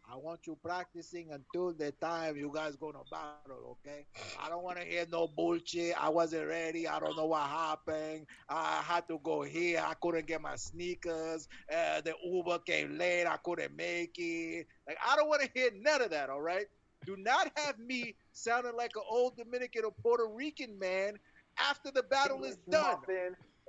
[0.09, 4.05] I want you practicing until the time you guys gonna battle, okay?
[4.41, 5.95] I don't want to hear no bullshit.
[6.01, 6.87] I wasn't ready.
[6.87, 8.25] I don't know what happened.
[8.49, 9.83] I had to go here.
[9.85, 11.47] I couldn't get my sneakers.
[11.71, 13.25] Uh, the Uber came late.
[13.25, 14.67] I couldn't make it.
[14.87, 16.29] Like I don't want to hear none of that.
[16.29, 16.65] All right.
[17.05, 21.17] Do not have me sounding like an old Dominican or Puerto Rican man
[21.57, 22.97] after the battle is done.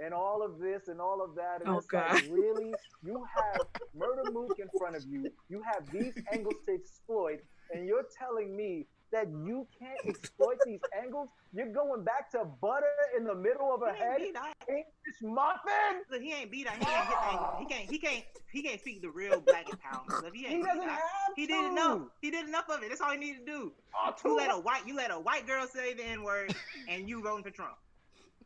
[0.03, 1.61] And all of this and all of that.
[1.61, 2.75] And Oh, it's like, really?
[3.05, 3.61] You have
[3.95, 5.31] Murder Mook in front of you.
[5.49, 7.41] You have these angles to exploit,
[7.73, 11.29] and you're telling me that you can't exploit these angles?
[11.53, 12.87] You're going back to butter
[13.17, 14.55] in the middle of a He ain't head.
[14.69, 16.03] English muffin?
[16.11, 16.75] Look, he ain't beat out.
[16.79, 17.55] He can't hit angles.
[17.61, 17.91] He can't.
[17.91, 18.25] He can't.
[18.53, 20.31] He can't speak the real black and pound stuff.
[20.35, 21.01] He, he doesn't beat have
[21.37, 21.53] He to.
[21.53, 22.01] did enough.
[22.21, 22.89] He did enough of it.
[22.91, 23.73] That's all he needed to do.
[23.97, 24.87] Oh, You let a white.
[24.87, 26.55] You let a white girl say the n word,
[26.89, 27.75] and you voting for Trump.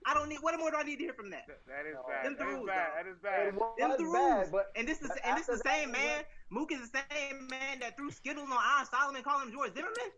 [0.09, 0.39] I don't need.
[0.41, 1.47] What more do I need to hear from that?
[1.67, 2.05] That is No.
[2.07, 2.25] bad.
[2.25, 2.87] Them the That is rules, bad.
[2.87, 2.97] though.
[3.03, 3.55] That is bad.
[3.79, 4.49] Them the rules.
[4.53, 6.07] but And this is and this is the same man.
[6.19, 9.75] went- Mook is the same man that threw Skittles on Iron Solomon, calling him George
[9.75, 10.11] Zimmerman.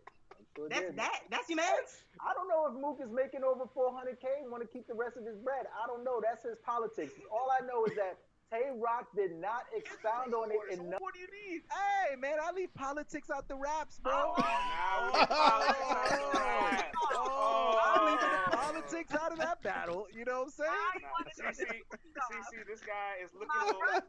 [0.59, 0.99] Sure That's did.
[0.99, 1.23] that.
[1.31, 1.71] That's your man.
[2.19, 5.15] I don't know if Mook is making over 400k and want to keep the rest
[5.15, 5.71] of his bread.
[5.71, 6.19] I don't know.
[6.19, 7.15] That's his politics.
[7.31, 8.19] All I know is that
[8.51, 10.99] Tay Roc did not expound on it enough.
[10.99, 11.61] What do you need?
[11.71, 14.11] Hey man, I leave politics out the raps, bro.
[14.11, 16.91] Oh, now we apologize.
[16.91, 20.07] Oh, oh I'm oh, oh, leaving the politics out of that battle.
[20.11, 21.55] You know what I'm saying?
[21.55, 24.01] See, see, see, see, this guy is looking away.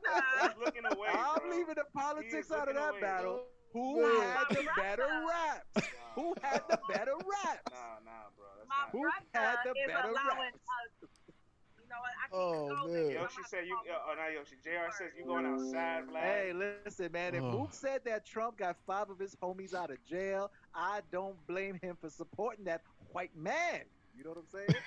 [0.43, 1.09] He's looking away.
[1.12, 1.51] I'm bro.
[1.51, 3.01] leaving the politics out of that away.
[3.01, 3.44] battle.
[3.73, 4.21] Who Man.
[4.21, 5.27] had the My better brother.
[5.31, 5.75] raps?
[5.77, 7.15] Nah, Who had the better
[7.45, 7.71] raps?
[7.71, 8.47] Nah, nah, bro.
[8.59, 8.89] That's My.
[8.93, 10.67] Who brother had the is better allowing raps?
[11.03, 11.11] us.
[11.79, 12.15] You know what?
[12.19, 13.11] I keep Oh, scolding man.
[13.11, 13.23] him.
[13.23, 13.77] Yoshi said you.
[13.77, 14.57] Uh, oh, not Yoshi.
[14.63, 14.91] Jr.
[14.97, 16.21] says you going outside, Vlad.
[16.23, 17.35] Hey, listen, man.
[17.35, 17.51] If Oh.
[17.51, 21.79] Mook said that Trump got five of his homies out of jail, I don't blame
[21.83, 22.83] him for supporting that
[23.13, 23.83] white man.
[24.17, 24.83] You know what I'm saying?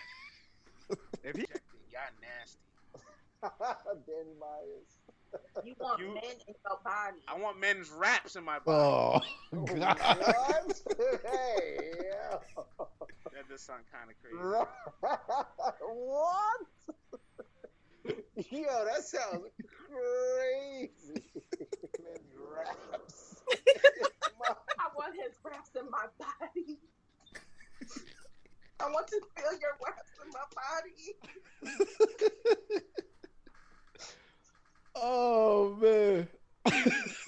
[1.24, 1.46] if he
[1.92, 2.60] Y'all nasty.
[4.08, 4.98] Danny Myers.
[5.64, 7.18] You want You- men in your body.
[7.28, 9.26] I want men's raps in my body.
[9.54, 9.98] Oh, God.
[10.00, 10.82] what?
[11.26, 12.38] hey, yeah.
[13.34, 14.38] That does sound kind of crazy.
[15.82, 16.62] what?
[18.50, 19.48] Yo, that sounds
[19.88, 21.24] crazy.
[22.04, 23.42] Men's raps.
[24.80, 26.80] I want his raps in my body.
[28.80, 30.46] I want to feel your raps in my
[31.74, 32.82] body.
[34.96, 36.28] oh man.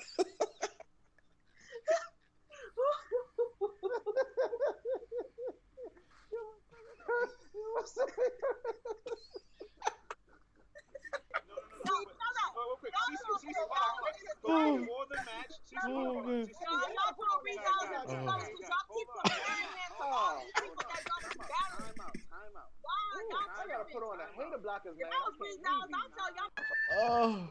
[11.86, 13.02] No, no, no.
[13.06, 13.16] Wait, wait, No, wait.
[13.16, 14.22] no, Cece, Cece, no, hold on, hold on.
[14.26, 14.78] no, Go no.
[14.86, 15.52] before the match.
[15.56, 16.24] Oh, hold on.
[16.26, 16.46] man.
[16.46, 19.24] Cece, Y'all, y'all put results and Time results out, because y'all keep on.
[19.26, 21.96] comparing him to all these people that y'all keep battling.
[21.96, 22.70] Time out, time out.
[22.86, 25.10] Y'all, Ooh, y'all I gotta put on the hater blockers, man.
[25.10, 26.52] I Those can't results, read I'll tell y'all.
[26.96, 27.50] Oh.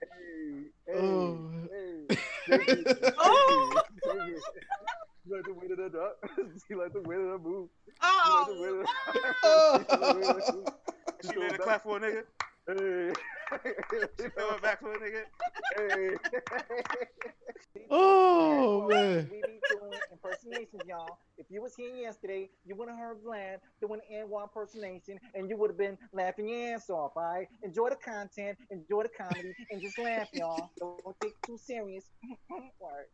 [0.00, 1.50] Hey, Oh.
[1.70, 2.06] hey,
[2.46, 2.84] hey.
[3.18, 3.82] Oh.
[5.26, 6.14] You like the way that duck?
[6.70, 7.68] You like the way that I move?
[8.02, 8.54] Oh, You like Oh.
[8.54, 10.68] the way that I move?
[11.22, 12.22] She let it clap for a nigga.
[12.66, 13.12] Hey.
[14.20, 15.24] She throw back for a nigga.
[15.76, 16.16] Hey.
[17.90, 19.28] Oh man.
[19.30, 21.18] We be doing impersonations, y'all.
[21.36, 25.50] If you was here yesterday, you would have heard Vlad doing an N1 impersonation, and
[25.50, 27.12] you would have been laughing your ass off.
[27.16, 30.70] All right, enjoy the content, enjoy the comedy, and just laugh, y'all.
[30.78, 32.04] Don't take it too serious.
[32.50, 33.08] all right.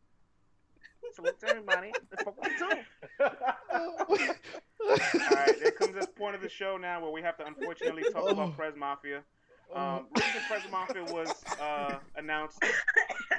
[1.14, 1.92] Salute to everybody.
[2.10, 2.76] Let's fuck with you too.
[3.20, 3.30] All
[5.36, 8.24] right, there comes this point of the show now where we have to unfortunately talk
[8.26, 8.28] Oh.
[8.28, 9.22] about Prez Mafia.
[9.74, 11.30] Um, recent Prez Mafia was
[11.60, 12.60] uh, announced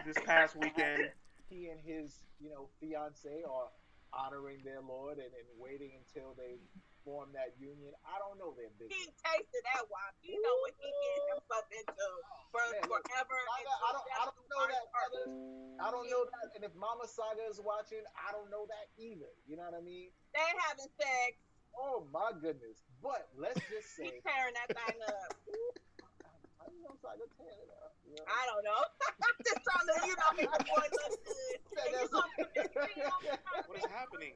[0.06, 1.10] this past weekend.
[1.49, 3.70] he and his, you know, fiance are
[4.14, 6.60] honoring their lord and, and waiting until they
[7.08, 7.95] form that union.
[8.04, 10.12] I don't know their he tasted that wine.
[10.20, 12.08] He know what he getting himself into
[12.52, 13.32] for Man, look, forever.
[13.32, 15.32] I, I don't, I don't know that, brothers.
[15.80, 16.52] I don't know that.
[16.60, 19.32] And if Mama Saga is watching, I don't know that either.
[19.48, 20.12] You know what I mean?
[20.36, 21.40] They ain't having sex.
[21.80, 22.84] Oh my goodness.
[22.99, 25.32] But let's just He say, tearing that thing up.
[26.68, 27.95] I know Saga tearing it up.
[28.03, 28.27] You know?
[28.27, 28.81] I don't know.
[29.23, 31.57] I'm just trying to, you know, make the boy look good.
[31.80, 33.23] And you gonna convince me I'm
[33.68, 34.34] What is happening?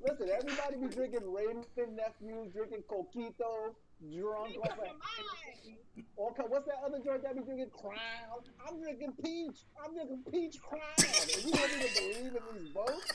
[0.00, 4.88] Listen, everybody be drinking Raven nephews, drinking coquito, drunk off of
[6.16, 7.70] all kind- What's that other joint that be drinking?
[7.70, 8.40] Crown.
[8.66, 9.64] I'm drinking peach.
[9.82, 10.82] I'm drinking peach crown.
[10.98, 13.12] And you don't even believe in these votes?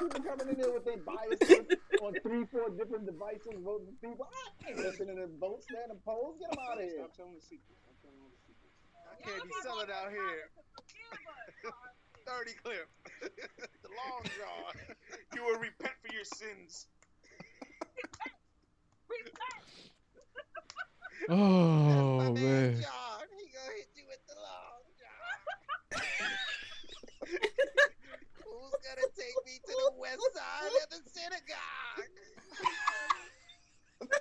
[0.00, 4.24] People coming in there with their biases on three, four different devices voting for people.
[4.24, 6.40] I ain't listening to votes, man, and polls.
[6.40, 7.04] Get them out of here.
[7.04, 7.84] Stop telling the secrets.
[7.84, 8.80] Stop telling the secrets.
[8.96, 10.48] I can't be selling out here.
[12.26, 12.88] 30 clip.
[13.20, 14.72] the long draw.
[15.34, 16.86] You will repent for your sins.
[21.28, 22.80] Oh man.
[22.80, 24.80] John, he gonna hit you with the long
[27.28, 27.76] John.
[28.90, 32.10] Who's gonna take me to the west side of the synagogue?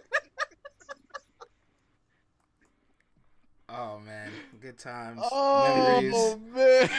[3.71, 5.19] Oh man, good times.
[5.31, 6.37] Oh Memories.
[6.55, 6.89] man.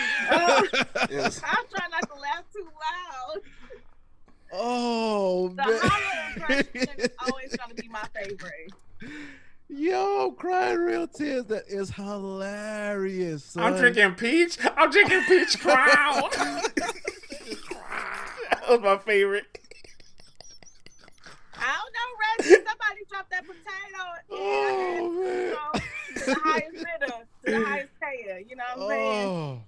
[1.11, 3.43] It was- I'm trying not to laugh too loud.
[4.53, 5.79] Oh The man.
[5.83, 8.73] hollow impression is always gonna be my favorite.
[9.73, 11.45] Yo, I'm crying real tears.
[11.45, 13.45] That is hilarious.
[13.45, 13.63] Son.
[13.63, 14.59] I'm drinking peach.
[14.77, 16.29] I'm drinking peach crown.
[16.33, 16.93] that
[18.69, 19.45] was my favorite.
[21.57, 22.09] I don't know,
[22.49, 22.65] Reggie.
[22.67, 24.03] Somebody dropped that potato.
[24.31, 25.37] Oh man.
[25.37, 25.73] You know,
[26.27, 27.15] the highest bidder,
[27.45, 28.39] the highest payer.
[28.41, 29.29] You know what I'm saying?
[29.29, 29.63] Oh.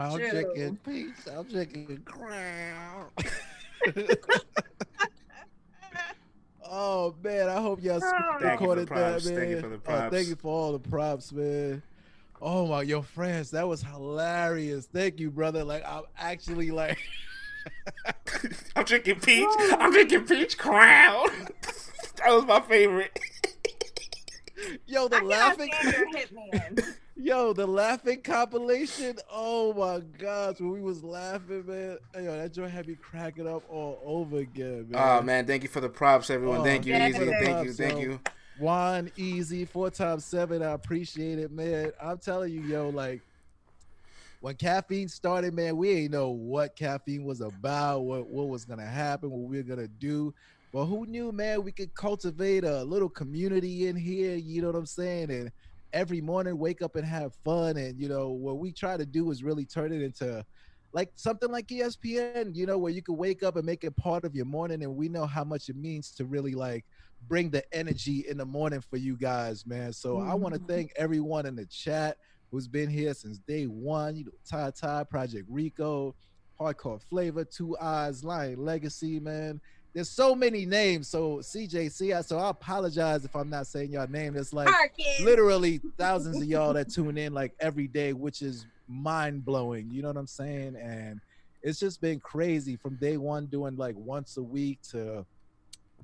[0.00, 0.30] I'm True.
[0.30, 1.32] drinking peach.
[1.32, 3.10] I'm drinking crown.
[6.70, 8.38] oh man, I hope y'all Oh.
[8.40, 9.36] Thank you for recorded that, man.
[9.36, 10.14] Thank you for the Oh, props.
[10.14, 11.82] thank you for all the props, man.
[12.40, 14.86] Oh my, yo, friends, that was hilarious.
[14.86, 15.64] Thank you, brother.
[15.64, 16.98] Like, I'm actually like,
[18.76, 19.48] I'm drinking peach.
[19.72, 21.26] I'm drinking peach crown.
[22.16, 23.18] that was my favorite.
[24.86, 26.94] yo, the I cannot laughing, stand your hitman.
[27.18, 29.16] yo, the laughing compilation.
[29.30, 31.98] Oh my gosh, when we was laughing, man.
[32.14, 35.18] Yo, that joint had me cracking up all over again, ah, man.
[35.18, 36.60] Oh man, thank you for the props, everyone.
[36.60, 37.24] Oh, thank you, thank Easy.
[37.24, 37.30] you.
[37.30, 38.00] Thank you, thank yo.
[38.00, 38.20] you.
[38.58, 40.62] One easy four times seven.
[40.62, 41.92] I appreciate it, man.
[42.02, 43.22] I'm telling you, yo, like
[44.40, 48.86] when caffeine started, man, we ain't know what caffeine was about, what what was gonna
[48.86, 50.34] happen, what we are gonna do.
[50.72, 54.76] But who knew, man, we could cultivate a little community in here, you know what
[54.76, 55.30] I'm saying?
[55.30, 55.50] And
[55.92, 57.76] every morning wake up and have fun.
[57.76, 60.44] And you know, what we try to do is really turn it into
[60.92, 64.24] like something like ESPN, you know, where you can wake up and make it part
[64.24, 64.82] of your morning.
[64.82, 66.84] And we know how much it means to really like
[67.26, 69.92] bring the energy in the morning for you guys, man.
[69.92, 70.72] So I want to mm-hmm.
[70.72, 72.16] thank everyone in the chat
[72.50, 74.16] who's been here since day one.
[74.16, 76.14] You know, Ty Ty, Project Rico,
[76.58, 79.60] Hardcore Flavor, Two Eyes, Lion Legacy, man.
[79.98, 81.08] There's so many names.
[81.08, 84.36] So CJC, so I apologize if I'm not saying y'all name.
[84.36, 85.18] It's like Harkins.
[85.24, 89.90] literally thousands of y'all that tune in like every day, which is mind blowing.
[89.90, 90.76] You know what I'm saying?
[90.76, 91.20] And
[91.64, 95.26] it's just been crazy from day one, doing like once a week to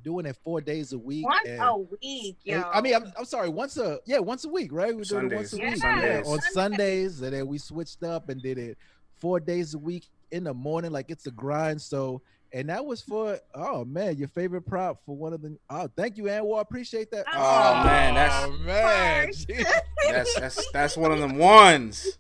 [0.03, 1.25] doing it four days a week.
[1.25, 2.63] Once and- a week, yo.
[2.75, 4.93] I mean, I'm, I'm sorry, once a yeah, once a week, right?
[4.93, 5.75] We doing it once a Sundays.
[5.75, 6.53] week Yeah, yeah, on Sundays.
[6.53, 8.77] Sundays, and then we switched up and did it
[9.21, 11.81] four days a week in the morning, like it's a grind.
[11.81, 12.21] So,
[12.55, 16.17] and that was for oh man, your favorite prop for one of the oh, thank
[16.17, 17.27] you, Anwar, appreciate that.
[17.35, 19.33] Oh, man, that's- oh man,
[20.11, 22.19] That's that's that's one of them ones.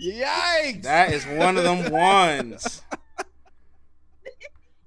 [0.00, 0.82] yikes!
[0.82, 2.82] That is one of them ones.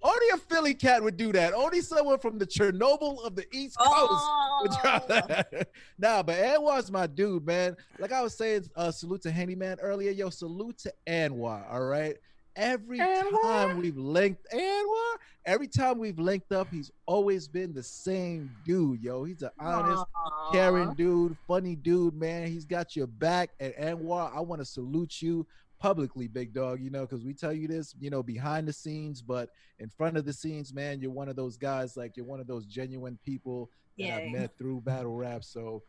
[0.04, 1.54] Only a Philly cat would do that.
[1.54, 4.24] Only someone from the Chernobyl of the East Coast.
[4.62, 5.70] would drop Oh, that.
[5.98, 7.76] nah, but Anwar's my dude, man.
[8.00, 10.12] Like I was saying, uh, salute to Handyman earlier.
[10.12, 11.66] Yo, salute to Anwar.
[11.70, 12.16] All right.
[12.58, 15.16] Every time we've linked Anwar,
[15.46, 19.24] every time we've linked up, he's always been the same dude, yo.
[19.24, 20.52] He's an honest, Aw.
[20.52, 22.48] caring dude, funny dude, man.
[22.48, 23.52] He's got your back.
[23.60, 25.46] And Anwar, I want to salute you
[25.80, 29.22] publicly, big dog, you know, because we tell you this, you know, behind the scenes,
[29.22, 32.40] but in front of the scenes, man, you're one of those guys, like you're one
[32.40, 33.70] of those genuine people
[34.00, 35.44] that I've met through battle rap.
[35.44, 35.84] So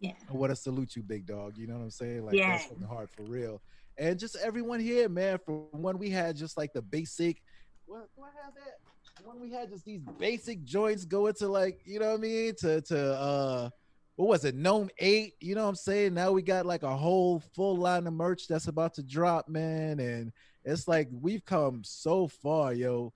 [0.00, 0.12] Yeah.
[0.28, 1.58] I want to salute you, big dog.
[1.58, 2.24] You know what I'm saying?
[2.24, 3.60] Like that's from the heart for real.
[3.96, 7.40] And just everyone here, man, from when we had just like the basic
[7.86, 9.24] do I have that?
[9.24, 12.54] When we had just these basic joints go into like, you know what I mean?
[12.56, 13.70] To to uh
[14.16, 15.34] what was it, NOME 8?
[15.40, 16.14] You know what I'm saying?
[16.14, 19.98] Now we got like a whole full line of merch that's about to drop, man.
[19.98, 20.32] And
[20.64, 23.12] it's like we've come so far, yo.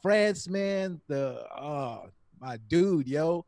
[0.00, 2.06] France, man, the uh
[2.40, 3.44] my dude, yo.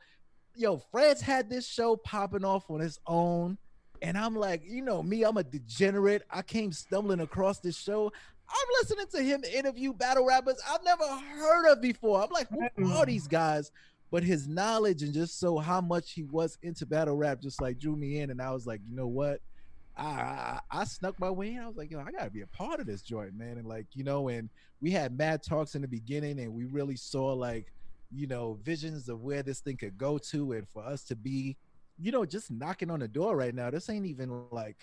[0.57, 3.57] Yo, France had this show popping off on its own.
[4.03, 6.23] And I'm like, you know me, I'm a degenerate.
[6.31, 8.13] I came stumbling across this show.
[8.49, 12.23] I'm listening to him interview battle rappers I've never heard of before.
[12.23, 12.97] I'm like, who mm.
[12.97, 13.71] are these guys?
[14.11, 17.79] But his knowledge and just so how much he was into battle rap just like
[17.79, 18.31] drew me in.
[18.31, 19.41] And I was like, you know what?
[19.97, 21.61] I, I I snuck my way in.
[21.61, 23.59] I was like, yo, I gotta be a part of this joint, man.
[23.59, 24.49] And like, you know, and
[24.81, 27.67] we had mad talks in the beginning, and we really saw like,
[28.13, 31.57] you know, visions of where this thing could go to, and for us to be,
[32.01, 33.71] you know, just knocking on the door right now.
[33.71, 34.77] This ain't even like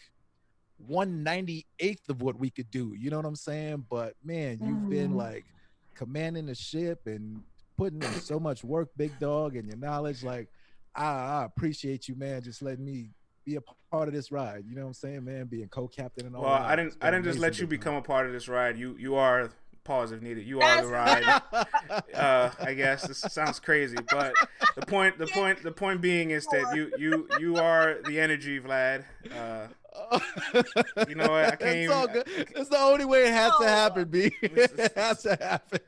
[0.77, 2.93] one ninety eighth of what we could do.
[2.97, 3.85] You know what I'm saying?
[3.89, 5.15] But man, you've been Mhm.
[5.15, 5.45] like
[5.95, 7.43] commanding the ship and
[7.77, 10.23] putting in so much work, big dog, and your knowledge.
[10.23, 10.49] Like,
[10.95, 12.41] I, I appreciate you, man.
[12.43, 13.09] Just letting me
[13.45, 13.61] be a
[13.91, 14.65] part of this ride.
[14.67, 15.45] You know what I'm saying, man?
[15.45, 16.43] Being co-captain and all.
[16.43, 16.65] Well, that.
[16.65, 18.77] I didn't I didn't just let you become a part of this ride.
[18.77, 19.49] You you are
[19.87, 20.45] pause if needed.
[20.45, 21.41] You are the ride.
[22.13, 24.33] uh, I guess this sounds crazy, but
[24.75, 28.59] the point, the point, the point being is that you, you, you are the energy,
[28.59, 29.05] Vlad.
[29.33, 29.67] Uh,
[31.07, 31.45] you know what?
[31.45, 32.27] I can't It's all good.
[32.27, 34.31] It's the only way it has to happen, B.
[34.41, 35.79] It has to happen.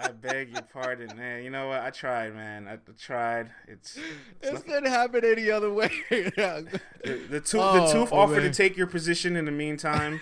[0.00, 1.42] I beg your pardon, man.
[1.42, 1.80] You know what?
[1.80, 2.68] I tried, man.
[2.68, 3.50] I tried.
[3.66, 3.98] It's
[4.40, 5.90] It's gonna happen any other way.
[6.10, 6.80] the,
[7.28, 7.60] the tooth.
[7.60, 10.20] Oh, the tooth oh, offered to take your position in the meantime,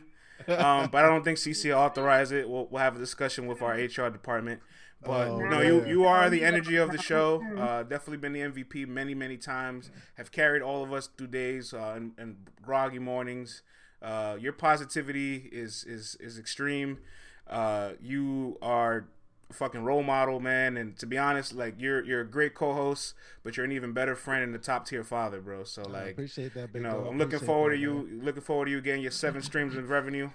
[0.48, 2.48] um, but I don't think CC will authorize it.
[2.48, 4.60] We'll, we'll have a discussion with our HR department.
[5.02, 5.88] But Oh, no, you man.
[5.88, 7.42] you are the energy of the show.
[7.56, 9.90] Uh, definitely been the MVP many many times.
[10.16, 13.62] Have carried all of us through days uh, and, and groggy mornings.
[14.00, 16.98] Uh, your positivity is is is extreme.
[17.46, 19.06] Uh, you are
[19.52, 20.76] fucking role model, man.
[20.76, 24.14] And to be honest, like you're you're a great co-host, but you're an even better
[24.14, 25.64] friend and a top tier father, bro.
[25.64, 27.06] So like, I appreciate that, you know, dog.
[27.08, 29.88] I'm looking forward that, to you looking forward to you getting your seven streams of
[29.90, 30.30] revenue.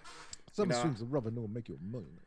[0.53, 2.17] Some you know, streams of revenue will make you a millionaire.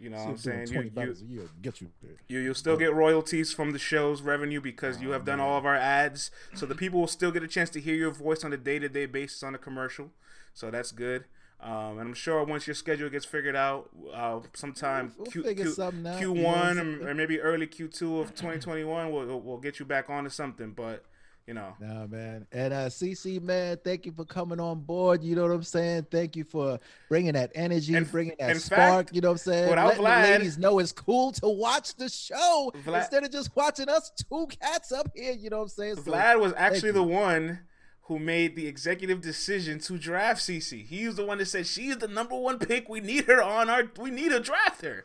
[0.00, 0.66] You know See what I'm saying?
[0.68, 2.16] You- Twenty dollars a year get you there.
[2.28, 5.56] You you'll still get royalties from the show's revenue because you ah, have done all
[5.56, 6.30] of our ads.
[6.54, 8.78] So the people will still get a chance to hear your voice on a day
[8.78, 10.10] to day basis on a commercial.
[10.52, 11.24] So that's good.
[11.60, 15.70] Um, and I'm sure once your schedule gets figured out, uh, sometime We'll Q, Q,
[15.70, 19.58] something out, you know what Q1 or, or maybe early Q2 of 2021, we'll, we'll
[19.58, 20.72] get you back onto something.
[20.72, 21.04] But
[21.46, 22.46] you know, Nah, man.
[22.52, 25.22] And uh CC, man, thank you for coming on board.
[25.22, 26.06] You know what I'm saying?
[26.10, 26.78] Thank you for
[27.10, 29.06] bringing that energy, In- bringing that spark.
[29.08, 29.68] fact, you know what I'm saying?
[29.68, 33.30] without Letting Vlad- the ladies know it's cool to watch the show Vlad- instead of
[33.30, 35.32] just watching us two cats up here.
[35.32, 35.96] You know what I'm saying?
[35.96, 37.60] So, Vlad was actually the one
[38.06, 40.84] who made the executive decision to draft CC.
[40.86, 42.88] He was the one that said she's the number one pick.
[42.88, 43.84] We need her on our.
[43.98, 45.04] We need to draft her.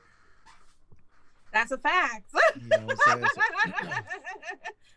[1.54, 2.26] That's a fact.
[2.62, 3.28] You know what I'm saying?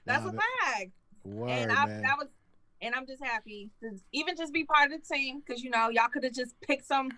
[0.05, 0.91] That's Nah, a fact.
[1.25, 2.03] Word, and I, man.
[2.03, 2.27] that was,
[2.81, 5.89] and I'm just happy to even just be part of the team because you know
[5.91, 7.11] y'all could have just picked some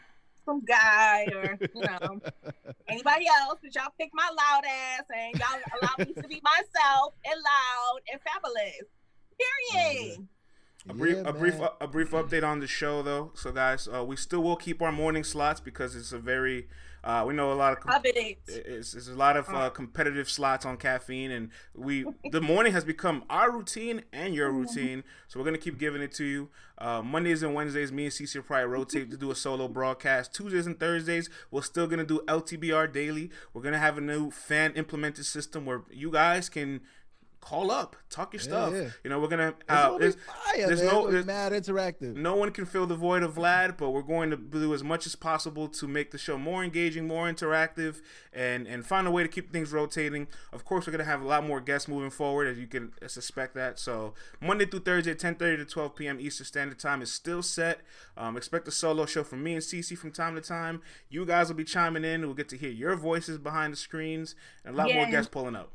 [0.44, 2.20] some guy or you know
[2.89, 7.15] anybody else, but y'all picked my loud ass and y'all allow me to be myself
[7.24, 8.85] and loud and fabulous.
[9.73, 10.28] Period.
[10.89, 11.69] A brief, Yeah, a brief, man.
[11.81, 13.31] a brief update on the show, though.
[13.35, 16.69] So, guys, uh, we still will keep our morning slots because it's a very,
[17.02, 17.90] uh, we know a lot of, com-
[18.48, 22.85] it's, it's a lot of uh, competitive slots on caffeine, and we, the morning has
[22.85, 25.05] become our routine and your routine.
[25.27, 26.51] So we're gonna keep giving it to you.
[26.77, 30.35] Uh, Mondays and Wednesdays, me and Cece will probably rotate to do a solo broadcast.
[30.35, 33.31] Tuesdays and Thursdays, we're still gonna do LTBR daily.
[33.55, 36.82] We're gonna have a new fan implemented system where you guys can.
[37.45, 38.73] Call up, talk your Yeah, stuff.
[38.73, 38.89] yeah.
[39.05, 39.49] You know, we're gonna.
[39.49, 40.89] It's Uh, gonna be there's, fire, there's man.
[40.91, 42.15] no, It's there's, mad interactive.
[42.16, 45.05] no one can fill the void of Vlad, but we're going to do as much
[45.05, 48.01] as possible to make the show more engaging, more interactive,
[48.33, 50.27] and and find a way to keep things rotating.
[50.55, 53.55] Of course, we're gonna have a lot more guests moving forward, as you can suspect
[53.57, 53.79] that.
[53.79, 56.19] So Monday through Thursday, 10:30 to 12 p.m.
[56.21, 57.81] Eastern Standard Time is still set.
[58.16, 60.81] Um, expect a solo show from me and Cece from time to time.
[61.11, 62.23] You guys will be chiming in.
[62.23, 64.35] We'll get to hear your voices behind the screens,
[64.65, 65.71] and a lot more guests pulling up.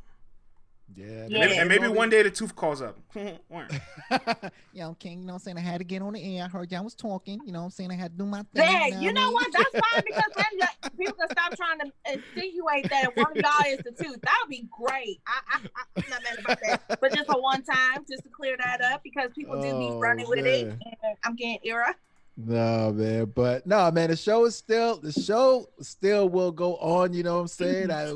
[0.96, 1.40] Yeah, And Yeah.
[1.40, 2.98] maybe, and maybe one day the tooth calls up.
[4.74, 5.58] Yo, King, you know what I'm saying?
[5.58, 6.46] I had to get on the air.
[6.46, 7.40] I heard y'all was talking.
[7.46, 7.92] You know what I'm saying?
[7.92, 8.48] I had to do my thing.
[8.56, 9.34] Dang, know you know mean?
[9.34, 9.48] what?
[9.54, 13.74] That's fine because then like, people can stop trying to insinuate that one of y'all
[13.74, 14.20] is the tooth.
[14.24, 15.22] That would be great.
[15.28, 16.82] I, I, I, I'm not mad about that.
[17.02, 20.00] But just for one time, just to clear that up because people do be Oh,
[20.00, 20.68] running with it.
[20.68, 20.80] man.
[21.04, 21.96] And I'm getting era.
[22.42, 27.12] No, man, but no, man, the show is still the show still will go on,
[27.12, 27.92] you know what I'm saying?
[27.92, 28.14] I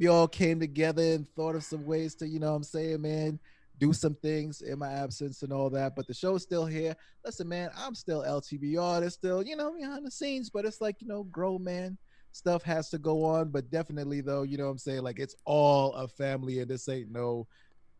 [0.00, 3.02] we all came together and thought of some ways to, you know what I'm saying,
[3.02, 3.38] man,
[3.78, 5.94] do some things in my absence and all that.
[5.94, 6.96] But the show's still here.
[7.22, 9.00] Listen, man, I'm still LTBR.
[9.00, 11.98] There's still, you know, behind the scenes, but it's like, you know, grow man
[12.32, 13.50] stuff has to go on.
[13.50, 15.02] But definitely though, you know what I'm saying?
[15.02, 17.46] Like it's all a family and this ain't no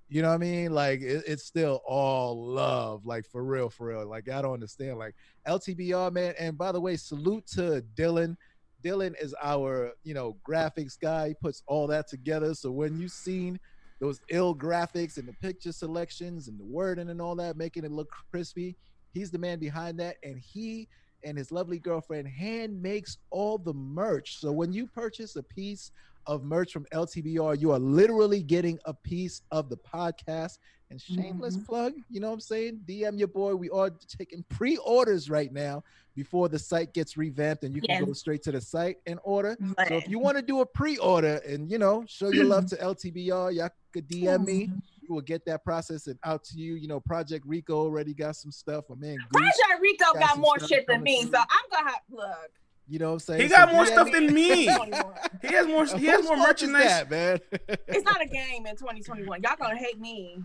[0.09, 0.73] you know what I mean?
[0.73, 4.07] Like it, it's still all love, like for real, for real.
[4.07, 4.99] Like I don't understand.
[4.99, 5.15] Like
[5.47, 6.35] LTBR, man.
[6.39, 8.37] And by the way, salute to Dylan.
[8.85, 11.29] Dylan is our, you know, graphics guy.
[11.29, 12.55] He puts all that together.
[12.55, 13.59] So when you've seen
[14.01, 17.91] those ill graphics and the picture selections and the wording and all that, making it
[17.91, 18.77] look crispy,
[19.13, 20.17] he's the man behind that.
[20.23, 20.89] And he
[21.25, 24.39] and his lovely girlfriend hand makes all the merch.
[24.39, 25.91] So when you purchase a piece
[26.27, 30.59] of merch from LTBR, you are literally getting a piece of the podcast.
[30.89, 31.65] And shameless mm-hmm.
[31.65, 32.81] plug, you know what I'm saying?
[32.87, 33.57] DM your boy.
[33.57, 35.83] We are taking pre-orders right now
[36.15, 39.57] before the site gets revamped, and you can go straight to the site and order.
[39.89, 42.77] So if you want to do a pre-order and you know show your love to
[42.77, 44.71] LTBR, y'all could DM me.
[45.03, 46.75] We will get that process and out to you.
[46.75, 48.85] You know, Project Rico already got some stuff.
[48.89, 51.33] My man Goose, Project Rico got got more shit than me, through.
[51.33, 52.51] so I'm gonna have look.
[52.89, 53.41] You know what I'm saying?
[53.43, 54.55] He So got more DM stuff than me.
[54.63, 54.67] He
[55.55, 55.87] has more.
[55.87, 56.85] He has more merchandise.
[56.85, 57.41] that, man.
[57.89, 59.43] It's not a game in 2021.
[59.43, 60.43] Y'all gonna hate me.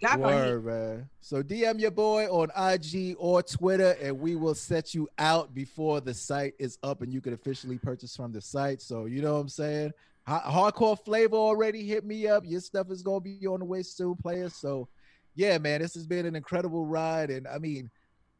[0.00, 0.62] Y'all gonna hit.
[0.62, 1.08] Word, man.
[1.20, 6.00] So DM your boy on IG or Twitter, and we will set you out before
[6.00, 8.80] the site is up and you can officially purchase from the site.
[8.80, 9.92] So you know what I'm saying?
[10.28, 12.44] Hardcore flavor already hit me up.
[12.46, 14.54] Your stuff is gonna be on the way soon, players.
[14.54, 14.88] So
[15.34, 17.30] yeah, man, this has been an incredible ride.
[17.30, 17.90] And I mean,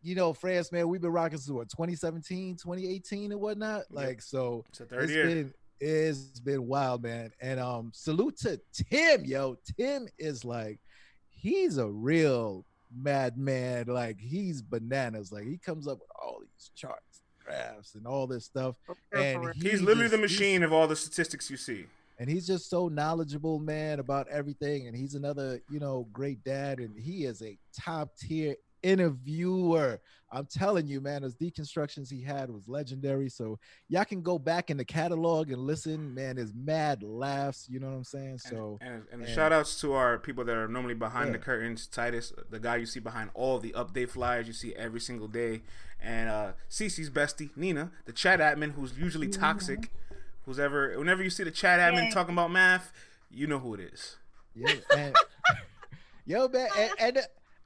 [0.03, 3.83] you know, France, man, we've been rocking since what 2017, 2018 and whatnot.
[3.91, 5.27] Like, so It's the third it's year.
[5.27, 7.31] been it's been wild, man.
[7.41, 9.57] And um, salute to Tim, yo.
[9.77, 10.81] Tim is like,
[11.29, 12.65] he's a real
[12.97, 13.87] madman.
[13.87, 15.31] Like, he's bananas.
[15.33, 18.77] Like, he comes up with all these charts, graphs, and all this stuff.
[19.13, 21.87] And he He's literally just- the machine of all the statistics you see.
[22.21, 26.81] and he's just so knowledgeable man about everything and he's another you know great dad
[26.81, 30.01] and he is a top tier interviewer
[30.31, 34.71] i'm telling you man those deconstructions he had was legendary so y'all can go back
[34.71, 38.79] in the catalog and listen man there's mad laughs you know what i'm saying so
[38.81, 41.87] And, and shout outs to our people that are normally behind the curtains.
[41.87, 45.63] Titus, the guy you see behind all the update flyers you see every single day.
[46.01, 49.91] And uh Cece's bestie, Nina, the chat admin who's usually toxic.
[50.45, 52.11] Who's ever whenever you see the chat admin Yeah.
[52.15, 52.93] talking about math,
[53.31, 54.17] you know who it is.
[54.55, 55.17] yeah and,
[56.27, 57.19] yo man and, and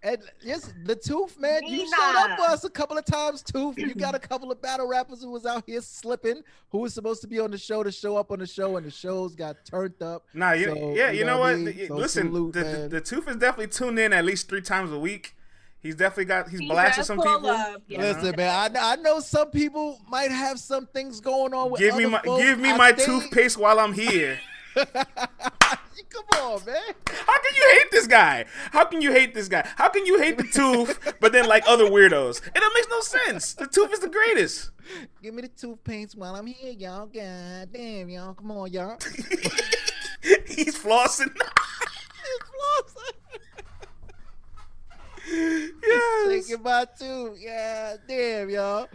[0.03, 3.43] and yes, the tooth man, you showed up for us a couple of times.
[3.43, 6.93] Tooth, you got a couple of battle rappers who was out here slipping, who was
[6.95, 9.35] supposed to be on the show to show up on the show, and the shows
[9.35, 10.25] got turned up.
[10.35, 11.53] Nah, you, So, yeah, you, know, what?
[11.53, 11.65] I mean?
[11.67, 14.63] The- So Listen, salute, the, the, the tooth is definitely tuned in at least three
[14.63, 15.37] times a week.
[15.81, 17.49] He's definitely got he's He blasting some people.
[17.51, 18.01] up, yeah.
[18.01, 21.97] Listen, man, I, I know some people might have some things going on with Give
[21.97, 22.41] me my folks.
[22.41, 24.39] give me I my think- toothpaste while I'm here.
[26.13, 26.77] Come on, man.
[27.07, 28.45] How can you hate this guy?
[28.71, 29.67] How can you hate this guy?
[29.77, 32.41] How can you hate the tooth but then like other weirdos?
[32.47, 33.55] It makes no sense.
[33.55, 34.71] The tooth is the greatest.
[35.23, 37.07] Give me the toothpaste while I'm here, y'all.
[37.07, 38.35] God damn, y'all.
[38.35, 38.99] Come on, y'all.
[40.47, 41.33] He's flossing.
[41.35, 43.13] He's flossing.
[45.85, 46.47] Yes.
[46.47, 47.39] Taking my tooth.
[47.41, 48.89] Yeah, damn, y'all.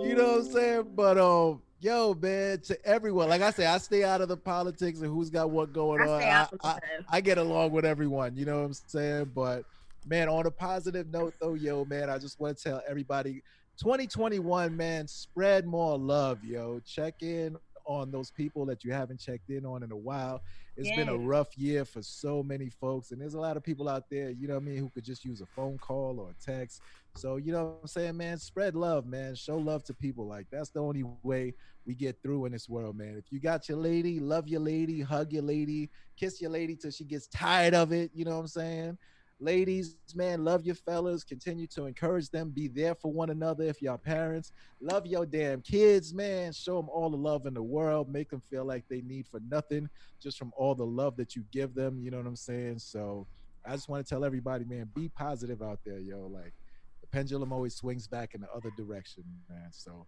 [0.00, 0.92] You know what I'm saying?
[0.94, 5.00] But um, yo, man, to everyone, like I say, I stay out of the politics
[5.00, 6.22] and who's got what going I on.
[6.22, 6.78] I, I.
[7.10, 8.36] I get along with everyone.
[8.36, 9.32] You know what I'm saying?
[9.34, 9.64] But
[10.06, 13.42] man, on a positive note, though, yo, man, I just want to tell everybody,
[13.78, 16.80] 2021, man, spread more love, yo.
[16.86, 20.40] Check in on those people that you haven't checked in on in a while.
[20.76, 23.90] It's been a rough year for so many folks, and there's a lot of people
[23.90, 26.30] out there, you know what I mean, who could just use a phone call or
[26.30, 26.80] a text.
[27.14, 29.34] So, you know what I'm saying, man, spread love, man.
[29.34, 30.26] Show love to people.
[30.26, 31.54] Like that's the only way
[31.86, 33.16] we get through in this world, man.
[33.16, 36.90] If you got your lady, love your lady, hug your lady, kiss your lady till
[36.90, 38.98] she gets tired of it, you know what I'm saying?
[39.42, 41.24] Ladies, man, love your fellas.
[41.24, 42.50] Continue to encourage them.
[42.50, 43.64] Be there for one another.
[43.64, 46.52] If y'all parents, love your damn kids, man.
[46.52, 48.08] Show them all the love in the world.
[48.08, 49.88] Make them feel like they need for nothing
[50.20, 52.00] just from all the love that you give them.
[52.00, 52.78] You know what I'm saying?
[52.78, 53.26] So
[53.66, 56.30] I just want to tell everybody, man, be positive out there, yo.
[56.32, 56.52] Like
[57.00, 59.70] the pendulum always swings back in the other direction, man.
[59.72, 60.06] So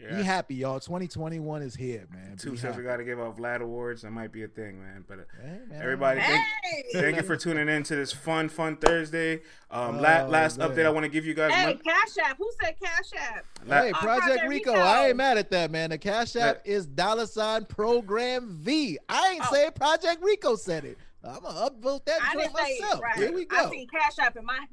[0.00, 0.16] Yeah.
[0.16, 0.80] be happy, y'all.
[0.80, 2.36] 2021 is here, man.
[2.38, 4.00] Two Be says we got to give out Vlad awards.
[4.02, 5.04] That might be a thing, man.
[5.06, 5.68] But uh, man.
[5.74, 6.84] everybody, thank, Hey!
[6.94, 9.42] thank you for tuning in to this fun, fun Thursday.
[9.70, 10.70] Um, Oh, last man.
[10.70, 11.52] update I want to give you guys.
[11.52, 12.38] Hey, Mon- Cash App.
[12.38, 13.44] Who said Cash App?
[13.66, 14.82] La- Hey, Uh, Project Project Rico, Rico.
[14.82, 15.90] I ain't mad at that, man.
[15.90, 18.96] The Cash App is dollar sign program V.
[19.08, 19.54] I ain't Oh.
[19.54, 20.96] say Project Rico said it.
[21.22, 23.02] I'm gonna upvote that I joint didn't say it myself.
[23.02, 23.16] right.
[23.18, 23.56] Here we go.
[23.66, 24.64] I seen Cash App in my.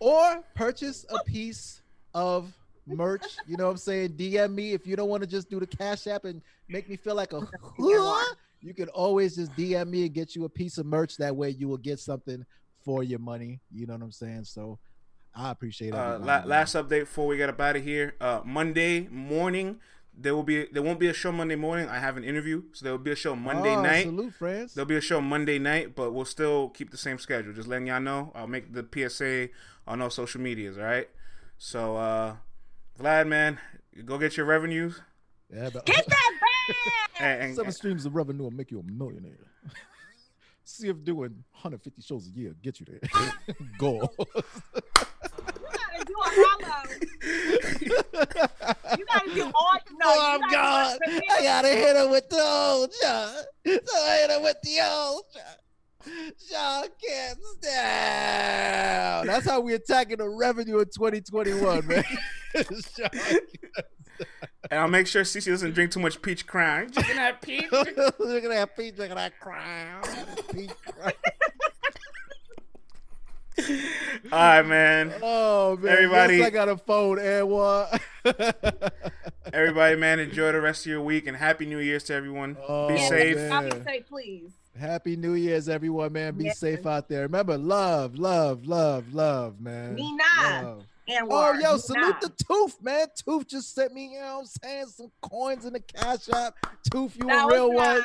[0.00, 1.82] Or purchase a piece
[2.14, 2.52] of
[2.86, 3.24] merch.
[3.46, 4.10] You know what I'm saying?
[4.14, 6.96] DM me if you don't want to just do the Cash App and make me
[6.96, 8.26] feel like a hood.
[8.60, 11.16] You can always just DM me and get you a piece of merch.
[11.18, 12.44] That way you will get something
[12.84, 13.60] for your money.
[13.70, 14.44] You know what I'm saying?
[14.44, 14.78] So
[15.34, 15.94] I appreciate it.
[15.94, 18.14] Uh, la- last update before we get up out of here.
[18.20, 19.80] Uh, Monday morning,
[20.16, 21.88] there will be there won't be a show Monday morning.
[21.88, 24.04] I have an interview, so there will be a show Monday Oh, night.
[24.04, 24.74] Salute, friends.
[24.74, 27.52] There'll be a show Monday night, but we'll still keep the same schedule.
[27.52, 28.32] Just letting y'all know.
[28.34, 29.48] I'll make the PSA
[29.86, 30.78] on all social medias.
[30.78, 31.10] All right.
[31.58, 32.36] So, uh,
[32.98, 33.58] Vlad, man,
[34.04, 35.00] go get your revenues.
[35.52, 36.76] Yeah, but Get that bag.
[37.20, 39.38] And, and- seven streams of revenue will make you a millionaire.
[40.64, 43.00] See if doing 150 shows a year get you there.
[43.78, 44.10] Goal.
[44.16, 46.90] gotta do a hollow.
[48.96, 49.78] you gotta do all.
[49.92, 51.22] No, oh you gotta God!
[51.30, 53.34] I gotta hit him with the old shot.
[53.66, 55.58] So I hit him with the old shot.
[56.04, 59.28] Sean can't stand.
[59.28, 62.04] That's how we're attacking the revenue in 2021, man.
[62.54, 63.08] Sean
[64.70, 66.88] and I'll make sure Cece doesn't drink too much peach crown.
[66.90, 67.66] Drinking that peach.
[67.72, 70.02] Look at that peach, look at that crown.
[70.52, 71.12] Peach crown.
[74.32, 75.14] All right, man.
[75.22, 78.00] Oh man, Everybody- yes, I got a phone, and what?
[79.52, 82.56] Everybody, man, enjoy the rest of your week and happy New Year's to everyone.
[82.66, 83.52] Oh, Be safe.
[83.52, 84.50] I'll be safe, please.
[84.78, 86.34] Happy New Year's, everyone, man.
[86.34, 86.58] Be Yes.
[86.58, 87.22] safe out there.
[87.22, 89.94] Remember, love, love, love, love, man.
[89.94, 90.62] Me not.
[90.62, 90.86] Love.
[91.06, 92.20] And Oh, yo, me salute not.
[92.22, 93.06] the Tooth, man.
[93.24, 96.54] Tooth just sent me, you know what I'm saying, some coins in the cash app.
[96.90, 98.02] Tooth, you That a real one.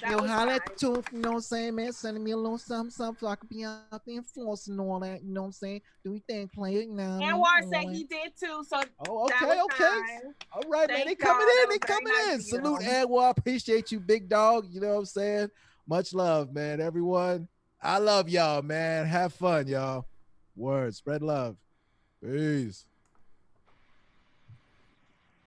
[0.00, 0.56] That Yo, holla nice.
[0.56, 1.92] at the tooth, you know what I'm saying, man?
[1.92, 5.22] Sending me a little something, something so I could be out there enforcing all that,
[5.22, 5.80] you know what I'm saying?
[6.04, 7.28] Do your thing, player, you know what I mean?
[7.28, 8.64] Anwar Come said he did too.
[8.68, 9.84] So Oh, okay, okay.
[9.84, 10.22] nice.
[10.52, 11.06] All right, man.
[11.06, 11.68] They coming in.
[11.68, 12.28] They That was very coming in.
[12.30, 12.50] nice of you.
[12.50, 13.30] Salute, Anwar.
[13.36, 14.66] Appreciate you, big dog.
[14.70, 15.50] You know what I'm saying?
[15.86, 16.80] Much love, man.
[16.80, 17.48] Everyone.
[17.80, 19.06] I love y'all, man.
[19.06, 20.06] Have fun, y'all.
[20.54, 20.94] Word.
[20.94, 21.56] Spread love.
[22.22, 22.86] Peace.